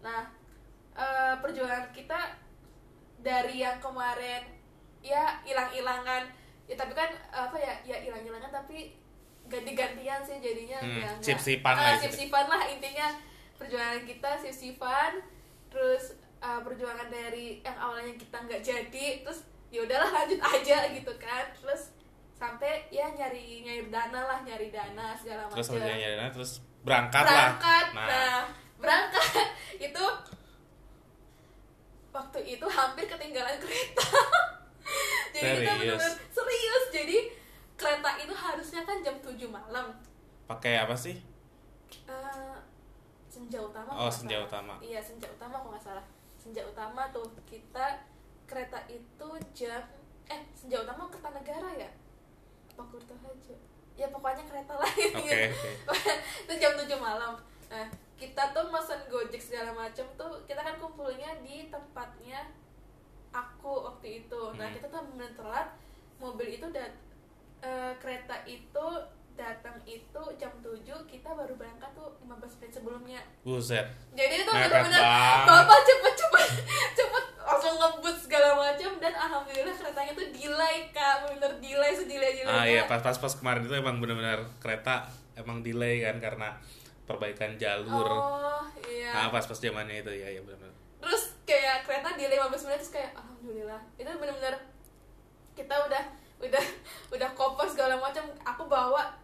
nah 0.03 0.21
uh, 0.95 1.35
perjuangan 1.43 1.91
kita 1.91 2.39
dari 3.23 3.63
yang 3.63 3.83
kemarin 3.83 4.47
ya 5.03 5.43
hilang-hilangan. 5.43 6.31
Ya 6.71 6.79
tapi 6.79 6.95
kan 6.95 7.11
apa 7.35 7.59
ya 7.59 7.75
ya 7.83 7.97
hilang-hilangan 7.99 8.55
tapi 8.55 8.95
ganti-gantian 9.51 10.23
sih 10.23 10.39
jadinya 10.39 10.79
hmm, 10.79 11.03
ya 11.03 11.11
sip-sipan 11.19 11.75
uh, 11.75 11.83
lah 11.83 11.95
sip-sipan 11.99 12.47
lah 12.47 12.63
intinya. 12.71 13.11
Perjuangan 13.59 14.03
kita 14.07 14.31
sip-sipan 14.43 15.32
terus 15.73 16.21
uh, 16.45 16.61
perjuangan 16.61 17.09
dari 17.09 17.65
yang 17.65 17.79
awalnya 17.81 18.13
kita 18.21 18.37
nggak 18.37 18.61
jadi 18.61 19.07
terus 19.25 19.49
ya 19.73 19.81
udahlah 19.89 20.13
lanjut 20.13 20.41
aja 20.45 20.93
gitu 20.93 21.13
kan. 21.17 21.49
Terus 21.57 21.97
sampai 22.37 22.85
ya 22.93 23.09
nyari 23.09 23.65
nyari 23.65 23.89
dana 23.89 24.21
lah 24.29 24.39
nyari 24.45 24.69
dana 24.69 25.17
segala 25.17 25.49
macam. 25.49 25.57
terus 25.57 25.69
nyari 25.73 26.03
dana 26.19 26.29
terus 26.29 26.53
berangkat, 26.83 27.25
berangkat 27.25 27.87
lah 27.97 28.05
nah. 28.05 28.09
nah 28.11 28.41
berangkat. 28.77 29.49
Itu 29.89 30.05
waktu 32.13 32.39
itu 32.45 32.67
hampir 32.69 33.09
ketinggalan 33.09 33.57
kereta. 33.57 34.05
Jadi 35.33 35.65
serius. 35.65 35.65
kita 35.65 35.73
benar 35.81 36.13
serius. 36.29 36.85
Jadi 36.93 37.19
kereta 37.73 38.11
itu 38.21 38.35
harusnya 38.37 38.81
kan 38.85 39.01
jam 39.01 39.17
7 39.25 39.49
malam. 39.49 39.97
Pakai 40.45 40.77
apa 40.77 40.93
sih? 40.93 41.17
Uh, 42.05 42.52
senja 43.43 43.59
utama 43.59 43.91
oh 43.99 44.07
senja 44.07 44.39
salah. 44.39 44.47
utama 44.47 44.75
iya 44.79 45.01
senja 45.03 45.27
utama 45.27 45.59
kok 45.59 45.71
nggak 45.75 45.83
salah 45.83 46.07
senja 46.39 46.63
utama 46.63 47.03
tuh 47.11 47.27
kita 47.43 47.87
kereta 48.47 48.79
itu 48.87 49.29
jam 49.51 49.83
eh 50.31 50.41
senja 50.55 50.79
utama 50.79 51.11
Kertanegara 51.11 51.75
ya 51.75 51.91
apa 52.73 52.83
Kurtoharjo 52.87 53.59
ya 53.99 54.07
pokoknya 54.15 54.47
kereta 54.47 54.75
lain 54.83 55.11
okay, 55.19 55.51
gitu. 55.51 55.91
okay. 55.91 56.17
itu 56.47 56.53
jam 56.63 56.73
7 56.79 56.87
malam 57.03 57.35
nah 57.67 57.87
kita 58.15 58.55
tuh 58.55 58.71
mesen 58.71 59.01
gojek 59.11 59.43
segala 59.43 59.75
macam 59.75 60.07
tuh 60.15 60.33
kita 60.47 60.63
kan 60.63 60.79
kumpulnya 60.79 61.35
di 61.43 61.67
tempatnya 61.67 62.47
aku 63.35 63.91
waktu 63.91 64.23
itu 64.23 64.43
nah 64.55 64.71
hmm. 64.71 64.75
kita 64.79 64.87
tuh 64.87 65.03
benar 65.11 65.31
telat 65.35 65.69
mobil 66.23 66.47
itu 66.47 66.67
dat 66.71 66.95
uh, 67.67 67.93
kereta 67.99 68.47
itu 68.47 68.87
datang 69.35 69.77
itu 69.89 70.23
jam 70.39 70.53
7 70.61 70.85
kita 71.09 71.29
baru 71.33 71.55
berangkat 71.57 71.91
tuh 71.97 72.13
15 72.23 72.59
menit 72.61 72.73
sebelumnya. 72.73 73.21
Buset. 73.43 73.87
Jadi 74.13 74.35
itu 74.45 74.51
benar-benar 74.53 75.03
bapak 75.49 75.81
cepet 75.85 76.15
cepet 76.99 77.25
langsung 77.43 77.75
ngebut 77.77 78.17
segala 78.17 78.55
macam 78.55 78.91
dan 79.03 79.15
alhamdulillah 79.17 79.75
keretanya 79.75 80.13
tuh 80.15 80.27
delay 80.31 80.77
kak. 80.93 81.27
Bener 81.27 81.53
delay 81.59 81.93
sedelay 81.97 82.33
delay 82.39 82.53
ah 82.53 82.65
iya 82.65 82.83
pas 82.87 83.01
pas 83.01 83.17
pas 83.17 83.33
kemarin 83.33 83.65
itu 83.65 83.75
emang 83.75 83.99
benar-benar 83.99 84.45
kereta 84.61 85.09
emang 85.35 85.65
delay 85.65 86.05
kan 86.05 86.21
karena 86.21 86.55
perbaikan 87.09 87.59
jalur. 87.59 88.09
Oh 88.09 88.65
iya. 88.87 89.11
Nah 89.17 89.29
pas 89.33 89.45
pas 89.45 89.59
zamannya 89.59 90.05
itu 90.05 90.13
ya 90.13 90.29
ya 90.29 90.43
benar 90.45 90.73
terus 91.03 91.35
kayak 91.43 91.83
kereta 91.83 92.15
di 92.15 92.31
15 92.31 92.71
menit 92.71 92.79
terus 92.79 92.95
kayak 92.95 93.11
alhamdulillah. 93.19 93.81
Itu 93.99 94.07
bener-bener 94.07 94.55
kita 95.59 95.75
udah 95.91 96.05
udah 96.43 96.65
udah 97.15 97.29
koper 97.35 97.67
segala 97.71 97.95
macam 97.99 98.25
aku 98.43 98.67
bawa 98.67 99.22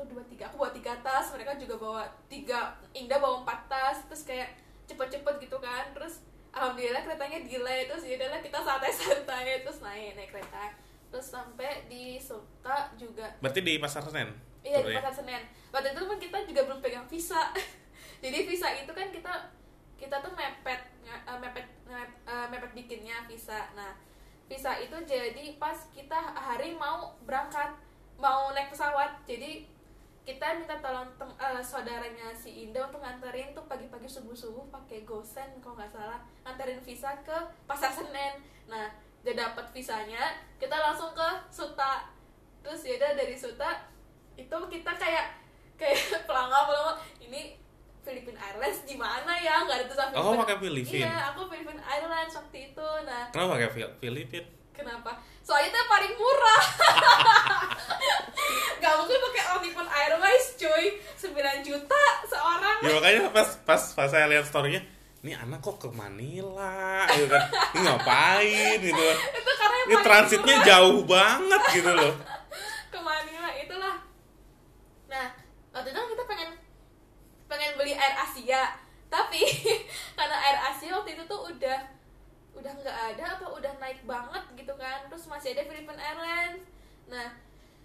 satu 0.00 0.16
dua 0.16 0.24
tiga. 0.32 0.48
Aku 0.48 0.56
bawa 0.56 0.72
tiga 0.72 0.96
tas 1.04 1.28
mereka 1.36 1.52
juga 1.60 1.76
bawa 1.76 2.02
tiga. 2.32 2.72
Indah 2.96 3.20
bawa 3.20 3.44
empat 3.44 3.68
tas 3.68 4.00
terus 4.08 4.24
kayak 4.24 4.56
cepet-cepet 4.88 5.34
gitu 5.44 5.60
kan. 5.60 5.92
Terus 5.92 6.24
alhamdulillah 6.56 7.04
keretanya 7.04 7.44
delay. 7.44 7.84
Terus 7.84 8.08
ya 8.08 8.16
udahlah 8.16 8.40
kita 8.40 8.58
santai-santai. 8.64 9.60
Terus 9.60 9.84
naik 9.84 10.16
naik 10.16 10.32
kereta. 10.32 10.72
Terus 11.12 11.26
sampai 11.28 11.84
di 11.92 12.16
Suta 12.16 12.88
juga. 12.96 13.28
Berarti 13.44 13.60
di 13.60 13.76
pasar 13.76 14.00
Senen? 14.08 14.32
Iya 14.64 14.80
di 14.80 14.96
pasar 14.96 15.12
Senen. 15.20 15.44
Waktu 15.68 15.92
itu 15.92 16.00
kan 16.08 16.16
kita 16.16 16.38
juga 16.48 16.60
belum 16.64 16.80
pegang 16.80 17.04
visa. 17.04 17.52
Jadi 18.24 18.38
visa 18.48 18.72
itu 18.72 18.92
kan 18.96 19.12
kita 19.12 19.32
kita 20.00 20.16
tuh 20.24 20.32
mepet 20.32 20.80
eh, 21.04 21.38
mepet 21.44 21.68
mepet, 21.84 22.10
eh, 22.24 22.46
mepet 22.48 22.72
bikinnya 22.72 23.28
visa. 23.28 23.68
Nah 23.76 23.92
visa 24.48 24.74
itu 24.82 24.96
jadi 25.06 25.54
pas 25.62 25.78
kita 25.94 26.34
hari 26.34 26.74
mau 26.74 27.14
berangkat 27.22 27.70
mau 28.18 28.50
naik 28.50 28.72
pesawat. 28.74 29.22
Jadi 29.28 29.68
kita 30.22 30.46
minta 30.54 30.76
tolong 30.78 31.08
tem, 31.12 31.26
eh, 31.34 31.58
saudaranya 31.60 32.30
si 32.32 32.62
Indah 32.62 32.84
untuk 32.84 33.00
nganterin 33.00 33.50
tuh 33.50 33.64
pagi-pagi 33.64 34.06
subuh-subuh 34.06 34.68
pakai 34.70 35.02
gosen 35.02 35.58
kalau 35.58 35.74
nggak 35.74 35.90
salah. 35.90 36.16
Nganterin 36.42 36.78
visa 36.78 37.10
ke 37.20 37.34
pasar 37.64 37.90
Senen. 37.90 38.38
Nah 38.66 38.86
udah 39.20 39.34
dapat 39.34 39.66
visanya 39.70 40.20
kita 40.56 40.72
langsung 40.72 41.10
ke 41.10 41.28
Suta. 41.48 42.06
Terus 42.60 42.80
ya 42.82 42.94
udah 42.96 43.10
dari 43.14 43.34
Suta 43.34 43.88
itu 44.34 44.56
kita 44.68 44.92
kayak 44.94 45.26
kayak 45.74 45.96
pelangga 46.28 46.58
pelangga 46.62 46.94
ini 47.18 47.56
Philippine 48.00 48.36
Airlines 48.38 48.80
di 48.82 48.94
mana 48.94 49.32
ya? 49.34 49.60
Nggak 49.62 49.76
ada 49.76 49.86
tulisan 49.86 50.06
Oh, 50.06 50.12
Philippine- 50.12 50.40
pakai 50.40 50.56
Philippine? 50.58 51.02
iya 51.02 51.16
aku 51.28 51.40
Philippine 51.46 51.82
Airlines 51.82 52.34
waktu 52.34 52.58
itu. 52.70 52.88
Nah 53.02 53.22
kenapa 53.28 53.54
kayak 53.56 53.72
Fil- 53.72 53.96
Filipin 53.98 54.44
kenapa? 54.72 55.18
Soalnya 55.40 55.72
itu 55.72 55.78
paling 55.88 56.12
murah. 56.16 56.64
Nggak 58.80 58.94
mungkin 58.96 59.18
pakai 59.30 59.42
Philippine 59.60 59.90
Airways 59.90 60.46
cuy. 60.56 60.84
9 61.20 61.68
juta 61.68 62.02
seorang. 62.26 62.78
Ya 62.80 62.90
makanya 62.96 63.20
pas 63.30 63.48
pas 63.62 63.82
pas 63.92 64.08
saya 64.08 64.26
lihat 64.30 64.48
storynya 64.48 64.80
ini 65.20 65.36
anak 65.36 65.60
kok 65.60 65.76
ke 65.76 65.88
Manila? 65.92 67.04
Gitu 67.12 67.28
kan. 67.28 67.42
Ini 67.76 67.80
ngapain? 67.84 68.76
Gitu. 68.80 69.06
Itu 69.36 69.52
karena 69.58 69.76
yang 69.76 69.88
ini 69.90 70.04
transitnya 70.04 70.56
murah. 70.56 70.66
jauh 70.68 71.00
banget 71.04 71.62
gitu 71.76 71.92
loh 71.92 72.14
ke 72.90 72.98
Manila 72.98 73.50
itulah 73.54 73.96
nah 75.06 75.26
waktu 75.70 75.88
itu 75.94 75.98
kan 75.98 76.08
kita 76.10 76.24
pengen 76.26 76.50
pengen 77.46 77.70
beli 77.78 77.94
Air 77.94 78.14
Asia 78.18 78.62
tapi 79.06 79.42
karena 80.18 80.36
Air 80.36 80.58
Asia 80.74 80.90
waktu 80.98 81.14
itu 81.14 81.24
tuh 81.30 81.40
udah 81.54 81.78
udah 82.58 82.72
nggak 82.90 83.14
ada 83.14 83.24
apa 83.38 83.46
udah 83.46 83.72
naik 83.78 84.02
banget 84.02 84.44
gitu 84.58 84.74
kan 84.74 85.06
terus 85.06 85.30
masih 85.30 85.54
ada 85.54 85.62
Philippine 85.62 86.02
Airlines. 86.02 86.66
Nah 87.06 87.30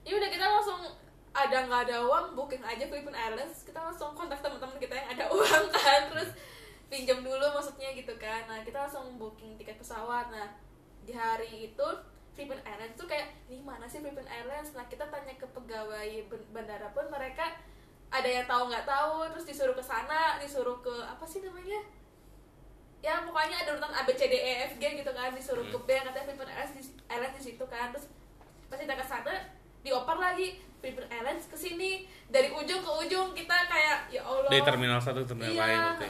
ya 0.01 0.18
udah 0.18 0.30
kita 0.34 0.45
langsung 0.49 0.82
ada 1.30 1.58
nggak 1.70 1.82
ada 1.86 1.97
uang 2.01 2.34
booking 2.34 2.66
aja 2.66 2.89
Philippine 2.89 3.14
Airlines. 3.14 3.62
Kita 3.62 3.86
langsung 3.86 4.18
kontak 4.18 4.41
teman-teman 4.41 4.82
kita 4.82 4.97
yang 4.97 5.10
ada 5.14 5.26
uang 5.38 5.66
kan 5.70 6.01
terus 6.10 6.34
pinjam 6.89 7.22
dulu 7.22 7.45
maksudnya 7.53 7.93
gitu 7.93 8.18
kan. 8.18 8.49
Nah 8.49 8.66
kita 8.66 8.89
langsung 8.89 9.22
booking 9.22 9.53
tiket 9.62 9.78
pesawat. 9.78 10.34
Nah 10.34 10.58
di 11.06 11.14
hari 11.14 11.70
itu 11.70 11.88
Philippine 12.34 12.66
Airlines 12.66 12.97
tuh 12.97 13.06
kayak 13.06 13.30
ini 13.45 13.62
mana 13.62 13.86
sih 13.86 14.01
Philippine 14.01 14.28
Airlines? 14.28 14.74
Nah 14.74 14.89
kita 14.89 15.06
tanya 15.06 15.38
ke 15.38 15.45
pegawai 15.53 16.10
bandara 16.49 16.89
pun 16.97 17.06
mereka 17.14 17.53
ada 18.10 18.26
yang 18.26 18.49
tahu 18.49 18.74
nggak 18.74 18.89
tahu? 18.89 19.30
Terus 19.38 19.45
disuruh 19.45 19.78
ke 19.78 19.86
sana 19.86 20.41
disuruh 20.41 20.82
ke 20.82 20.95
apa 21.06 21.30
sih 21.30 21.45
namanya 21.45 21.86
ya 23.04 23.22
pokoknya 23.22 23.58
ada 23.64 23.70
urutan 23.78 23.93
A 23.93 24.02
B 24.04 24.10
C 24.14 24.28
D 24.28 24.36
E 24.36 24.52
F 24.68 24.74
G 24.82 24.84
gitu 24.98 25.12
kan 25.12 25.32
disuruh 25.36 25.66
ke 25.66 25.78
B 25.84 25.89
katanya 25.93 26.26
Philippine 26.26 26.52
Airlines 26.52 26.74
di, 26.74 26.84
Airlines 27.08 27.36
di 27.38 27.43
situ 27.52 27.66
kan. 27.68 27.91
Terus 27.93 28.06
pas 28.66 28.78
kita 28.82 28.96
ke 28.98 29.06
sana 29.06 29.34
dioper 29.86 30.18
lagi 30.18 30.58
Philippine 30.82 31.10
Airlines 31.14 31.46
ke 31.46 31.58
sini. 31.58 31.91
Dari 32.30 32.50
ujung 32.50 32.82
ke 32.82 32.91
ujung 33.06 33.38
kita 33.38 33.56
kayak 33.70 34.10
ya 34.10 34.22
Allah. 34.26 34.50
Di 34.50 34.60
terminal 34.62 34.98
satu 34.98 35.22
terminal 35.26 35.54
iya, 35.54 35.93
lain 35.98 36.10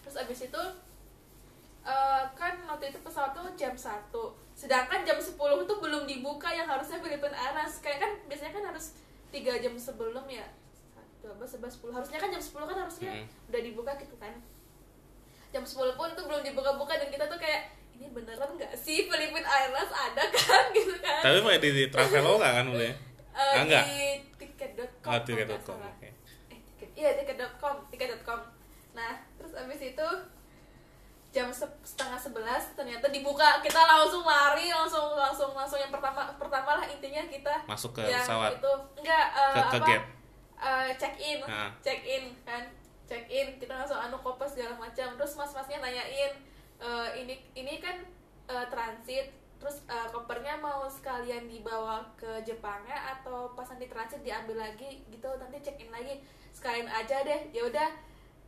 terus 0.00 0.16
abis 0.26 0.50
itu 0.50 0.62
eh, 1.86 2.22
kan 2.34 2.54
waktu 2.66 2.90
itu 2.90 2.98
pesawat 2.98 3.30
tuh 3.30 3.46
jam 3.54 3.70
1 3.70 4.10
sedangkan 4.58 5.00
jam 5.06 5.16
10 5.16 5.38
tuh 5.38 5.78
belum 5.80 6.04
dibuka 6.04 6.50
yang 6.52 6.66
harusnya 6.68 6.98
Philippine 7.00 7.36
Airlines. 7.36 7.78
Kayak 7.84 7.98
kan 8.08 8.12
biasanya 8.26 8.52
kan 8.56 8.64
harus 8.74 8.96
tiga 9.30 9.54
jam 9.60 9.76
sebelum 9.76 10.24
ya. 10.26 10.44
12, 11.20 11.36
11, 11.36 11.84
10 11.84 11.92
harusnya 11.92 12.16
kan 12.16 12.32
jam 12.32 12.40
10 12.40 12.64
kan 12.64 12.78
harusnya 12.80 13.12
Mm. 13.12 13.26
udah 13.52 13.60
dibuka 13.60 13.92
gitu 14.00 14.16
kan 14.16 14.32
jam 15.50 15.60
10 15.60 15.74
pun 15.92 16.08
tuh 16.10 16.24
belum 16.24 16.42
dibuka-buka 16.42 16.94
dan 16.94 17.08
kita 17.08 17.24
tuh 17.24 17.36
kayak 17.36 17.66
ini 17.92 18.06
beneran 18.08 18.50
nggak 18.50 18.72
sih 18.72 19.04
Philippine 19.04 19.42
Airlines 19.42 19.90
ada 19.90 20.24
kan? 20.26 20.64
Gitu 20.76 20.94
kan. 20.96 21.20
Tapi 21.20 21.38
mau 21.38 21.52
di, 21.52 21.70
di 21.70 21.84
Traveloka 21.86 22.48
kan 22.48 22.66
ya 22.70 22.80
Eh, 22.80 22.94
Ah, 23.32 23.62
enggak? 23.62 23.84
di 23.84 24.02
tiket.com 24.36 25.08
oh 25.08 25.20
tiket.com 25.22 25.78
oke. 25.78 26.08
eh 26.48 26.58
tiket 26.68 26.90
iya 26.94 27.10
tiket.com 27.14 27.76
tiket.com 27.88 28.40
nah 28.90 29.12
terus 29.34 29.54
abis 29.54 29.80
itu 29.86 30.08
jam 31.30 31.46
se- 31.48 31.78
setengah 31.84 32.18
sebelas 32.18 32.74
ternyata 32.74 33.06
dibuka. 33.06 33.60
Kita 33.60 33.78
langsung 33.80 34.22
lari 34.22 34.66
langsung 34.68 35.14
langsung 35.14 35.50
langsung 35.52 35.78
yang 35.78 35.88
pertama 35.88 36.26
pertama 36.34 36.74
lah 36.74 36.84
intinya 36.84 37.22
kita 37.24 37.54
masuk 37.64 37.94
ke 37.94 38.02
yang 38.02 38.18
pesawat. 38.18 38.50
itu. 38.52 38.72
Enggak 38.96 39.24
eh, 39.30 39.52
Ke- 39.52 39.62
ke 39.62 39.62
apa 39.72 39.86
gate. 39.86 40.06
eh, 40.58 40.88
check 40.96 41.14
in 41.16 41.38
Nah. 41.40 41.70
check 41.78 42.00
in 42.02 42.24
kan 42.42 42.66
check 43.10 43.26
in 43.26 43.58
kita 43.58 43.74
langsung 43.74 43.98
anu 43.98 44.22
kopas 44.22 44.54
segala 44.54 44.78
macam. 44.78 45.18
Terus 45.18 45.34
mas 45.34 45.50
masnya 45.50 45.82
nanyain 45.82 46.32
eh, 46.78 47.08
ini 47.18 47.34
ini 47.58 47.82
kan 47.82 47.98
eh, 48.46 48.66
transit 48.70 49.34
terus 49.58 49.82
eh, 49.90 50.08
kopernya 50.14 50.62
mau 50.62 50.86
sekalian 50.86 51.50
dibawa 51.50 52.06
ke 52.14 52.46
Jepangnya 52.46 53.18
atau 53.18 53.50
pas 53.58 53.66
nanti 53.66 53.90
transit 53.90 54.22
diambil 54.22 54.62
lagi? 54.62 55.02
Gitu 55.10 55.26
nanti 55.42 55.58
check 55.58 55.82
in 55.82 55.90
lagi. 55.90 56.22
Sekalian 56.54 56.86
aja 56.86 57.26
deh 57.26 57.50
ya 57.50 57.66
udah 57.66 57.90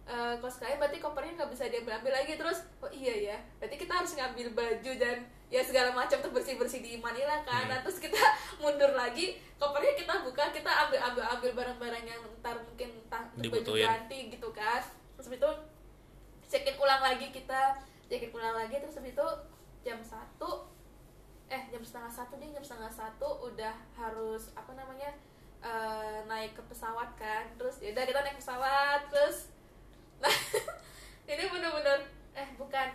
eh, 0.06 0.34
kalau 0.38 0.52
sekalian 0.54 0.78
berarti 0.78 1.02
kopernya 1.02 1.42
nggak 1.42 1.50
bisa 1.50 1.66
diambil 1.66 1.98
ambil 1.98 2.14
lagi. 2.14 2.38
Terus 2.38 2.62
oh 2.78 2.92
iya 2.94 3.34
ya 3.34 3.36
berarti 3.58 3.74
kita 3.74 3.98
harus 3.98 4.14
ngambil 4.14 4.54
baju 4.54 4.92
dan 4.94 5.26
ya 5.50 5.60
segala 5.60 5.90
macam 5.90 6.22
tuh 6.22 6.30
bersih 6.30 6.54
bersih 6.54 6.78
di 6.78 7.02
Manila 7.02 7.42
kan. 7.42 7.66
Hmm. 7.66 7.70
Nah, 7.74 7.78
terus 7.82 7.98
kita 7.98 8.22
mundur 8.62 8.94
lagi 8.94 9.42
kopernya 9.58 9.98
kita 9.98 10.22
buka 10.22 10.54
kita 10.54 10.70
ambil 10.86 11.02
ambil 11.02 11.24
ambil 11.34 11.50
barang-barang 11.50 12.04
yang 12.06 12.22
ntar 12.38 12.62
mungkin 12.62 13.01
Dibutuhin. 13.36 13.84
ganti 13.84 14.32
gitu 14.32 14.48
kan. 14.54 14.82
Terus 15.18 15.28
itu 15.32 15.50
check 16.48 16.68
in 16.68 16.76
ulang 16.76 17.00
lagi 17.00 17.32
kita 17.32 17.80
check 18.08 18.24
in 18.24 18.32
ulang 18.32 18.56
lagi 18.56 18.76
terus 18.76 18.96
itu 19.00 19.26
jam 19.82 19.98
satu 20.04 20.68
eh 21.48 21.68
jam 21.68 21.84
setengah 21.84 22.12
satu 22.12 22.36
deh 22.40 22.48
jam 22.48 22.64
setengah 22.64 22.92
satu 22.92 23.28
udah 23.48 23.74
harus 23.96 24.52
apa 24.56 24.72
namanya 24.72 25.12
eh, 25.60 26.24
naik 26.28 26.56
ke 26.56 26.62
pesawat 26.68 27.12
kan. 27.16 27.48
Terus 27.56 27.80
ya 27.80 27.92
udah 27.92 28.04
kita 28.04 28.20
naik 28.24 28.38
pesawat 28.40 29.00
terus 29.12 29.52
nah 30.22 30.30
ini 31.32 31.50
bener-bener 31.50 32.06
eh 32.38 32.48
bukan 32.54 32.88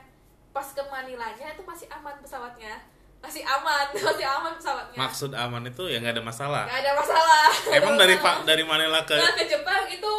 pas 0.56 0.68
ke 0.74 0.82
Manilanya 0.90 1.54
itu 1.54 1.62
masih 1.68 1.92
aman 1.92 2.16
pesawatnya 2.24 2.82
masih 3.18 3.44
aman 3.44 3.86
masih 4.08 4.26
aman 4.26 4.54
pesawatnya. 4.56 4.98
Maksud 4.98 5.32
aman 5.34 5.64
itu 5.66 5.84
ya 5.90 5.98
nggak 6.00 6.16
ada 6.16 6.24
masalah. 6.24 6.64
Nggak 6.66 6.80
ada 6.86 6.92
masalah. 6.94 7.48
Emang 7.74 7.96
ada 7.96 8.02
dari 8.06 8.16
pak 8.18 8.36
dari 8.46 8.64
Manila 8.64 9.02
ke 9.04 9.16
nah 9.16 9.34
ke 9.34 9.44
Jepang 9.44 9.84
itu 9.88 10.14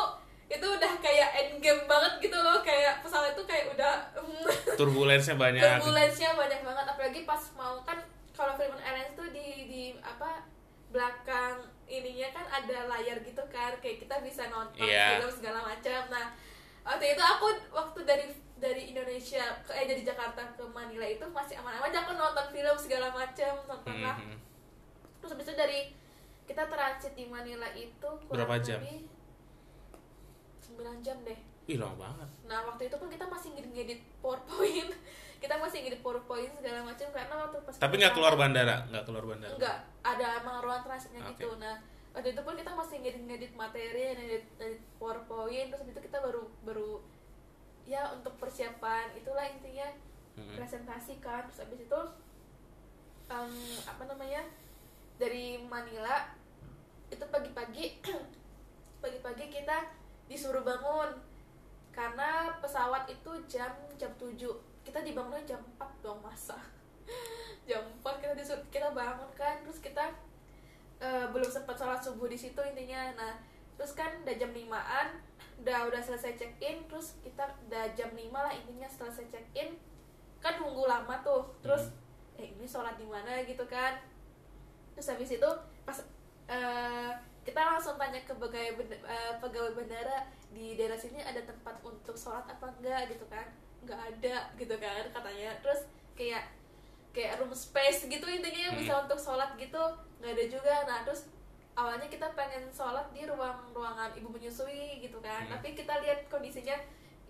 itu 0.49 0.65
udah 0.65 0.93
kayak 0.99 1.29
endgame 1.37 1.85
banget 1.85 2.13
gitu 2.21 2.37
loh. 2.37 2.59
Kayak 2.61 3.01
pesawat 3.05 3.33
itu 3.33 3.45
kayak 3.45 3.73
udah 3.73 3.93
turbulensnya 4.79 5.37
banyak. 5.37 5.61
Turbulensinya 5.61 6.33
banyak 6.35 6.61
banget. 6.63 6.85
Apalagi 6.89 7.21
pas 7.23 7.43
mau 7.55 7.81
kan 7.83 7.99
kalau 8.35 8.55
Philippine 8.55 8.83
Airlines 8.83 9.15
tuh 9.15 9.29
di 9.31 9.47
di 9.67 9.83
apa 9.99 10.47
belakang 10.89 11.59
ininya 11.85 12.29
kan 12.33 12.45
ada 12.49 12.89
layar 12.89 13.21
gitu 13.21 13.43
kan. 13.49 13.73
Kayak 13.79 14.05
kita 14.05 14.17
bisa 14.21 14.49
nonton 14.49 14.85
Iya. 14.85 15.21
film 15.21 15.33
segala 15.33 15.61
macam. 15.65 16.01
Nah 16.11 16.27
waktu 16.83 17.13
itu 17.13 17.23
aku 17.23 17.47
waktu 17.69 18.01
dari 18.03 18.25
dari 18.59 18.91
Indonesia 18.91 19.43
ke 19.63 19.73
eh 19.73 19.87
dari 19.87 20.03
Jakarta 20.03 20.43
ke 20.55 20.65
Manila 20.71 21.07
itu 21.07 21.23
masih 21.31 21.59
aman-aman 21.63 21.91
aja 21.91 22.03
aku 22.03 22.13
nonton 22.19 22.47
film 22.51 22.77
segala 22.79 23.09
macam 23.15 23.55
nonton 23.67 23.97
lah. 24.03 24.19
Mhm. 24.19 24.39
terus 25.19 25.35
habis 25.35 25.47
itu 25.51 25.55
dari 25.59 25.81
kita 26.47 26.65
transit 26.71 27.13
di 27.19 27.27
Manila 27.27 27.67
itu 27.75 28.09
Berapa 28.31 28.57
jam? 28.63 28.79
lebih 28.81 29.05
9 30.65 31.05
jam 31.05 31.17
deh. 31.27 31.39
Ih 31.69 31.77
lama 31.77 31.97
banget. 32.01 32.29
Nah 32.49 32.65
waktu 32.65 32.89
itu 32.89 32.97
pun 32.97 33.09
kita 33.13 33.29
masih 33.29 33.53
ngedit 33.53 34.01
PowerPoint. 34.25 34.93
Kita 35.39 35.55
masih 35.55 35.87
ngedit 35.87 36.03
PowerPoint 36.03 36.51
segala 36.59 36.83
macam 36.83 37.07
Karena 37.15 37.35
waktu 37.47 37.63
pas 37.63 37.75
tapi 37.79 37.95
nggak 37.95 38.11
keluar 38.11 38.35
bandara? 38.35 38.83
Nggak 38.91 39.05
keluar 39.07 39.23
bandara? 39.23 39.55
Enggak, 39.55 39.79
ada 40.03 40.27
emang 40.43 40.57
ruang 40.67 40.83
transitnya 40.83 41.23
Oke. 41.23 41.39
gitu. 41.39 41.55
Nah 41.63 41.79
waktu 42.11 42.35
itu 42.35 42.43
pun 42.43 42.59
kita 42.59 42.75
masih 42.75 42.97
ngedit-ngedit 42.99 43.53
materi 43.55 44.19
ngedit, 44.19 44.45
ngedit 44.59 44.83
PowerPoint 44.99 45.69
Terus 45.71 45.87
itu 45.95 46.01
kita 46.03 46.19
baru 46.19 46.43
baru 46.67 46.99
Ya 47.89 48.05
untuk 48.13 48.37
persiapan 48.37 49.17
itulah 49.17 49.49
intinya. 49.49 49.89
Mhm. 50.39 50.55
presentasi 50.55 51.19
kan 51.19 51.43
Terus 51.51 51.67
habis 51.67 51.83
itu 51.83 52.01
em, 53.27 53.53
Apa 53.83 54.07
namanya 54.07 54.47
Dari 55.19 55.59
Manila 55.67 56.31
Itu 57.11 57.27
pagi-pagi 57.27 57.99
pagi-pagi 59.03 59.47
kita 59.51 59.79
disuruh 60.29 60.63
bangun. 60.63 61.11
Karena 61.95 62.55
pesawat 62.63 63.11
itu 63.11 63.33
jam 63.51 63.73
jam 63.99 64.13
7 64.15 64.37
kita 64.85 65.03
dibangunnya 65.03 65.43
jam 65.43 65.61
4 65.79 66.05
dong 66.05 66.21
masa. 66.23 66.57
Jam 67.69 67.85
4 68.01 68.23
kita 68.25 68.33
disuruh 68.33 68.65
kita 68.73 68.89
bangun 68.97 69.29
kan 69.37 69.61
terus 69.61 69.85
kita 69.85 70.09
uh, 71.05 71.29
belum 71.29 71.49
sempat 71.49 71.77
sholat 71.77 72.01
subuh 72.01 72.29
di 72.29 72.39
situ 72.39 72.61
intinya. 72.65 73.13
Nah 73.17 73.33
terus 73.77 73.93
kan 73.93 74.09
udah 74.25 74.35
jam 74.37 74.51
5an 74.53 75.09
udah 75.59 75.91
udah 75.91 76.01
selesai 76.01 76.39
check 76.39 76.55
in 76.63 76.87
terus 76.87 77.19
kita 77.21 77.45
udah 77.67 77.91
jam 77.99 78.15
5 78.15 78.31
lah 78.31 78.55
intinya 78.55 78.87
selesai 78.87 79.27
check 79.27 79.47
in 79.59 79.75
kan 80.39 80.63
nunggu 80.63 80.87
lama 80.87 81.19
tuh 81.23 81.51
terus 81.63 81.91
hmm. 81.91 82.41
eh 82.43 82.49
ini 82.55 82.67
sholat 82.67 82.95
di 82.95 83.07
mana? 83.07 83.43
gitu 83.43 83.67
kan. 83.67 83.99
Terus 84.95 85.09
habis 85.15 85.31
itu 85.35 85.51
pas 85.83 85.99
uh, 86.51 87.13
kita 87.43 87.59
langsung 87.59 87.99
tanya 87.99 88.23
ke 88.23 88.35
pegawai 88.35 88.79
uh, 89.03 89.35
pegawai 89.43 89.75
bandara 89.75 90.27
di 90.55 90.79
daerah 90.79 90.99
sini 90.99 91.19
ada 91.23 91.43
tempat 91.43 91.83
untuk 91.83 92.15
sholat 92.15 92.47
apa 92.47 92.71
enggak? 92.79 93.11
gitu 93.11 93.27
kan. 93.27 93.47
Nggak 93.83 94.01
ada 94.15 94.37
gitu 94.55 94.75
kan 94.79 95.03
katanya. 95.11 95.51
Terus 95.63 95.81
kayak 96.15 96.47
kayak 97.11 97.43
room 97.43 97.51
space 97.51 98.07
gitu 98.07 98.23
intinya 98.31 98.71
yang 98.71 98.77
bisa 98.79 98.95
hmm. 98.95 99.05
untuk 99.11 99.19
sholat 99.19 99.59
gitu. 99.59 99.83
Nggak 100.23 100.33
ada 100.39 100.45
juga. 100.47 100.75
Nah 100.87 100.99
terus 101.03 101.27
awalnya 101.79 102.11
kita 102.11 102.27
pengen 102.35 102.67
sholat 102.75 103.07
di 103.15 103.23
ruang 103.23 103.71
ruangan 103.71 104.11
ibu 104.19 104.27
menyusui 104.27 104.99
gitu 104.99 105.23
kan. 105.23 105.47
Hmm. 105.47 105.55
tapi 105.55 105.79
kita 105.79 106.03
lihat 106.03 106.27
kondisinya 106.27 106.75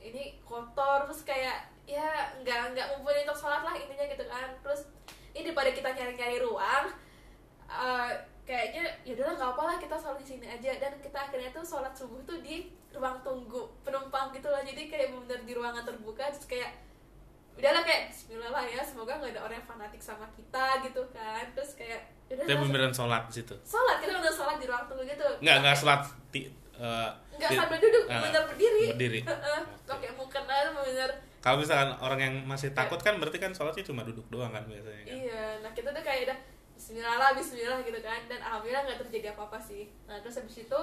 ini 0.01 0.41
kotor 0.49 1.05
terus 1.05 1.27
kayak 1.29 1.69
ya 1.85 2.33
nggak 2.41 2.73
nggak 2.73 2.87
mumpuni 2.97 3.29
untuk 3.29 3.37
sholat 3.37 3.61
lah 3.61 3.77
intinya 3.77 4.09
gitu 4.09 4.25
kan. 4.25 4.49
Terus 4.65 4.89
ini 5.37 5.53
daripada 5.53 5.71
kita 5.77 5.89
nyari 5.93 6.15
nyari 6.17 6.39
ruang 6.41 6.85
uh, 7.69 8.11
kayaknya 8.49 8.89
ya 9.05 9.13
udahlah 9.13 9.37
nggak 9.37 9.51
apa 9.53 9.63
lah 9.69 9.77
kita 9.77 9.97
sholat 10.01 10.19
di 10.25 10.27
sini 10.27 10.47
aja. 10.49 10.73
Dan 10.81 10.97
kita 11.05 11.19
akhirnya 11.29 11.53
tuh 11.53 11.65
sholat 11.69 11.93
subuh 11.93 12.25
tuh 12.25 12.41
di 12.41 12.73
ruang 12.97 13.21
tunggu 13.21 13.69
penumpang 13.85 14.33
gitu 14.33 14.49
lah. 14.49 14.65
Jadi 14.65 14.89
kayak 14.89 15.13
bener 15.13 15.45
di 15.45 15.53
ruangan 15.53 15.85
terbuka 15.85 16.25
terus 16.33 16.49
kayak 16.49 16.73
udahlah 17.59 17.83
kayak 17.85 18.15
Bismillah 18.15 18.55
lah 18.55 18.65
ya 18.65 18.81
semoga 18.87 19.19
nggak 19.19 19.35
ada 19.35 19.43
orang 19.45 19.59
yang 19.61 19.69
fanatik 19.69 20.01
sama 20.01 20.25
kita 20.33 20.81
gitu 20.89 21.05
kan. 21.13 21.45
Terus 21.53 21.77
kayak 21.77 22.18
udah 22.29 22.57
beneran 22.61 22.93
sholat 22.93 23.23
di 23.33 23.41
situ. 23.41 23.55
Sholat 23.65 23.97
kita 24.05 24.13
udah 24.21 24.33
sholat 24.33 24.57
di 24.61 24.67
ruang 24.69 24.85
tunggu 24.85 25.05
gitu. 25.09 25.29
Nggak 25.41 25.57
nggak 25.65 25.77
sholat 25.77 26.01
di 26.29 26.41
uh, 26.77 27.09
nggak 27.39 27.51
sambil 27.57 27.79
duduk 27.81 28.05
uh, 28.09 28.23
bener 28.25 28.43
berdiri. 28.53 28.85
berdiri. 28.93 29.21
Pakai 29.89 30.11
mukena 30.17 30.73
bener 30.77 31.11
kalau 31.39 31.63
misalkan 31.63 31.95
orang 32.03 32.21
yang 32.21 32.35
masih 32.45 32.75
takut 32.75 32.99
kan 32.99 33.15
berarti 33.17 33.39
kan 33.39 33.55
sholatnya 33.55 33.87
cuma 33.87 34.03
duduk 34.03 34.27
doang 34.27 34.51
kan 34.51 34.67
biasanya 34.67 35.07
kan? 35.07 35.17
iya 35.23 35.45
nah 35.63 35.71
kita 35.71 35.95
tuh 35.95 36.03
kayak 36.03 36.27
udah 36.27 36.39
Bismillah 36.79 37.19
lah 37.19 37.31
Bismillah 37.35 37.83
gitu 37.83 37.99
kan. 37.99 38.23
Dan 38.31 38.39
alhamdulillah 38.39 38.87
nggak 38.87 39.03
terjadi 39.03 39.35
apa 39.35 39.51
apa 39.51 39.59
sih. 39.59 39.91
Nah 40.07 40.23
terus 40.23 40.39
habis 40.39 40.63
itu 40.63 40.81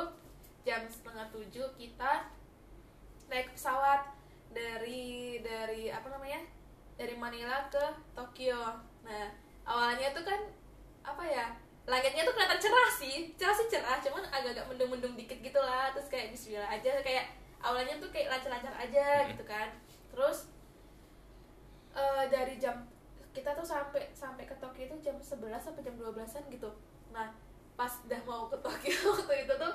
jam 0.67 0.83
setengah 0.91 1.23
tujuh 1.31 1.63
kita 1.79 2.27
naik 3.31 3.47
pesawat 3.55 4.03
dari 4.51 5.39
dari 5.39 5.87
apa 5.87 6.11
namanya? 6.11 6.43
Dari 6.99 7.15
Manila 7.15 7.71
ke 7.71 7.79
Tokyo. 8.11 8.75
Nah 9.07 9.31
awalnya 9.63 10.11
tuh 10.11 10.27
kan 10.27 10.51
apa 11.05 11.23
ya 11.23 11.45
langitnya 11.85 12.25
tuh 12.25 12.33
kelihatan 12.33 12.57
cerah 12.57 12.89
sih. 12.89 13.15
Cerah 13.37 13.55
sih 13.55 13.69
cerah 13.69 14.01
cuman 14.01 14.25
agak-agak 14.33 14.65
mendung-mendung 14.65 15.13
dikit 15.13 15.37
gitu 15.39 15.61
lah. 15.61 15.93
Terus 15.93 16.09
kayak 16.09 16.33
Bismillah 16.33 16.69
aja 16.69 16.97
kayak 17.05 17.25
awalnya 17.61 17.95
tuh 18.01 18.09
kayak 18.09 18.33
lancar-lancar 18.33 18.73
aja 18.73 19.29
gitu 19.29 19.43
kan. 19.45 19.69
Terus 20.09 20.49
uh, 21.93 22.25
dari 22.27 22.57
jam 22.57 22.89
kita 23.35 23.53
tuh 23.53 23.67
sampai 23.67 24.09
sampai 24.15 24.49
ke 24.49 24.55
Tokyo 24.57 24.89
itu 24.89 24.97
jam 25.11 25.15
11 25.21 25.61
sampai 25.61 25.81
jam 25.85 25.93
12-an 25.93 26.43
gitu. 26.49 26.69
Nah 27.13 27.29
pas 27.75 27.91
udah 28.07 28.21
mau 28.23 28.47
ke 28.47 28.57
Tokyo 28.63 28.95
waktu 29.13 29.45
itu 29.45 29.53
tuh 29.53 29.73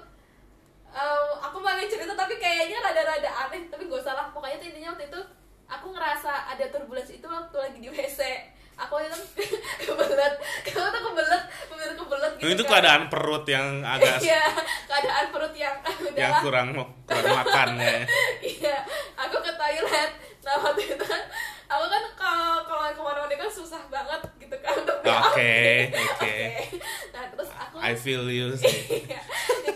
um, 0.91 1.31
aku 1.39 1.61
pengen 1.61 1.87
cerita 1.87 2.17
tapi 2.17 2.41
kayaknya 2.41 2.81
rada-rada 2.81 3.31
aneh 3.47 3.69
tapi 3.69 3.87
gak 3.87 4.03
salah 4.03 4.33
pokoknya 4.33 4.57
tuh 4.59 4.69
intinya 4.73 4.97
waktu 4.97 5.07
itu 5.13 5.21
aku 5.71 5.87
ngerasa 5.95 6.33
ada 6.57 6.65
turbulensi 6.73 7.21
itu 7.23 7.29
waktu 7.29 7.57
lagi 7.61 7.79
di 7.79 7.89
WC 7.93 8.21
aku 8.81 8.95
itu 9.05 9.19
kebelet. 9.87 10.35
Kamu 10.65 10.89
tuh 10.89 11.03
kebelet 11.13 11.43
bener 11.69 11.91
kebelet 11.97 12.33
gitu 12.41 12.49
itu 12.57 12.63
kan. 12.65 12.71
keadaan 12.81 13.03
perut 13.13 13.45
yang 13.45 13.67
agak 13.85 14.17
iya 14.27 14.45
keadaan 14.89 15.25
perut 15.29 15.55
yang 15.55 15.77
yang 16.21 16.33
kurang 16.41 16.69
kurang 17.05 17.35
makan 17.37 17.69
ya. 17.77 18.01
Iya 18.41 18.77
aku 19.17 19.37
ke 19.45 19.53
toilet. 19.53 20.11
Nah 20.41 20.57
waktu 20.57 20.83
itu 20.97 21.05
kan 21.05 21.23
aku 21.71 21.85
kan 21.87 22.03
kalau 22.17 22.65
kalau 22.65 22.91
ke 22.91 23.01
mana-mana 23.05 23.35
kan 23.37 23.51
susah 23.53 23.83
banget 23.93 24.21
gitu 24.41 24.57
kan. 24.65 24.75
Oke 25.05 25.93
oke 25.93 26.37
nah 27.13 27.25
terus 27.29 27.51
aku 27.53 27.77
I 27.81 27.93
feel 27.93 28.25
you 28.29 28.57
sih. 28.57 29.05
Iya, 29.09 29.21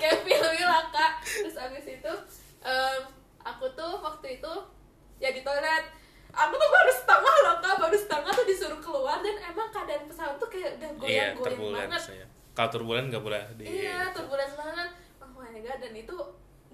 kayak 0.00 0.24
feel 0.24 0.48
you 0.56 0.66
lah 0.66 0.88
kak. 0.88 1.20
Terus 1.24 1.56
abis 1.60 1.86
itu 2.00 2.12
um, 2.64 3.00
aku 3.44 3.68
tuh 3.76 4.00
waktu 4.00 4.40
itu 4.40 4.52
ya 5.20 5.30
di 5.30 5.44
toilet 5.44 5.84
aku 6.34 6.54
tuh 6.58 6.70
baru 6.70 6.92
setengah 6.92 7.34
loh 7.46 7.56
kak. 7.62 7.74
Baru 7.78 7.96
setengah 7.96 8.30
tuh 8.34 8.46
disuruh 8.46 8.80
keluar 8.82 9.18
dan 9.22 9.36
emang 9.40 9.68
keadaan 9.70 10.04
pesawat 10.10 10.36
tuh 10.36 10.50
kayak 10.50 10.76
udah 10.82 10.90
goyang-goyang 10.98 11.58
iya, 11.58 11.86
banget. 11.86 12.02
saya. 12.02 12.26
kalau 12.54 12.70
turbulen 12.70 13.10
nggak 13.10 13.22
boleh 13.22 13.42
di 13.58 13.64
iya 13.66 14.10
turbulen 14.14 14.50
banget. 14.54 14.90
Oh 15.18 15.30
my 15.34 15.58
god 15.58 15.78
dan 15.82 15.94
itu 15.94 16.16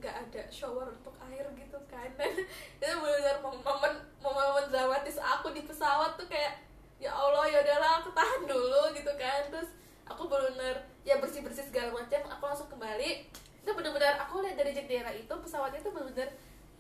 nggak 0.01 0.17
ada 0.17 0.43
shower 0.49 0.89
untuk 0.89 1.13
air 1.29 1.45
gitu 1.57 1.79
kan. 1.89 2.09
Dan 2.81 2.89
itu 2.89 2.97
benar 3.05 3.37
momen 3.45 3.93
momen 4.25 4.65
dramatis 4.73 5.21
aku 5.21 5.53
di 5.53 5.69
pesawat 5.69 6.17
tuh 6.17 6.25
kayak 6.25 6.57
ya 6.97 7.13
allah 7.13 7.45
ya 7.45 7.61
udahlah 7.61 8.01
aku 8.01 8.09
tahan 8.17 8.49
dulu 8.49 8.97
gitu 8.97 9.13
kan. 9.21 9.45
Terus 9.53 9.69
aku 10.09 10.25
benar 10.29 10.89
ya 11.05 11.21
bersih 11.21 11.45
bersih 11.45 11.69
segala 11.69 11.93
macam 11.93 12.21
aku 12.33 12.43
langsung 12.49 12.69
kembali. 12.73 13.29
Itu 13.61 13.71
benar-benar 13.77 14.25
aku 14.25 14.41
lihat 14.41 14.57
dari 14.57 14.73
jendela 14.73 15.13
itu 15.13 15.33
pesawatnya 15.37 15.85
itu 15.85 15.93
benar-benar 15.93 16.33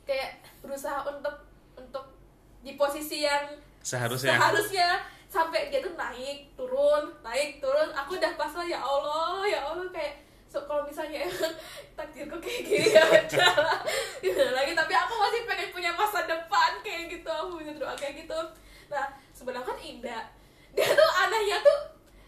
kayak 0.09 0.41
berusaha 0.64 1.05
untuk 1.05 1.45
untuk 1.76 2.20
di 2.61 2.77
posisi 2.77 3.25
yang 3.25 3.57
seharusnya. 3.81 4.37
seharusnya 4.37 4.89
sampai 5.31 5.71
dia 5.73 5.81
tuh 5.81 5.95
naik 5.97 6.53
turun 6.59 7.09
naik 7.25 7.63
turun. 7.63 7.89
Aku 7.95 8.19
udah 8.19 8.33
pasal 8.37 8.67
ya 8.69 8.83
allah 8.83 9.47
ya 9.47 9.63
allah 9.65 9.89
kayak 9.89 10.21
so 10.51 10.59
kalau 10.67 10.83
misalnya 10.83 11.23
takdirku 11.97 12.37
kayak 12.43 12.61
gini 12.67 12.91
ya 12.91 13.05
udah 13.25 13.55
gitu 14.21 14.45
lagi. 14.53 14.73
Tapi 14.77 14.93
aku 14.93 15.13
masih 15.17 15.41
pengen 15.49 15.69
punya 15.73 15.91
masa 15.95 16.27
depan 16.29 16.83
kayak 16.85 17.09
gitu. 17.09 17.31
Aku 17.31 17.63
punya 17.63 17.73
doa 17.79 17.95
kayak 17.97 18.27
gitu. 18.27 18.39
Nah 18.93 19.07
sebenarnya 19.33 19.65
kan 19.65 19.79
indah 19.81 20.23
dia 20.71 20.87
tuh 20.87 21.11
anehnya 21.27 21.59
tuh 21.63 21.79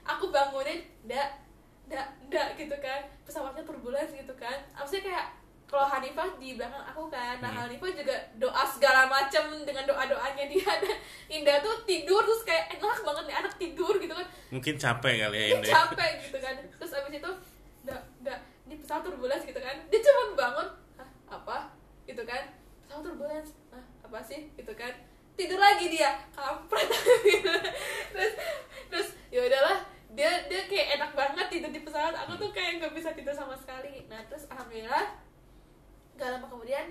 aku 0.03 0.35
bangunin 0.35 0.83
ndak 1.05 1.43
ndak 1.91 2.07
ndak 2.31 2.49
gitu 2.57 2.77
kan. 2.81 3.05
Pesawatnya 3.27 3.67
turbulens 3.67 4.15
gitu 4.15 4.33
kan. 4.39 4.63
Maksudnya 4.73 5.13
kayak 5.13 5.27
kalau 5.73 5.89
Hanifah 5.89 6.29
di 6.37 6.61
belakang 6.61 6.85
aku 6.85 7.09
kan. 7.09 7.41
Nah 7.41 7.49
hmm. 7.49 7.61
Hanifah 7.65 7.89
juga 7.97 8.13
doa 8.37 8.61
segala 8.69 9.09
macam 9.09 9.41
dengan 9.65 9.89
doa 9.89 10.05
doanya 10.05 10.45
dia. 10.45 10.69
Dan 10.69 10.93
Indah 11.33 11.65
tuh 11.65 11.81
tidur 11.89 12.21
terus 12.29 12.45
kayak 12.45 12.77
enak 12.77 13.01
banget 13.01 13.25
nih 13.25 13.37
anak 13.41 13.55
tidur 13.57 13.97
gitu 13.97 14.13
kan. 14.13 14.29
Mungkin 14.53 14.77
capek 14.77 15.15
kali 15.25 15.37
ya 15.41 15.47
Indah. 15.57 15.73
capek 15.73 16.11
gitu 16.29 16.39
kan. 16.45 16.55
Terus 16.77 16.93
abis 16.93 17.17
itu 17.17 17.31
nggak 17.89 18.01
nggak 18.21 18.39
ini 18.69 18.75
pesawat 18.85 19.03
turbulens 19.09 19.45
gitu 19.49 19.61
kan. 19.65 19.77
Dia 19.89 20.01
cuma 20.05 20.23
bangun 20.37 20.69
Hah, 21.01 21.09
apa? 21.41 21.73
Gitu 22.05 22.21
kan. 22.29 22.53
Pesawat 22.85 23.03
turbulens 23.09 23.57
Hah, 23.73 23.85
apa 24.05 24.19
sih? 24.21 24.53
Gitu 24.53 24.73
kan. 24.77 24.93
Tidur 25.41 25.57
lagi 25.57 25.89
dia 25.89 26.21
kampret. 26.37 26.85
Terus 28.13 28.33
terus 28.93 29.09
ya 29.33 29.41
udahlah. 29.41 29.89
Dia 30.13 30.45
dia 30.53 30.69
kayak 30.69 31.01
enak 31.01 31.17
banget 31.17 31.47
tidur 31.49 31.73
di 31.73 31.81
pesawat. 31.81 32.13
Aku 32.29 32.37
tuh 32.37 32.53
kayak 32.53 32.85
nggak 32.85 32.93
bisa 32.93 33.17
tidur 33.17 33.33
sama 33.33 33.57
sekali. 33.57 34.05
Nah 34.13 34.21
terus 34.29 34.45
alhamdulillah 34.53 35.32
gak 36.23 36.39
lama 36.39 36.47
kemudian 36.47 36.87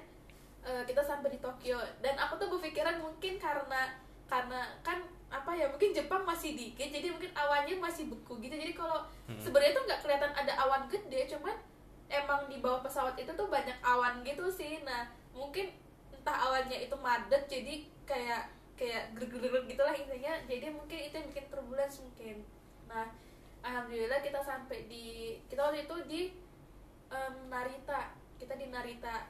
uh, 0.67 0.83
kita 0.83 0.99
sampai 0.99 1.31
di 1.31 1.39
Tokyo. 1.39 1.79
Dan 2.03 2.19
aku 2.19 2.35
tuh 2.35 2.51
berpikiran 2.51 2.99
mungkin 2.99 3.39
karena 3.39 3.95
karena 4.27 4.67
kan 4.83 4.99
apa 5.31 5.51
ya 5.55 5.71
mungkin 5.71 5.95
Jepang 5.95 6.27
masih 6.27 6.59
dikit 6.59 6.91
jadi 6.91 7.07
mungkin 7.07 7.31
awannya 7.31 7.79
masih 7.79 8.11
beku 8.11 8.35
gitu. 8.43 8.51
Jadi 8.51 8.75
kalau 8.75 9.07
hmm. 9.31 9.39
sebenarnya 9.39 9.71
tuh 9.71 9.83
nggak 9.87 9.99
kelihatan 10.03 10.31
ada 10.35 10.53
awan 10.67 10.83
gede 10.91 11.31
cuman 11.31 11.55
emang 12.11 12.51
di 12.51 12.59
bawah 12.59 12.83
pesawat 12.83 13.15
itu 13.15 13.31
tuh 13.31 13.47
banyak 13.47 13.75
awan 13.79 14.19
gitu 14.27 14.51
sih. 14.51 14.83
Nah 14.83 15.07
mungkin 15.31 15.71
entah 16.11 16.51
awannya 16.51 16.83
itu 16.83 16.95
madet 16.99 17.47
jadi 17.47 17.87
kayak 18.03 18.51
kayak 18.75 19.15
gerger 19.15 19.63
gitulah 19.63 19.95
intinya. 19.95 20.35
Jadi 20.51 20.67
mungkin 20.75 20.99
itu 20.99 21.15
yang 21.15 21.27
bikin 21.31 21.47
turbulence 21.47 22.03
mungkin. 22.03 22.43
Nah 22.91 23.07
alhamdulillah 23.63 24.19
kita 24.19 24.43
sampai 24.43 24.91
di 24.91 25.39
kita 25.47 25.63
waktu 25.63 25.87
itu 25.87 25.95
di 26.11 26.21
um, 27.07 27.47
Narita 27.47 28.20
kita 28.41 28.57
di 28.57 28.73
Narita 28.73 29.29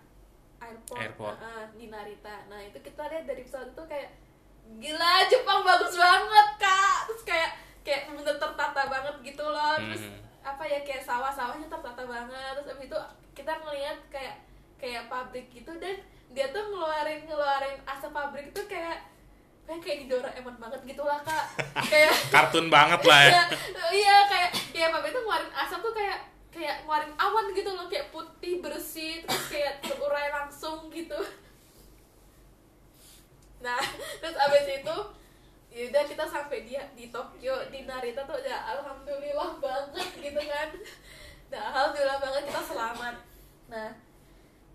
airport, 0.63 0.99
airport. 1.03 1.35
Uh, 1.43 1.65
di 1.75 1.91
Narita. 1.91 2.47
Nah 2.47 2.63
itu 2.63 2.79
kita 2.79 3.11
lihat 3.11 3.27
dari 3.27 3.43
pesawat 3.43 3.75
itu 3.75 3.83
kayak 3.83 4.09
gila 4.79 5.13
Jepang 5.27 5.59
bagus 5.67 5.93
banget 5.99 6.47
kak. 6.55 6.97
Terus 7.11 7.23
kayak 7.27 7.51
kayak 7.83 8.01
bener 8.15 8.37
tertata 8.39 8.81
banget 8.87 9.15
gitu 9.25 9.43
loh. 9.43 9.75
Terus 9.75 10.07
hmm. 10.07 10.47
apa 10.47 10.63
ya 10.63 10.79
kayak 10.87 11.03
sawah-sawahnya 11.03 11.67
tertata 11.67 12.07
banget. 12.07 12.51
Terus 12.55 12.71
abis 12.71 12.87
itu 12.87 12.97
kita 13.35 13.53
ngeliat 13.59 13.99
kayak 14.07 14.35
kayak 14.79 15.11
pabrik 15.11 15.51
gitu 15.51 15.75
dan 15.77 15.99
dia 16.31 16.47
tuh 16.55 16.63
ngeluarin 16.63 17.27
ngeluarin 17.27 17.77
asap 17.83 18.15
pabrik 18.15 18.49
itu 18.49 18.61
kayak 18.65 19.03
kayak 19.67 19.81
kayak 19.83 19.97
di 20.03 20.05
Doraemon 20.07 20.55
banget 20.55 20.81
gitu 20.87 21.03
lah 21.03 21.19
kak. 21.21 21.45
Kayak 21.91 22.15
kartun 22.31 22.67
banget 22.71 23.01
lah 23.03 23.19
ya. 23.27 23.31
Iya, 23.35 23.87
iya 23.91 24.17
kayak 24.25 24.49
kayak 24.71 24.89
pabrik 24.95 25.11
itu 25.11 25.21
ngeluarin 25.21 25.51
asap 25.51 25.79
tuh 25.83 25.93
kayak 25.95 26.30
kayak 26.51 26.83
ngeluarin 26.83 27.15
awan 27.15 27.55
gitu 27.55 27.71
loh 27.71 27.87
kayak 27.87 28.11
putih 28.11 28.59
bersih 28.59 29.23
terus 29.23 29.45
kayak 29.47 29.79
terurai 29.79 30.27
langsung 30.29 30.91
gitu. 30.91 31.15
Nah 33.63 33.79
terus 34.19 34.35
abis 34.35 34.83
itu 34.83 34.97
yaudah 35.71 36.03
kita 36.03 36.27
sampai 36.27 36.67
dia 36.67 36.83
di 36.91 37.07
Tokyo 37.07 37.55
di 37.71 37.87
Narita 37.87 38.27
tuh 38.27 38.35
ya 38.43 38.67
alhamdulillah 38.75 39.63
banget 39.63 40.09
gitu 40.19 40.41
kan. 40.43 40.69
Nah 41.47 41.61
alhamdulillah 41.71 42.19
banget 42.19 42.43
kita 42.51 42.61
selamat. 42.67 43.15
Nah 43.71 43.89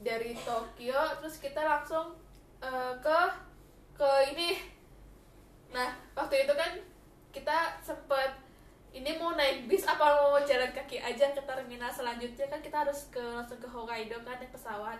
dari 0.01 0.33
Tokyo 0.33 1.01
terus 1.20 1.37
kita 1.45 1.61
langsung 1.61 2.16
uh, 2.64 2.97
ke 3.05 3.20
ke 4.01 4.11
ini. 4.33 4.64
Nah 5.77 5.93
waktu 6.16 6.49
itu 6.49 6.55
kan 6.57 6.72
kita 7.37 7.77
sempet 7.85 8.45
ini 8.97 9.20
mau 9.20 9.36
naik 9.36 9.68
bis 9.68 9.84
apa 9.84 10.24
mau 10.24 10.40
jalan 10.40 10.72
kaki 10.72 10.97
aja 10.97 11.28
ke 11.36 11.42
terminal 11.44 11.92
selanjutnya? 11.92 12.49
Kan 12.49 12.64
kita 12.64 12.80
harus 12.80 13.12
ke 13.12 13.20
langsung 13.20 13.61
ke 13.61 13.68
Hokkaido 13.68 14.16
kan 14.24 14.40
naik 14.40 14.49
pesawat. 14.49 14.97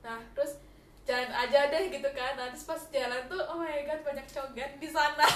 Nah 0.00 0.16
terus 0.32 0.56
jalan 1.04 1.28
aja 1.28 1.68
deh 1.68 1.92
gitu 1.92 2.08
kan. 2.16 2.40
Nah, 2.40 2.48
terus 2.48 2.64
pas 2.64 2.80
jalan 2.88 3.20
tuh 3.28 3.44
oh 3.44 3.60
my 3.60 3.84
god 3.84 4.00
banyak 4.00 4.24
cogan 4.24 4.72
di 4.80 4.88
sana. 4.88 5.24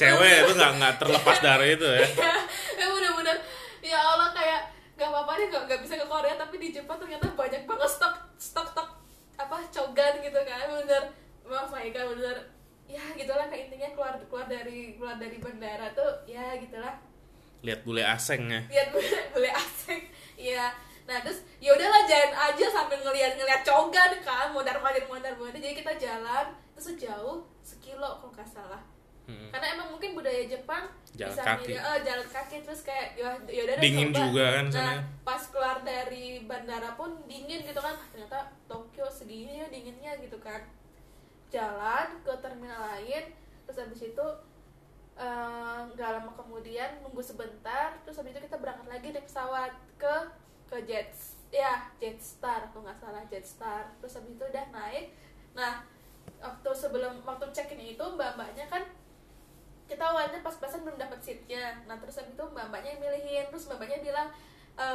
Cewek 0.00 0.44
itu 0.44 0.52
nggak 0.52 0.72
nggak 0.76 0.94
terlepas 1.00 1.40
dari 1.40 1.72
itu 1.72 1.88
ya. 1.88 2.04
Ya 2.76 2.86
bener-bener. 2.92 3.40
Ya 3.80 3.96
Allah 3.96 4.28
kayak 4.36 4.60
nggak 5.00 5.08
apa-apa 5.08 5.40
deh 5.40 5.48
nggak 5.48 5.80
bisa 5.80 5.96
ke 5.96 6.04
Korea 6.04 6.36
tapi 6.36 6.60
di 6.60 6.68
Jepang 6.68 7.00
ternyata 7.00 7.32
banyak 7.32 7.64
banget 7.64 7.88
stok 7.88 8.12
stok 8.36 8.76
stok 8.76 8.88
apa 9.40 9.56
cogan 9.72 10.20
gitu 10.20 10.40
kan 10.44 10.68
bener. 10.68 11.16
Oh 11.48 11.64
my 11.72 11.88
god 11.88 12.12
bener 12.12 12.55
ya 12.86 13.02
gitulah 13.18 13.46
kayak 13.50 13.68
intinya 13.68 13.88
keluar 13.92 14.14
keluar 14.30 14.46
dari 14.46 14.94
keluar 14.94 15.18
dari 15.18 15.36
bandara 15.42 15.90
tuh 15.92 16.22
ya 16.30 16.54
gitulah. 16.58 16.94
Lihat 17.66 17.82
bule 17.82 18.02
aseng 18.06 18.46
ya. 18.46 18.62
Lihat 18.70 18.88
bule 18.94 19.10
bule 19.34 19.50
aseng 19.50 20.02
iya. 20.38 20.70
Nah 21.06 21.22
terus 21.22 21.42
ya 21.62 21.74
udahlah 21.74 22.02
jalan 22.06 22.32
aja 22.34 22.66
sambil 22.70 22.98
ngeliat 23.02 23.38
ngeliat 23.38 23.62
cogan 23.62 24.12
kan 24.22 24.50
mondar 24.50 24.78
mandir 24.78 25.06
mondar 25.06 25.34
mandir 25.38 25.62
jadi 25.62 25.74
kita 25.82 25.92
jalan 25.98 26.46
terus 26.74 26.94
sejauh 26.94 27.46
sekilo 27.62 28.22
kalau 28.22 28.30
nggak 28.34 28.46
salah. 28.46 28.82
Hmm. 29.26 29.50
karena 29.50 29.74
emang 29.74 29.90
mungkin 29.90 30.14
budaya 30.14 30.46
Jepang 30.46 30.86
jalan 31.18 31.34
bisa 31.34 31.42
kaki. 31.42 31.74
uh, 31.74 31.98
jalan 31.98 32.26
kaki 32.30 32.56
terus 32.62 32.86
kayak 32.86 33.18
ya 33.18 33.34
udah 33.66 33.74
dingin 33.82 34.14
coba. 34.14 34.22
juga 34.22 34.44
kan 34.54 34.66
nah 34.70 34.94
pas 35.26 35.42
keluar 35.50 35.76
dari 35.82 36.46
bandara 36.46 36.94
pun 36.94 37.10
dingin 37.26 37.66
gitu 37.66 37.80
kan. 37.82 37.98
Ternyata 38.14 38.54
Tokyo 38.70 39.10
segini 39.10 39.58
ya 39.58 39.66
dinginnya 39.66 40.14
gitu 40.22 40.38
kan 40.38 40.62
jalan 41.52 42.06
ke 42.22 42.32
terminal 42.42 42.80
lain 42.94 43.30
terus 43.66 43.78
habis 43.82 44.02
itu 44.02 44.26
eh, 45.18 45.80
nggak 45.94 46.10
uh, 46.10 46.14
lama 46.20 46.32
kemudian 46.34 47.02
nunggu 47.02 47.22
sebentar 47.22 47.96
terus 48.02 48.18
habis 48.18 48.34
itu 48.34 48.46
kita 48.46 48.58
berangkat 48.58 48.86
lagi 48.86 49.08
naik 49.14 49.26
pesawat 49.26 49.72
ke 49.96 50.14
ke 50.66 50.76
Jet 50.86 51.14
ya 51.54 51.86
Jetstar 52.02 52.70
kalau 52.70 52.84
nggak 52.86 52.98
salah 52.98 53.22
Jetstar. 53.30 53.86
Terus 54.02 54.18
habis 54.18 54.34
itu 54.34 54.44
udah 54.44 54.66
naik. 54.74 55.14
Nah 55.54 55.82
waktu 56.42 56.70
sebelum 56.74 57.22
waktu 57.22 57.46
check 57.54 57.72
in 57.72 57.96
itu 57.96 58.04
mbak 58.04 58.36
mbaknya 58.36 58.66
kan 58.68 58.82
kita 59.86 60.02
awalnya 60.02 60.42
pas-pasan 60.42 60.82
belum 60.82 60.98
dapat 60.98 61.22
seatnya. 61.22 61.86
Nah 61.86 61.96
terus 62.02 62.18
habis 62.18 62.34
itu 62.34 62.44
mbak 62.44 62.66
mbaknya 62.70 62.98
yang 62.98 63.02
milihin. 63.02 63.44
Terus 63.48 63.70
mbak 63.70 63.78
mbaknya 63.80 63.98
bilang 64.02 64.28
e, 64.76 64.86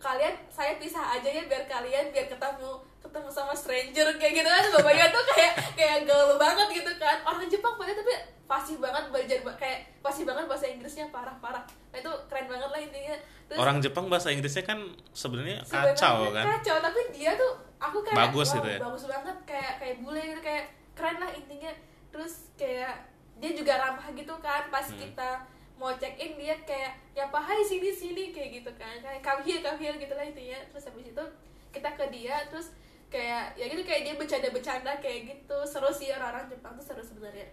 kalian 0.00 0.34
saya 0.48 0.80
pisah 0.80 1.20
aja 1.20 1.28
ya 1.28 1.44
biar 1.44 1.68
kalian 1.68 2.10
biar 2.10 2.26
ketemu 2.26 2.80
ketemu 3.04 3.28
sama 3.30 3.54
stranger 3.54 4.08
kayak 4.18 4.32
gitu 4.42 4.48
kan. 4.48 4.64
Mbak 4.72 4.82
mbaknya 4.82 5.06
tuh 5.12 5.24
kayak 5.30 5.52
kayak 5.78 5.98
gaul 6.08 6.34
banget 6.40 6.68
gitu 6.72 6.92
kan. 6.98 7.16
Orang 7.22 7.46
Jepang 7.46 7.74
pada 7.78 7.92
tapi 7.94 8.14
fasih 8.46 8.76
banget 8.78 9.04
belajar 9.10 9.38
kayak 9.58 9.78
fasih 10.02 10.24
banget 10.26 10.44
bahasa 10.46 10.66
Inggrisnya 10.70 11.06
parah-parah. 11.10 11.64
Nah, 11.66 11.98
itu 11.98 12.12
keren 12.30 12.46
banget 12.50 12.68
lah 12.70 12.80
intinya. 12.80 13.14
Terus, 13.46 13.58
orang 13.62 13.76
Jepang 13.78 14.06
bahasa 14.10 14.28
Inggrisnya 14.34 14.64
kan 14.66 14.78
sebenarnya 15.14 15.62
kacau 15.62 16.34
kan? 16.34 16.44
kacau 16.58 16.76
tapi 16.82 17.00
dia 17.14 17.38
tuh 17.38 17.52
aku 17.78 18.02
kayak 18.02 18.18
bagus 18.26 18.48
gitu 18.54 18.68
ya? 18.68 18.78
bagus 18.82 19.04
banget. 19.06 19.36
Kayak 19.46 19.72
kayak 19.78 19.96
bule 20.02 20.22
gitu 20.22 20.40
kayak 20.42 20.64
keren 20.98 21.16
lah 21.22 21.30
intinya. 21.30 21.72
Terus 22.10 22.50
kayak 22.58 22.94
dia 23.36 23.52
juga 23.52 23.76
ramah 23.76 24.08
gitu 24.16 24.32
kan 24.40 24.72
pas 24.72 24.86
hmm. 24.88 24.96
kita 24.96 25.30
mau 25.76 25.92
check 26.00 26.16
in 26.16 26.40
dia 26.40 26.56
kayak 26.64 26.96
ya 27.12 27.28
apa 27.28 27.36
hai 27.36 27.60
sini 27.60 27.92
sini 27.92 28.32
kayak 28.32 28.60
gitu 28.62 28.70
kan. 28.80 28.96
Kayak 29.00 29.20
come 29.20 29.42
here 29.44 29.60
come 29.60 29.78
here 29.80 29.96
gitu 29.96 30.12
lah 30.16 30.24
intinya. 30.24 30.58
Terus 30.72 30.84
habis 30.88 31.06
itu 31.12 31.24
kita 31.72 31.88
ke 31.92 32.04
dia 32.08 32.36
terus 32.48 32.72
kayak 33.12 33.54
ya 33.54 33.64
gitu 33.68 33.82
kayak 33.84 34.02
dia 34.08 34.14
bercanda-bercanda 34.16 34.92
kayak 34.98 35.36
gitu. 35.36 35.58
Seru 35.68 35.92
sih 35.92 36.08
orang-orang 36.12 36.48
Jepang 36.48 36.72
tuh 36.74 36.84
seru 36.84 37.04
sebenarnya. 37.04 37.48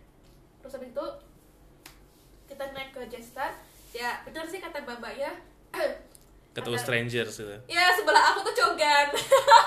Terus 0.63 0.73
habis 0.79 0.89
itu 0.95 1.05
kita 2.47 2.63
naik 2.71 2.95
ke 2.95 3.01
Jetstar. 3.11 3.51
Ya 3.91 4.23
betul 4.23 4.47
sih 4.47 4.63
kata 4.63 4.81
ya. 5.13 5.31
Ketemu 6.53 6.77
stranger 6.77 7.25
sih 7.33 7.49
ya 7.65 7.89
sebelah 7.97 8.29
aku 8.29 8.45
tuh 8.45 8.53
cogan. 8.53 9.09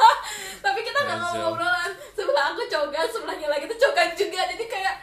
Tapi 0.65 0.81
kita 0.87 0.99
nggak 1.03 1.19
ngobrol-ngobrolan 1.19 1.93
sebelah 2.15 2.55
aku 2.55 2.63
cogan 2.71 3.07
sebelahnya 3.11 3.51
lagi 3.51 3.67
tuh 3.67 3.79
cogan 3.91 4.15
juga. 4.15 4.47
Jadi 4.55 4.65
kayak 4.71 4.95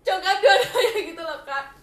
cogan 0.00 0.36
dua-duanya 0.40 1.00
gitu 1.12 1.22
loh 1.22 1.40
kak. 1.44 1.76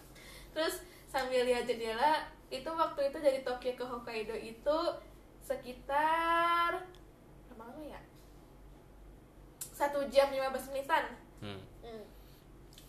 Terus 0.58 0.82
sambil 1.14 1.46
lihat 1.46 1.70
jendela 1.70 2.26
itu 2.50 2.66
waktu 2.66 3.14
itu 3.14 3.18
dari 3.22 3.40
Tokyo 3.46 3.78
ke 3.78 3.86
Hokkaido 3.86 4.34
itu 4.34 4.78
sekitar 5.46 6.82
berapa 7.46 7.64
lama 7.70 7.82
ya? 7.86 8.02
Satu 9.62 10.02
jam 10.10 10.34
lima 10.34 10.50
belas 10.50 10.66
menitan. 10.74 11.14
Hmm. 11.38 11.62
Hmm. 11.86 12.04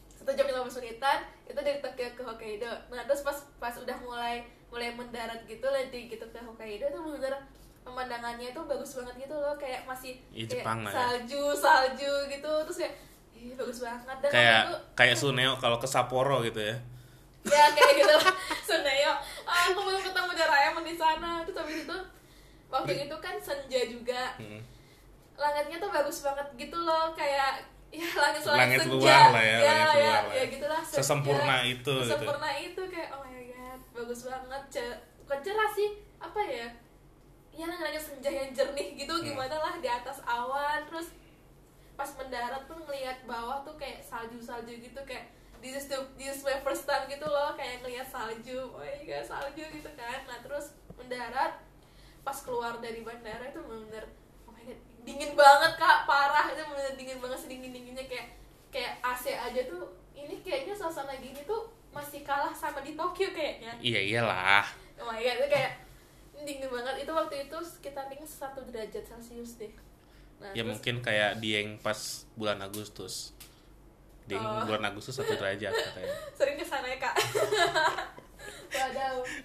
Satu 0.09 0.33
jam 0.33 0.49
lima 0.49 0.64
belas 0.64 0.81
menitan 0.81 1.29
itu 1.45 1.61
dari 1.61 1.85
Tokyo 1.85 2.09
ke 2.16 2.22
Hokkaido. 2.25 2.72
Nah 2.89 3.05
terus 3.05 3.20
pas 3.20 3.37
pas 3.61 3.77
udah 3.77 3.97
mulai 4.01 4.49
mulai 4.72 4.97
mendarat 4.97 5.45
gitu 5.45 5.68
nanti 5.68 6.09
gitu 6.09 6.25
ke 6.33 6.41
Hokkaido 6.41 6.89
itu 6.89 7.01
bener 7.20 7.37
pemandangannya 7.85 8.57
itu 8.57 8.61
bagus 8.64 8.97
banget 8.97 9.29
gitu 9.29 9.37
loh. 9.37 9.53
Kayak 9.61 9.85
masih 9.85 10.16
ya, 10.33 10.49
Jepang 10.49 10.81
kayak 10.81 10.97
salju 10.97 11.45
ya. 11.53 11.61
salju 11.61 12.14
gitu. 12.33 12.53
Terus 12.72 12.79
kayak 12.89 12.97
Ih, 13.35 13.53
bagus 13.53 13.85
banget. 13.85 14.16
Dan 14.25 14.31
kayak 14.33 14.62
itu, 14.64 14.77
kayak 14.97 15.16
Suneo 15.20 15.53
kalau 15.61 15.77
ke 15.77 15.85
Sapporo 15.85 16.41
gitu 16.41 16.64
ya 16.64 16.93
ya 17.45 17.64
kayak 17.76 17.92
gitu 18.01 18.14
lah 18.24 18.34
Suneo 18.64 19.12
oh, 19.45 19.57
aku 19.68 19.80
belum 19.84 20.03
ketemu 20.03 20.30
Doraemon 20.32 20.84
di 20.84 20.95
sana 20.97 21.30
terus 21.45 21.57
habis 21.61 21.78
itu 21.84 21.99
waktu 22.72 22.92
itu 23.07 23.16
kan 23.20 23.36
senja 23.38 23.80
juga 23.86 24.22
hmm. 24.40 24.61
langitnya 25.36 25.76
tuh 25.78 25.90
bagus 25.92 26.24
banget 26.24 26.47
gitu 26.57 26.78
loh 26.80 27.12
kayak 27.12 27.62
ya 27.95 28.09
langit 28.18 28.42
langit 28.42 28.78
senja. 28.82 28.90
luar 28.90 29.24
lah 29.30 29.45
ya, 29.45 29.59
ya 29.59 29.70
langit 29.70 29.86
ya, 29.86 29.95
luar 29.95 30.22
ya, 30.26 30.34
ya 30.34 30.45
gitulah 30.51 30.82
sesempurna 30.82 31.57
ya, 31.62 31.70
itu 31.70 31.95
gitu. 31.95 32.09
sesempurna 32.11 32.49
gitu. 32.59 32.64
itu 32.66 32.82
kayak 32.90 33.09
oh 33.14 33.20
my 33.22 33.42
god 33.47 33.80
bagus 33.95 34.20
banget 34.26 34.62
C 34.72 34.76
bukan 35.24 35.38
cerah 35.40 35.70
sih 35.70 35.90
apa 36.18 36.40
ya 36.42 36.68
ya 37.55 37.70
langit 37.70 38.03
senja 38.03 38.30
yang 38.32 38.51
jernih 38.51 38.99
gitu 38.99 39.14
hmm. 39.14 39.24
gimana 39.30 39.55
lah 39.55 39.74
di 39.78 39.86
atas 39.86 40.18
awan 40.26 40.82
terus 40.90 41.14
pas 41.95 42.11
mendarat 42.18 42.66
pun 42.66 42.82
ngelihat 42.82 43.22
bawah 43.22 43.62
tuh 43.62 43.78
kayak 43.78 44.03
salju 44.03 44.42
salju 44.42 44.74
gitu 44.82 44.99
kayak 45.07 45.30
this 45.65 45.81
is 45.81 45.87
the 45.89 45.97
this 46.21 46.37
is 46.37 46.43
my 46.45 46.61
first 46.61 46.85
time 46.85 47.09
gitu 47.09 47.25
loh 47.25 47.57
kayak 47.57 47.81
ngelihat 47.81 48.05
salju. 48.05 48.69
Oh 48.69 48.85
my 48.85 49.01
god 49.09 49.25
salju 49.25 49.65
gitu 49.65 49.91
kan. 49.97 50.21
Nah 50.29 50.39
terus 50.45 50.77
mendarat 51.01 51.57
pas 52.21 52.37
keluar 52.45 52.77
dari 52.85 53.01
bandara 53.01 53.49
itu 53.49 53.65
benar-benar 53.65 54.05
dingin 55.09 55.33
banget 55.33 55.73
kak. 55.81 56.05
Parah 56.05 56.53
itu 56.53 56.61
bener 56.69 56.93
dingin 57.01 57.17
banget 57.17 57.41
sedingin 57.41 57.73
dinginnya 57.73 58.05
kayak 58.05 58.37
kayak 58.69 59.01
AC 59.01 59.33
aja 59.33 59.61
tuh 59.65 59.97
ini 60.12 60.45
kayaknya 60.45 60.77
suasana 60.77 61.17
gini 61.17 61.41
tuh 61.49 61.73
masih 61.97 62.21
kalah 62.21 62.53
sama 62.53 62.85
di 62.85 62.93
Tokyo 62.93 63.33
kayaknya. 63.33 63.73
Iya 63.81 64.01
iyalah. 64.05 64.69
Oh 65.01 65.09
my 65.09 65.17
god 65.17 65.37
itu 65.41 65.49
kayak 65.49 65.73
dingin 66.45 66.69
banget. 66.69 67.09
Itu 67.09 67.12
waktu 67.17 67.49
itu 67.49 67.59
sekitar 67.65 68.12
dingin 68.12 68.29
satu 68.29 68.61
derajat 68.69 69.09
celcius 69.09 69.57
deh. 69.57 69.73
Nah, 70.45 70.53
ya 70.53 70.61
terus, 70.61 70.77
mungkin 70.77 71.01
kayak 71.01 71.41
Dieng 71.41 71.81
pas 71.81 72.29
bulan 72.37 72.61
Agustus 72.61 73.33
Dieng 74.25 74.41
oh. 74.41 74.64
bulan 74.64 74.89
Agustus 74.89 75.20
satu 75.20 75.37
derajat 75.37 75.72
katanya. 75.72 76.14
Sering 76.39 76.57
ke 76.57 76.64
sana 76.64 76.87
ya 76.89 76.99
kak? 76.99 77.14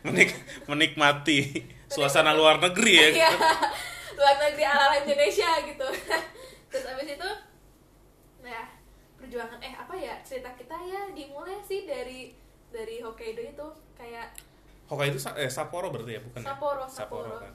Menik 0.07 0.33
menikmati 0.65 1.67
suasana 1.85 2.33
luar 2.33 2.57
negeri 2.57 2.93
ya 2.97 3.07
iya. 3.13 3.31
luar 4.17 4.35
negeri 4.41 4.63
ala 4.65 4.95
Indonesia 5.03 5.51
gitu. 5.67 5.87
Terus 6.71 6.85
abis 6.95 7.07
itu 7.19 7.29
nah 8.39 8.65
perjuangan 9.19 9.59
eh 9.59 9.75
apa 9.75 9.93
ya 9.99 10.15
cerita 10.23 10.49
kita 10.55 10.73
ya 10.87 11.11
dimulai 11.11 11.59
sih 11.61 11.83
dari 11.83 12.33
dari 12.71 13.03
Hokkaido 13.03 13.43
itu 13.43 13.67
kayak 13.99 14.31
Hokkaido 14.87 15.19
eh 15.37 15.51
Sapporo 15.51 15.91
berarti 15.91 16.17
ya 16.17 16.21
bukan 16.23 16.41
Sapporo 16.41 16.83
ya? 16.83 16.89
Sapporo, 16.89 17.29
Sapporo 17.29 17.35
kan. 17.43 17.53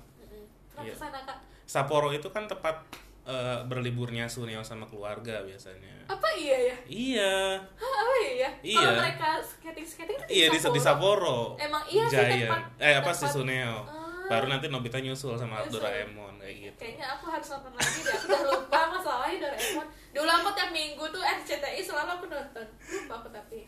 Nah, 0.74 0.82
iya. 0.82 0.92
ke 0.94 0.98
sana 0.98 1.18
kak? 1.24 1.38
Sapporo 1.64 2.08
itu 2.12 2.28
kan 2.30 2.44
tempat 2.46 2.84
uh, 3.24 3.64
berliburnya 3.66 4.28
Sunio 4.28 4.60
sama 4.60 4.84
keluarga 4.84 5.40
biasanya. 5.42 6.04
Apa 6.08 6.28
iya 6.36 6.56
ya? 6.72 6.76
Iya. 6.84 7.34
Hah, 7.76 7.94
apa 8.04 8.12
iya 8.20 8.32
ya? 8.46 8.50
Iya. 8.60 8.78
Kalau 8.80 8.92
mereka 9.00 9.28
skating 9.40 9.86
skating 9.88 10.16
di 10.28 10.32
Iya 10.32 10.46
Sapporo. 10.52 10.72
di 10.72 10.80
Sapporo. 10.80 11.38
Emang 11.56 11.82
iya 11.88 12.04
Giant. 12.08 12.28
sih 12.28 12.40
tempat. 12.44 12.62
Eh 12.78 12.94
apa 12.94 13.10
tempat, 13.10 13.16
sih 13.16 13.28
Suneo? 13.28 13.76
Uh, 13.84 14.04
baru 14.24 14.48
nanti 14.48 14.66
Nobita 14.72 14.96
nyusul 15.00 15.36
sama 15.36 15.60
nyusul. 15.60 15.84
Doraemon 15.84 16.40
kayak 16.40 16.56
gitu 16.56 16.76
kayaknya 16.80 17.06
aku 17.12 17.28
harus 17.28 17.44
nonton 17.52 17.72
lagi 17.76 17.98
deh 18.00 18.12
aku 18.16 18.24
udah 18.32 18.42
lupa 18.48 18.80
masalahnya 18.88 19.36
Doraemon 19.44 19.86
dulu 20.16 20.30
aku 20.32 20.48
tiap 20.56 20.70
minggu 20.72 21.04
tuh 21.12 21.20
RCTI 21.20 21.80
selalu 21.84 22.10
aku 22.16 22.24
nonton 22.32 22.66
lupa 22.72 23.14
aku 23.20 23.28
tapi 23.28 23.58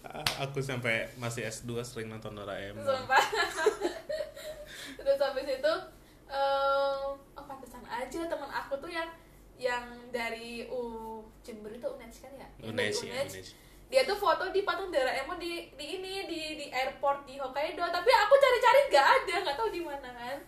aku 0.41 0.59
sampai 0.65 1.05
masih 1.21 1.45
S2 1.45 1.77
sering 1.85 2.09
nonton 2.09 2.33
Doraemon 2.33 2.81
Sumpah. 2.81 3.21
terus 4.97 5.19
habis 5.21 5.45
itu 5.45 5.73
um, 6.33 7.21
oh 7.37 7.45
pantesan 7.45 7.85
aja 7.85 8.21
teman 8.25 8.49
aku 8.49 8.81
tuh 8.81 8.89
yang 8.89 9.09
yang 9.57 10.13
dari 10.13 10.69
U 10.69 11.21
Jember 11.41 11.73
itu 11.73 11.89
UNED 11.89 12.15
kan 12.21 12.33
ya? 12.37 12.49
UNED, 12.61 12.93
ya, 13.09 13.23
dia 13.87 14.03
tuh 14.03 14.19
foto 14.19 14.51
di 14.51 14.67
patung 14.67 14.91
Doraemon 14.91 15.39
di 15.39 15.71
di 15.79 15.87
ini 15.99 16.27
di 16.27 16.41
di 16.59 16.67
airport 16.75 17.23
di 17.25 17.39
Hokkaido. 17.39 17.87
Tapi 17.87 18.11
aku 18.11 18.35
cari-cari 18.35 18.81
nggak 18.91 19.07
ada 19.07 19.35
nggak 19.47 19.57
tahu 19.57 19.69
di 19.71 19.83
mana 19.83 20.11
kan. 20.11 20.39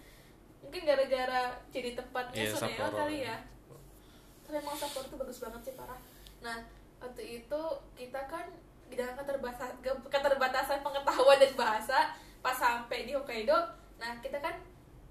Mungkin 0.59 0.83
gara-gara 0.83 1.55
jadi 1.71 1.95
tempatnya 1.95 2.43
yeah, 2.45 2.53
Suneo 2.53 2.87
kali 2.91 3.19
ya. 3.23 3.37
Tapi 4.43 4.57
emang 4.59 4.75
Sapporo 4.75 5.07
tuh 5.07 5.19
bagus 5.23 5.39
banget 5.39 5.61
sih 5.71 5.75
parah. 5.79 6.01
Nah 6.43 6.67
waktu 6.99 7.23
itu 7.47 7.63
kita 7.95 8.21
kan 8.27 8.51
dengan 8.91 9.15
keterbatasan 9.15 9.79
keterbatasan 10.11 10.83
pengetahuan 10.83 11.39
dan 11.39 11.53
bahasa 11.55 11.99
pas 12.43 12.59
sampai 12.59 13.07
di 13.07 13.15
Hokkaido. 13.15 13.55
Nah 14.03 14.19
kita 14.19 14.43
kan 14.43 14.59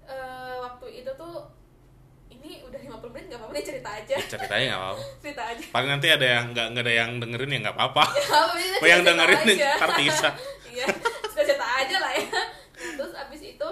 uh, 0.04 0.68
waktu 0.68 1.00
itu 1.00 1.10
tuh 1.16 1.48
ini 2.28 2.62
udah 2.64 2.78
50 2.80 3.12
menit 3.12 3.26
gak 3.32 3.38
apa-apa 3.40 3.52
nih 3.56 3.64
cerita 3.64 3.90
aja. 3.92 4.16
Ceritanya 4.20 4.66
gak 4.72 4.80
apa-apa. 4.80 5.02
Cerita 5.24 5.42
aja. 5.48 5.64
Paling 5.72 5.90
nanti 5.90 6.06
ada 6.08 6.26
yang 6.26 6.44
nggak 6.52 6.66
nggak 6.72 6.84
ada 6.84 6.94
yang 6.94 7.10
dengerin 7.20 7.50
ya 7.50 7.58
nggak 7.64 7.76
apa-apa. 7.76 8.04
Ya, 8.78 8.94
yang 8.94 9.02
dengerin 9.02 9.40
nih 9.50 9.58
Kartisa 9.76 10.30
iya 10.78 10.86
cerita, 10.86 11.10
cerita 11.34 11.66
aja 11.66 11.96
lah 11.98 12.12
ya. 12.14 12.24
Nah, 12.30 12.46
terus 12.94 13.12
abis 13.18 13.40
itu 13.42 13.70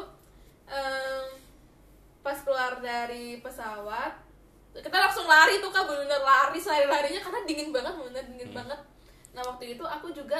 um, 0.66 1.24
pas 2.26 2.38
keluar 2.42 2.82
dari 2.82 3.38
pesawat 3.38 4.26
kita 4.76 4.92
langsung 4.92 5.24
lari 5.24 5.56
tuh 5.62 5.72
kak 5.72 5.88
bener-bener 5.88 6.20
lari 6.20 6.60
lari 6.60 6.84
larinya 6.84 7.20
karena 7.24 7.40
dingin 7.48 7.72
banget 7.72 7.94
bener 7.96 8.24
dingin 8.28 8.50
hmm. 8.52 8.58
banget. 8.60 8.80
Nah 9.32 9.42
waktu 9.46 9.64
itu 9.78 9.84
aku 9.86 10.12
juga 10.12 10.36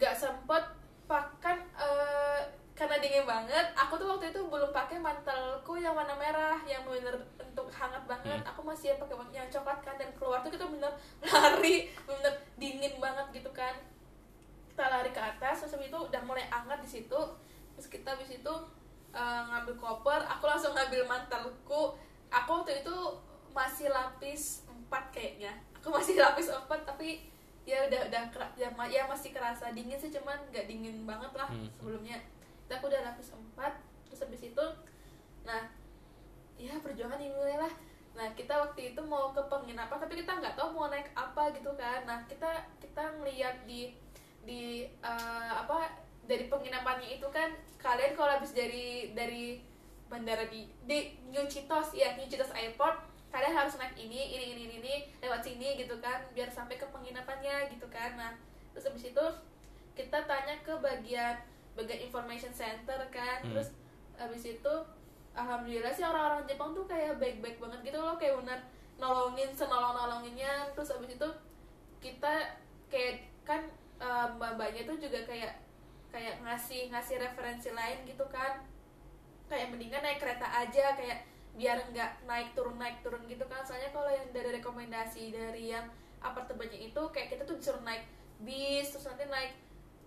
gak 0.00 0.16
sempet 0.16 0.64
pakai 1.04 1.38
karena 1.44 1.59
dingin 3.00 3.24
banget. 3.24 3.66
Aku 3.74 3.96
tuh 3.96 4.06
waktu 4.06 4.30
itu 4.30 4.40
belum 4.46 4.70
pakai 4.70 5.00
mantelku 5.00 5.80
yang 5.80 5.96
warna 5.96 6.14
merah 6.14 6.60
yang 6.68 6.84
bener 6.86 7.16
untuk 7.40 7.66
hangat 7.72 8.04
banget. 8.06 8.40
Hmm. 8.40 8.50
aku 8.52 8.60
masih 8.62 8.94
pakai 9.00 9.16
yang 9.34 9.48
coklat 9.50 9.80
kan 9.82 9.96
dan 9.98 10.12
keluar 10.14 10.44
tuh 10.44 10.52
kita 10.52 10.68
bener 10.68 10.92
lari 11.26 11.90
bener 12.06 12.34
dingin 12.60 13.00
banget 13.02 13.26
gitu 13.42 13.50
kan. 13.50 13.74
Kita 14.70 14.84
lari 14.86 15.10
ke 15.10 15.20
atas 15.20 15.66
terus 15.66 15.76
itu 15.80 15.98
udah 15.98 16.22
mulai 16.22 16.46
hangat 16.52 16.78
di 16.84 16.88
situ. 17.00 17.20
Terus 17.74 17.88
kita 17.88 18.14
habis 18.14 18.30
itu 18.30 18.54
uh, 19.16 19.42
ngambil 19.48 19.74
koper 19.80 20.20
aku 20.28 20.44
langsung 20.46 20.76
ngambil 20.76 21.08
mantelku. 21.08 21.96
Aku 22.30 22.62
waktu 22.62 22.84
itu 22.84 22.96
masih 23.50 23.90
lapis 23.90 24.68
empat 24.70 25.10
kayaknya. 25.10 25.50
Aku 25.80 25.90
masih 25.96 26.20
lapis 26.20 26.52
empat 26.52 26.86
tapi 26.86 27.30
ya 27.68 27.86
udah 27.86 28.08
udah 28.08 28.22
ya, 28.56 28.68
ya 28.88 29.02
masih 29.04 29.30
kerasa 29.30 29.70
dingin 29.70 29.94
sih 30.00 30.10
cuman 30.10 30.34
nggak 30.48 30.64
dingin 30.64 31.04
banget 31.04 31.30
lah 31.36 31.46
hmm. 31.46 31.68
sebelumnya 31.76 32.18
kita 32.70 32.78
aku 32.78 32.86
udah 32.86 33.02
lapis 33.02 33.34
empat 33.34 33.82
terus 34.06 34.22
habis 34.22 34.46
itu 34.46 34.66
nah 35.42 35.66
ya 36.54 36.78
perjuangan 36.78 37.18
dimulai 37.18 37.58
lah 37.58 37.74
nah 38.14 38.30
kita 38.38 38.54
waktu 38.54 38.94
itu 38.94 39.02
mau 39.10 39.34
ke 39.34 39.42
penginapan 39.50 39.98
tapi 39.98 40.22
kita 40.22 40.38
nggak 40.38 40.54
tahu 40.54 40.78
mau 40.78 40.86
naik 40.86 41.10
apa 41.18 41.50
gitu 41.50 41.74
kan. 41.74 42.06
Nah 42.06 42.22
kita 42.30 42.46
kita 42.78 43.10
ngeliat 43.18 43.66
di 43.66 43.90
di 44.46 44.86
uh, 45.02 45.66
apa 45.66 45.98
dari 46.30 46.46
penginapannya 46.46 47.18
itu 47.18 47.26
kan 47.34 47.54
kalian 47.82 48.14
kalau 48.14 48.38
habis 48.38 48.54
dari 48.54 49.14
dari 49.18 49.66
bandara 50.06 50.46
di 50.46 50.70
di 50.86 51.18
New 51.26 51.50
Citos 51.50 51.90
ya 51.90 52.14
New 52.14 52.30
Citos 52.30 52.54
Airport 52.54 53.02
kalian 53.34 53.50
harus 53.50 53.74
naik 53.82 53.98
ini 53.98 54.30
ini 54.30 54.46
ini 54.54 54.64
ini 54.78 54.94
lewat 55.18 55.42
sini 55.42 55.74
gitu 55.74 55.98
kan 55.98 56.22
biar 56.38 56.46
sampai 56.54 56.78
ke 56.78 56.86
penginapannya 56.86 57.66
gitu 57.74 57.90
kan. 57.90 58.14
Nah 58.14 58.38
terus 58.70 58.86
habis 58.86 59.10
itu 59.10 59.26
kita 59.98 60.22
tanya 60.22 60.54
ke 60.62 60.70
bagian 60.78 61.49
bagian 61.78 62.00
information 62.06 62.52
center 62.54 62.98
kan. 63.10 63.42
Hmm. 63.44 63.54
terus 63.54 63.68
abis 64.20 64.60
itu 64.60 64.74
alhamdulillah 65.32 65.92
sih 65.94 66.04
orang-orang 66.04 66.44
Jepang 66.44 66.76
tuh 66.76 66.84
kayak 66.84 67.16
baik-baik 67.16 67.56
banget 67.56 67.80
gitu 67.92 67.98
loh 68.02 68.18
kayak 68.20 68.36
benar 68.44 68.60
nolongin 69.00 69.48
senolong 69.56 69.96
nolonginnya 69.96 70.68
terus 70.76 70.92
abis 70.92 71.16
itu 71.16 71.28
kita 72.04 72.60
kayak 72.92 73.30
kan 73.44 73.64
uh, 74.00 74.26
mbak-mbaknya 74.36 74.82
tuh 74.88 74.96
juga 74.96 75.24
kayak 75.28 75.60
kayak 76.10 76.42
ngasih 76.42 76.90
ngasih 76.90 77.16
referensi 77.22 77.70
lain 77.70 78.02
gitu 78.08 78.26
kan. 78.32 78.64
Kayak 79.46 79.70
mendingan 79.74 80.02
naik 80.02 80.18
kereta 80.18 80.46
aja 80.46 80.94
kayak 80.98 81.26
biar 81.54 81.82
nggak 81.90 82.24
naik 82.26 82.54
turun 82.54 82.76
naik 82.80 82.98
turun 83.04 83.22
gitu 83.30 83.44
kan. 83.46 83.62
Soalnya 83.62 83.94
kalau 83.94 84.10
yang 84.10 84.26
dari 84.34 84.50
rekomendasi 84.58 85.30
dari 85.30 85.70
yang 85.70 85.86
apartemennya 86.20 86.80
itu 86.90 87.02
kayak 87.14 87.32
kita 87.32 87.42
tuh 87.46 87.56
disuruh 87.56 87.82
naik 87.86 88.04
bis 88.40 88.88
terus 88.92 89.06
nanti 89.08 89.24
naik 89.28 89.52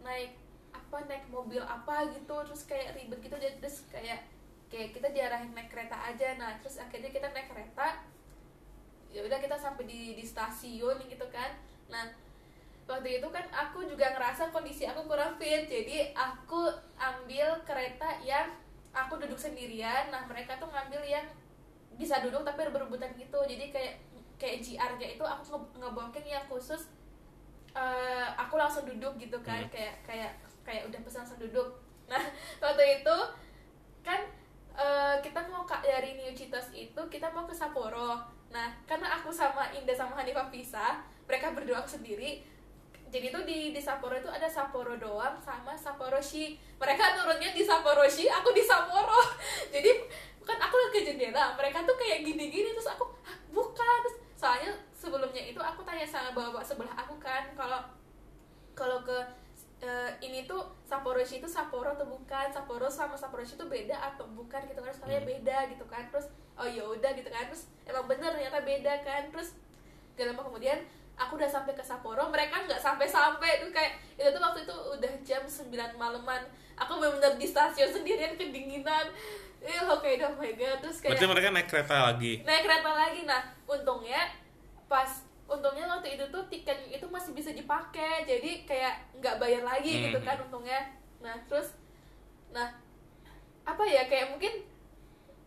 naik 0.01 0.31
apa 0.73 0.97
naik 1.05 1.29
mobil 1.29 1.61
apa 1.61 2.09
gitu 2.11 2.35
terus 2.43 2.65
kayak 2.65 2.97
ribet 2.97 3.21
gitu 3.21 3.37
jadi 3.37 3.57
terus 3.61 3.85
kayak 3.93 4.25
kayak 4.73 4.89
kita 4.97 5.07
diarahin 5.13 5.53
naik 5.53 5.69
kereta 5.69 5.93
aja. 5.93 6.33
Nah 6.41 6.57
terus 6.57 6.81
akhirnya 6.81 7.13
kita 7.13 7.29
naik 7.29 7.53
kereta 7.53 8.01
ya 9.13 9.21
udah 9.21 9.37
kita 9.37 9.53
sampai 9.53 9.85
di 9.85 10.17
di 10.17 10.25
stasiun 10.25 10.97
gitu 11.05 11.29
kan. 11.29 11.53
Nah 11.93 12.09
waktu 12.89 13.21
itu 13.21 13.27
kan 13.29 13.45
aku 13.53 13.85
juga 13.85 14.11
ngerasa 14.17 14.49
kondisi 14.49 14.83
aku 14.83 15.07
kurang 15.07 15.39
fit 15.39 15.69
jadi 15.69 16.11
aku 16.17 16.67
ambil 16.99 17.61
kereta 17.63 18.17
yang 18.25 18.49
aku 18.89 19.21
duduk 19.21 19.37
sendirian. 19.37 20.09
Nah 20.09 20.25
mereka 20.25 20.57
tuh 20.57 20.73
ngambil 20.73 21.05
yang 21.05 21.25
bisa 21.93 22.17
duduk 22.25 22.41
tapi 22.41 22.65
berebutan 22.73 23.13
gitu. 23.13 23.37
Jadi 23.45 23.69
kayak 23.69 24.01
kayak 24.41 24.57
GR 24.65 24.91
nya 24.97 25.07
itu 25.13 25.23
aku 25.23 25.69
nge 25.77 26.21
yang 26.25 26.45
khusus 26.49 26.89
uh, 27.77 28.27
aku 28.41 28.57
langsung 28.57 28.89
duduk 28.89 29.21
gitu 29.21 29.37
kan. 29.45 29.69
Hmm. 29.69 29.71
kayak 29.71 29.95
kayak 30.01 30.33
kayak 30.63 30.87
udah 30.89 30.99
pesan 31.03 31.27
duduk 31.39 31.69
nah 32.11 32.19
waktu 32.59 33.03
itu 33.03 33.17
kan 34.03 34.19
uh, 34.75 35.15
kita 35.23 35.39
mau 35.47 35.63
kak 35.63 35.85
dari 35.85 36.19
New 36.19 36.33
Citos 36.35 36.73
itu 36.75 36.99
kita 37.07 37.31
mau 37.31 37.47
ke 37.47 37.55
Sapporo. 37.55 38.19
Nah 38.51 38.67
karena 38.83 39.15
aku 39.15 39.31
sama 39.31 39.71
Indah 39.71 39.95
sama 39.95 40.19
Hanifah 40.19 40.51
pisah 40.51 40.99
mereka 41.23 41.55
berdua 41.55 41.79
sendiri 41.87 42.43
jadi 43.13 43.29
itu 43.29 43.39
di 43.45 43.59
di 43.69 43.77
Sapporo 43.77 44.17
itu 44.17 44.25
ada 44.25 44.49
Sapporo 44.49 44.97
doang 44.97 45.37
sama 45.37 45.77
Sapporo 45.77 46.17
Shi. 46.17 46.57
Mereka 46.81 47.13
turunnya 47.13 47.53
di 47.53 47.61
Sapporo 47.61 48.09
Shi 48.09 48.25
aku 48.25 48.49
di 48.57 48.65
Sapporo. 48.65 49.21
Jadi 49.73 49.93
kan 50.41 50.57
aku 50.57 50.75
ke 50.89 51.05
jendela 51.05 51.53
mereka 51.53 51.85
tuh 51.85 51.93
kayak 51.93 52.25
gini-gini 52.25 52.73
terus 52.73 52.89
aku 52.89 53.05
bukan. 53.53 53.97
Terus 54.01 54.17
soalnya 54.33 54.73
sebelumnya 54.97 55.45
itu 55.45 55.61
aku 55.61 55.85
tanya 55.85 56.09
sama 56.09 56.33
bapak 56.33 56.65
sebelah 56.65 56.97
aku 56.97 57.13
kan 57.21 57.53
kalau 57.53 57.85
kalau 58.73 59.05
ke 59.05 59.13
uh, 59.83 60.09
ini 60.23 60.47
tuh 60.47 60.63
Sapporoshi 60.87 61.43
itu 61.43 61.47
Sapporo 61.51 61.93
atau 61.93 62.07
bukan? 62.07 62.47
Sapporo 62.49 62.87
sama 62.87 63.19
Sapporoshi 63.19 63.59
itu 63.59 63.65
beda 63.67 63.99
atau 63.99 64.25
bukan 64.31 64.63
gitu 64.65 64.79
kan? 64.79 64.93
Soalnya 64.95 65.21
hmm. 65.21 65.29
beda 65.29 65.57
gitu 65.75 65.85
kan? 65.85 66.03
Terus 66.09 66.31
oh 66.55 66.67
ya 66.67 66.83
udah 66.87 67.11
gitu 67.13 67.29
kan? 67.29 67.51
Terus 67.51 67.69
emang 67.85 68.07
bener 68.07 68.31
ternyata 68.31 68.63
beda 68.63 68.93
kan? 69.03 69.29
Terus 69.29 69.59
gak 70.15 70.29
lama 70.31 70.41
kemudian 70.45 70.79
aku 71.13 71.37
udah 71.37 71.49
sampai 71.49 71.77
ke 71.77 71.83
Sapporo 71.85 72.25
mereka 72.33 72.65
nggak 72.65 72.81
sampai 72.81 73.05
sampai 73.05 73.61
tuh 73.61 73.69
kayak 73.69 74.01
itu 74.17 74.29
tuh 74.33 74.41
waktu 74.41 74.65
itu 74.65 74.75
udah 74.97 75.13
jam 75.21 75.43
9 75.45 75.69
malaman. 75.99 76.41
Aku 76.73 76.97
bener-bener 76.97 77.37
di 77.37 77.45
stasiun 77.45 77.91
sendirian 77.93 78.33
kedinginan. 78.33 79.13
Eh 79.61 79.79
oke 79.85 80.01
okay, 80.01 80.17
oh 80.25 80.33
my 80.35 80.51
god. 80.57 80.81
Terus 80.81 80.97
kayak 81.03 81.15
berarti 81.15 81.27
mereka 81.29 81.47
naik 81.53 81.67
kereta 81.69 81.95
lagi? 82.09 82.33
Naik 82.41 82.63
kereta 82.65 82.91
lagi. 82.91 83.21
Nah 83.29 83.41
untungnya 83.69 84.21
pas 84.89 85.32
untungnya 85.53 85.85
waktu 85.85 86.17
itu 86.17 86.25
tuh 86.33 86.43
tiket 86.49 86.89
itu 86.89 87.05
masih 87.07 87.31
bisa 87.37 87.53
dipakai 87.53 88.25
jadi 88.25 88.65
kayak 88.65 88.93
nggak 89.21 89.37
bayar 89.37 89.61
lagi 89.61 89.91
hmm. 89.93 90.03
gitu 90.09 90.19
kan 90.25 90.37
untungnya. 90.41 90.81
Nah 91.21 91.37
terus 91.45 91.77
nah 92.49 92.69
apa 93.63 93.83
ya 93.85 94.05
kayak 94.09 94.33
mungkin 94.33 94.65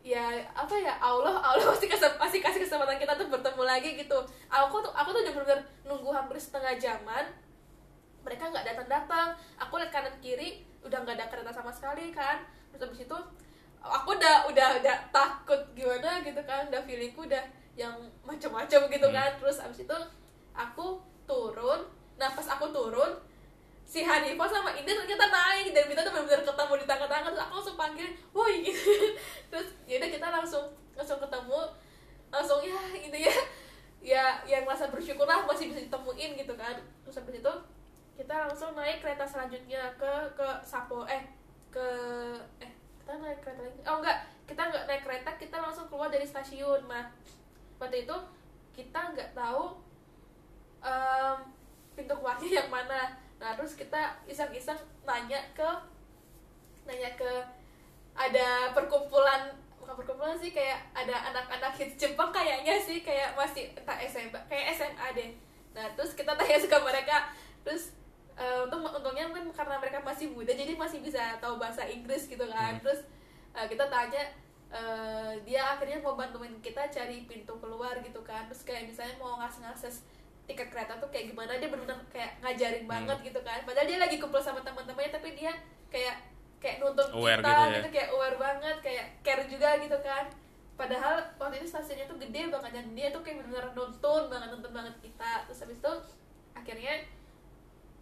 ya 0.06 0.38
apa 0.54 0.74
ya 0.78 0.94
Allah 1.02 1.34
Allah 1.42 1.66
pasti 1.74 1.90
kasih 1.90 2.14
pasti 2.14 2.38
kasih 2.38 2.62
kesempatan 2.62 2.96
kita 3.02 3.18
tuh 3.18 3.26
bertemu 3.26 3.62
lagi 3.66 3.98
gitu. 3.98 4.18
Aku 4.46 4.78
tuh 4.78 4.94
aku 4.94 5.10
tuh 5.10 5.20
udah 5.26 5.34
bener, 5.34 5.46
-bener 5.46 5.60
nunggu 5.82 6.10
hampir 6.14 6.38
setengah 6.38 6.78
jaman 6.78 7.26
mereka 8.26 8.50
nggak 8.50 8.66
datang 8.66 8.88
datang 8.90 9.28
aku 9.54 9.78
lihat 9.78 9.94
kanan 9.94 10.14
kiri 10.18 10.66
udah 10.82 10.98
nggak 11.02 11.18
ada 11.18 11.26
kereta 11.30 11.50
sama 11.50 11.74
sekali 11.74 12.14
kan. 12.14 12.46
Terus 12.70 12.86
habis 12.86 13.02
itu 13.06 13.18
aku 13.82 14.18
udah 14.18 14.50
udah 14.50 14.68
udah 14.82 14.96
takut 15.14 15.62
gimana 15.74 16.22
gitu 16.22 16.42
kan 16.42 16.66
udah 16.70 16.82
feelingku 16.82 17.22
udah 17.26 17.42
yang 17.76 17.94
macam-macam 18.24 18.80
gitu 18.88 19.08
kan. 19.12 19.30
Hmm. 19.36 19.38
terus 19.38 19.60
abis 19.60 19.84
itu 19.84 19.98
aku 20.56 20.98
turun. 21.28 21.84
Nah 22.16 22.32
pas 22.32 22.48
aku 22.56 22.72
turun 22.72 23.12
si 23.86 24.02
Hanifah 24.02 24.48
sama 24.50 24.74
Indah 24.74 24.98
ternyata 24.98 25.30
naik 25.30 25.70
dan 25.70 25.86
kita 25.86 26.00
tuh 26.02 26.10
benar-benar 26.10 26.42
ketemu 26.42 26.72
di 26.82 26.86
tengah-tengah 26.90 27.30
terus 27.30 27.42
aku 27.44 27.52
langsung 27.60 27.78
panggil 27.78 28.08
woi. 28.32 28.64
Gitu 28.64 28.82
terus 29.52 29.68
yaudah 29.84 30.08
kita 30.08 30.26
langsung 30.32 30.66
langsung 30.96 31.20
ketemu. 31.20 31.60
Langsung 32.32 32.60
ya 32.64 32.80
gitu 32.96 33.18
ya. 33.20 33.36
Ya 34.00 34.24
yang 34.48 34.64
merasa 34.64 34.88
bersyukur 34.88 35.28
lah 35.28 35.44
masih 35.44 35.70
bisa 35.70 35.84
ditemuin 35.84 36.40
gitu 36.40 36.56
kan. 36.56 36.80
Terus 37.04 37.20
habis 37.20 37.38
itu 37.38 37.52
kita 38.16 38.48
langsung 38.48 38.72
naik 38.72 39.04
kereta 39.04 39.28
selanjutnya 39.28 39.92
ke 40.00 40.12
ke 40.32 40.48
Sapo 40.64 41.04
eh 41.04 41.28
ke 41.68 41.86
eh 42.64 42.72
kita 43.04 43.12
naik 43.20 43.44
kereta 43.44 43.60
lagi? 43.60 43.80
Oh 43.84 44.00
enggak. 44.00 44.18
Kita 44.48 44.62
enggak 44.72 44.84
naik 44.88 45.02
kereta 45.04 45.30
kita 45.36 45.56
langsung 45.60 45.86
keluar 45.92 46.08
dari 46.08 46.24
stasiun. 46.24 46.80
Mah 46.88 47.12
waktu 47.76 48.08
itu 48.08 48.16
kita 48.76 49.00
nggak 49.16 49.32
tahu 49.32 49.76
um, 50.84 51.38
pintu 51.96 52.14
keluarnya 52.16 52.48
yang 52.64 52.68
mana. 52.68 53.16
Nah 53.36 53.56
terus 53.56 53.76
kita 53.76 54.16
iseng-iseng 54.28 54.76
nanya 55.04 55.40
ke 55.52 55.68
nanya 56.86 57.10
ke 57.18 57.32
ada 58.16 58.72
perkumpulan 58.72 59.52
bukan 59.76 59.92
perkumpulan 59.92 60.36
sih 60.40 60.50
kayak 60.54 60.80
ada 60.96 61.12
anak-anak 61.32 61.72
hits 61.76 62.00
Jepang 62.00 62.32
kayaknya 62.32 62.80
sih 62.80 63.04
kayak 63.04 63.36
masih 63.36 63.68
entah 63.76 63.98
SMA 64.08 64.40
kayak 64.48 64.72
SMA 64.76 65.06
deh. 65.16 65.30
Nah 65.76 65.84
terus 65.96 66.16
kita 66.16 66.32
tanya 66.38 66.58
suka 66.60 66.80
mereka. 66.80 67.28
Terus 67.66 67.92
uh, 68.36 68.64
untung 68.64 68.84
untungnya 68.84 69.28
mungkin 69.28 69.52
karena 69.52 69.76
mereka 69.80 70.00
masih 70.04 70.32
muda 70.32 70.52
jadi 70.52 70.76
masih 70.76 71.04
bisa 71.04 71.36
tahu 71.40 71.60
bahasa 71.60 71.84
Inggris 71.84 72.28
gitu 72.28 72.44
kan. 72.48 72.76
Hmm. 72.76 72.82
terus 72.84 73.00
uh, 73.56 73.66
kita 73.68 73.88
tanya 73.88 74.22
uh, 74.72 75.32
dia 75.46 75.76
akhirnya 75.76 76.02
mau 76.02 76.18
bantuin 76.18 76.54
kita 76.62 76.88
cari 76.90 77.26
pintu 77.28 77.54
keluar 77.58 77.98
gitu 78.02 78.20
kan. 78.26 78.46
Terus 78.50 78.62
kayak 78.66 78.90
misalnya 78.90 79.14
mau 79.20 79.38
ngasih 79.38 79.60
ngakses 79.66 79.96
tiket 80.46 80.70
kereta 80.70 80.94
tuh 81.02 81.10
kayak 81.10 81.34
gimana 81.34 81.58
dia 81.58 81.66
benar-benar 81.66 81.98
kayak 82.06 82.38
ngajarin 82.38 82.86
hmm. 82.86 82.92
banget 82.94 83.18
gitu 83.32 83.40
kan. 83.42 83.60
Padahal 83.66 83.86
dia 83.86 83.98
lagi 83.98 84.16
kumpul 84.22 84.38
sama 84.38 84.62
teman-temannya 84.62 85.10
tapi 85.10 85.34
dia 85.34 85.52
kayak 85.90 86.16
kayak 86.62 86.82
nuntut 86.82 87.10
aware 87.12 87.42
kita 87.42 87.50
gitu, 87.52 87.62
ya? 87.62 87.76
gitu 87.78 87.88
kayak 87.92 88.08
aware 88.14 88.38
banget 88.38 88.76
kayak 88.80 89.06
care 89.26 89.44
juga 89.50 89.68
gitu 89.82 89.98
kan. 90.00 90.24
Padahal 90.76 91.14
waktu 91.40 91.64
itu 91.64 91.68
stasiunnya 91.72 92.06
tuh 92.06 92.20
gede 92.20 92.52
banget 92.52 92.70
dan 92.78 92.86
dia 92.92 93.08
tuh 93.08 93.24
kayak 93.24 93.42
benar-benar 93.42 93.72
nonton 93.74 94.22
banget 94.30 94.48
nonton 94.54 94.72
banget 94.72 94.94
kita. 95.02 95.32
Terus 95.50 95.58
habis 95.66 95.78
itu 95.82 95.92
akhirnya 96.56 96.94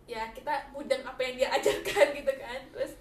ya 0.04 0.28
kita 0.36 0.68
mudeng 0.76 1.00
apa 1.00 1.20
yang 1.24 1.34
dia 1.40 1.48
ajarkan 1.56 2.06
gitu 2.12 2.32
kan. 2.36 2.60
Terus 2.76 2.92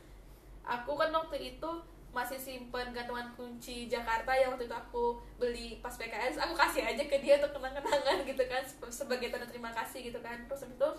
aku 0.64 0.96
kan 0.96 1.12
waktu 1.12 1.58
itu 1.58 1.70
masih 2.14 2.38
simpen 2.38 2.94
gantungan 2.94 3.26
kunci 3.34 3.90
Jakarta 3.90 4.30
yang 4.38 4.54
waktu 4.54 4.70
itu 4.70 4.78
aku 4.78 5.18
beli 5.42 5.82
pas 5.82 5.98
PKS 5.98 6.38
aku 6.38 6.54
kasih 6.54 6.86
aja 6.86 7.04
ke 7.10 7.18
dia 7.18 7.42
untuk 7.42 7.58
kenang-kenangan 7.58 8.22
gitu 8.30 8.44
kan 8.46 8.62
sebagai 8.94 9.34
tanda 9.34 9.50
terima 9.50 9.74
kasih 9.74 10.14
gitu 10.14 10.22
kan 10.22 10.38
terus 10.46 10.70
itu 10.70 10.90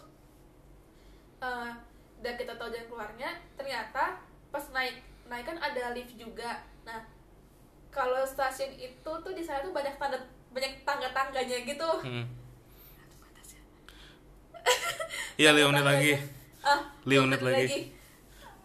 uh, 1.39 1.71
dan 2.19 2.35
kita 2.35 2.59
tahu 2.59 2.67
jalan 2.75 2.91
keluarnya 2.91 3.31
ternyata 3.55 4.19
pas 4.51 4.65
naik 4.75 4.99
naik 5.31 5.47
kan 5.47 5.55
ada 5.63 5.95
lift 5.95 6.19
juga 6.19 6.67
nah 6.83 6.99
kalau 7.95 8.27
stasiun 8.27 8.75
itu 8.75 9.13
tuh 9.23 9.33
di 9.33 9.41
sana 9.47 9.63
tuh 9.63 9.71
banyak 9.71 9.95
tanda 9.95 10.19
banyak 10.51 10.83
tangga-tangganya 10.83 11.63
gitu 11.63 11.91
hmm 12.03 12.45
Iya 15.41 15.51
Leonid 15.53 15.85
lagi. 15.85 16.15
Ah, 16.65 16.81
Leonid 17.05 17.43
lagi. 17.43 17.67
lagi. 17.69 17.81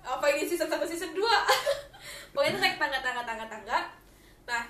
Apa 0.05 0.25
ini 0.31 0.47
season 0.47 0.69
satu 0.71 0.85
season 0.87 1.11
dua? 1.11 1.27
Pokoknya 2.31 2.51
itu 2.55 2.59
naik 2.61 2.77
tangga 2.77 2.99
tangga 3.01 3.23
tangga 3.25 3.45
tangga. 3.49 3.79
Nah, 4.49 4.63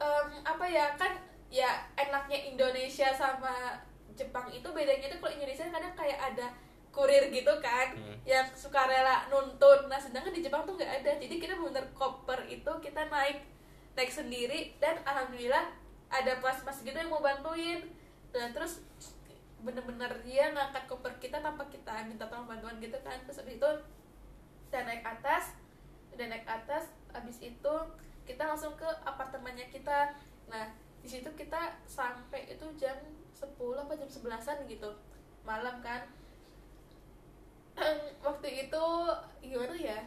um, 0.00 0.28
apa 0.42 0.64
ya 0.66 0.96
kan 0.96 1.12
ya 1.52 1.84
enaknya 1.98 2.38
Indonesia 2.54 3.10
sama 3.12 3.76
Jepang 4.14 4.48
itu 4.52 4.66
bedanya 4.70 5.10
itu 5.10 5.16
kalau 5.18 5.32
Indonesia 5.32 5.68
kadang 5.68 5.94
kayak 5.96 6.18
ada 6.20 6.46
kurir 6.90 7.30
gitu 7.30 7.50
kan 7.62 7.94
hmm. 7.94 8.26
yang 8.26 8.46
suka 8.50 8.86
rela 8.86 9.30
nuntun 9.30 9.86
nah 9.86 9.98
sedangkan 9.98 10.34
di 10.34 10.42
Jepang 10.42 10.66
tuh 10.66 10.74
nggak 10.74 11.02
ada 11.02 11.12
jadi 11.22 11.34
kita 11.38 11.54
bener 11.54 11.86
koper 11.94 12.42
itu 12.50 12.70
kita 12.82 13.06
naik 13.06 13.46
naik 13.94 14.10
sendiri 14.10 14.74
dan 14.82 14.98
alhamdulillah 15.06 15.70
ada 16.10 16.32
pas-pas 16.42 16.74
gitu 16.82 16.94
yang 16.94 17.10
mau 17.10 17.22
bantuin 17.22 17.86
dan 18.34 18.50
terus 18.50 18.82
bener-bener 19.62 20.10
dia 20.26 20.50
ngangkat 20.50 20.90
koper 20.90 21.14
kita 21.22 21.38
tanpa 21.38 21.66
kita 21.70 22.02
minta 22.10 22.26
tolong 22.26 22.50
bantuan 22.50 22.82
gitu 22.82 22.98
kan 23.06 23.22
terus 23.22 23.38
itu 23.46 23.68
udah 24.70 24.82
naik 24.86 25.02
atas 25.06 25.54
udah 26.14 26.26
naik 26.26 26.46
atas 26.46 26.90
abis 27.14 27.42
itu 27.42 27.74
kita 28.26 28.46
langsung 28.46 28.78
ke 28.78 28.86
apartemennya 29.02 29.66
kita. 29.72 30.14
Nah 30.46 30.70
di 31.00 31.08
situ 31.08 31.26
kita 31.34 31.80
sampai 31.88 32.46
itu 32.46 32.66
jam 32.76 32.94
10 33.34 33.56
apa 33.56 33.92
jam 33.96 34.08
11an 34.08 34.58
gitu 34.70 34.90
malam 35.42 35.80
kan. 35.82 36.06
Waktu 38.26 38.68
itu 38.68 38.84
gimana 39.40 39.74
ya? 39.74 39.98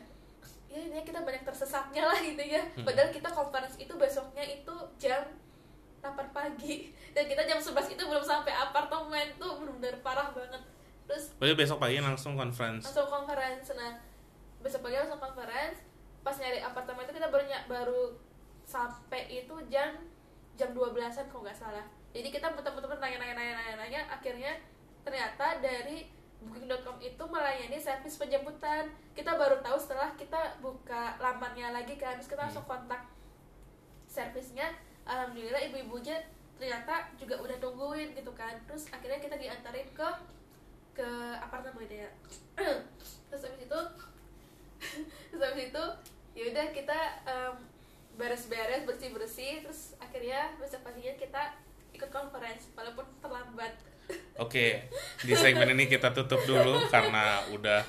Ya 0.70 0.80
ini 0.90 1.06
kita 1.06 1.22
banyak 1.22 1.46
tersesatnya 1.46 2.06
lah 2.06 2.18
gitu 2.22 2.42
ya. 2.42 2.62
Hmm. 2.74 2.86
padahal 2.86 3.14
kita 3.14 3.30
conference 3.30 3.78
itu 3.78 3.94
besoknya 3.94 4.46
itu 4.46 4.76
jam 5.02 5.26
8 6.00 6.14
pagi. 6.32 6.94
Dan 7.16 7.28
kita 7.28 7.44
jam 7.46 7.60
11 7.60 7.94
itu 7.94 8.04
belum 8.06 8.24
sampai 8.24 8.54
apartemen. 8.54 9.36
Tuh 9.38 9.60
benar-benar 9.60 10.00
parah 10.02 10.30
banget. 10.32 10.64
Terus 11.04 11.36
Berarti 11.36 11.56
besok 11.60 11.78
pagi 11.84 12.00
langsung 12.00 12.40
conference. 12.40 12.88
Langsung 12.88 13.10
conference. 13.10 13.68
Nah 13.76 14.00
besok 14.64 14.88
pagi 14.88 14.96
langsung 14.96 15.20
conference 15.20 15.93
pas 16.24 16.36
nyari 16.40 16.64
apartemen 16.64 17.04
itu 17.04 17.14
kita 17.20 17.28
baru 17.28 17.46
baru 17.68 18.02
sampai 18.64 19.44
itu 19.44 19.56
jam 19.68 19.92
jam 20.56 20.72
12-an 20.72 21.28
kalau 21.28 21.44
nggak 21.44 21.58
salah. 21.58 21.86
Jadi 22.14 22.30
kita 22.32 22.54
betul-betul 22.54 22.96
nanya-nanya 22.98 23.36
nanya-nanya 23.36 24.02
akhirnya 24.08 24.54
ternyata 25.04 25.60
dari 25.60 26.08
booking.com 26.40 26.98
itu 27.04 27.24
melayani 27.28 27.76
servis 27.76 28.16
penjemputan. 28.16 28.88
Kita 29.12 29.36
baru 29.36 29.60
tahu 29.60 29.76
setelah 29.76 30.14
kita 30.16 30.58
buka 30.64 31.20
lamannya 31.20 31.76
lagi 31.76 32.00
kan 32.00 32.16
terus 32.16 32.32
kita 32.32 32.48
langsung 32.48 32.64
hmm. 32.64 32.72
kontak 32.72 33.02
servisnya. 34.08 34.72
Alhamdulillah 35.04 35.60
ibu-ibunya 35.68 36.16
ternyata 36.56 37.12
juga 37.20 37.36
udah 37.44 37.58
tungguin 37.60 38.16
gitu 38.16 38.32
kan. 38.32 38.56
Terus 38.70 38.88
akhirnya 38.94 39.20
kita 39.20 39.36
diantarin 39.36 39.90
ke 39.92 40.08
ke 40.94 41.10
apartemen 41.42 41.90
ya 41.90 42.10
terus 43.30 43.42
habis 43.50 43.66
itu 43.66 43.80
terus 45.34 45.42
habis 45.42 45.74
itu 45.74 45.86
ya 46.34 46.50
udah 46.50 46.66
kita 46.74 47.00
um, 47.30 47.56
beres-beres 48.18 48.86
bersih-bersih 48.86 49.66
terus 49.66 49.98
akhirnya 49.98 50.54
besok 50.62 50.86
paginya 50.86 51.14
kita 51.18 51.58
ikut 51.94 52.10
conference 52.10 52.70
walaupun 52.78 53.06
terlambat 53.22 53.74
Oke, 54.44 54.84
di 55.24 55.32
segmen 55.32 55.70
ini 55.72 55.88
kita 55.88 56.12
tutup 56.12 56.44
dulu 56.44 56.76
karena 56.92 57.40
udah 57.56 57.88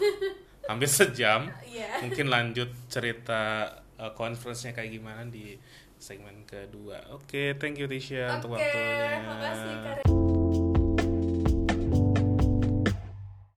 hampir 0.71 0.87
sejam. 0.87 1.51
Yeah. 1.67 2.07
Mungkin 2.07 2.31
lanjut 2.31 2.71
cerita 2.87 3.67
uh, 3.99 4.15
conference-nya 4.15 4.77
kayak 4.77 4.95
gimana 4.95 5.27
di 5.27 5.59
segmen 5.99 6.45
kedua. 6.47 7.01
Oke, 7.17 7.27
okay, 7.27 7.59
thank 7.59 7.81
you 7.81 7.91
Tisha 7.91 8.29
okay, 8.29 8.35
untuk 8.39 8.51
waktunya. 8.55 9.27
Makasih, 9.27 9.75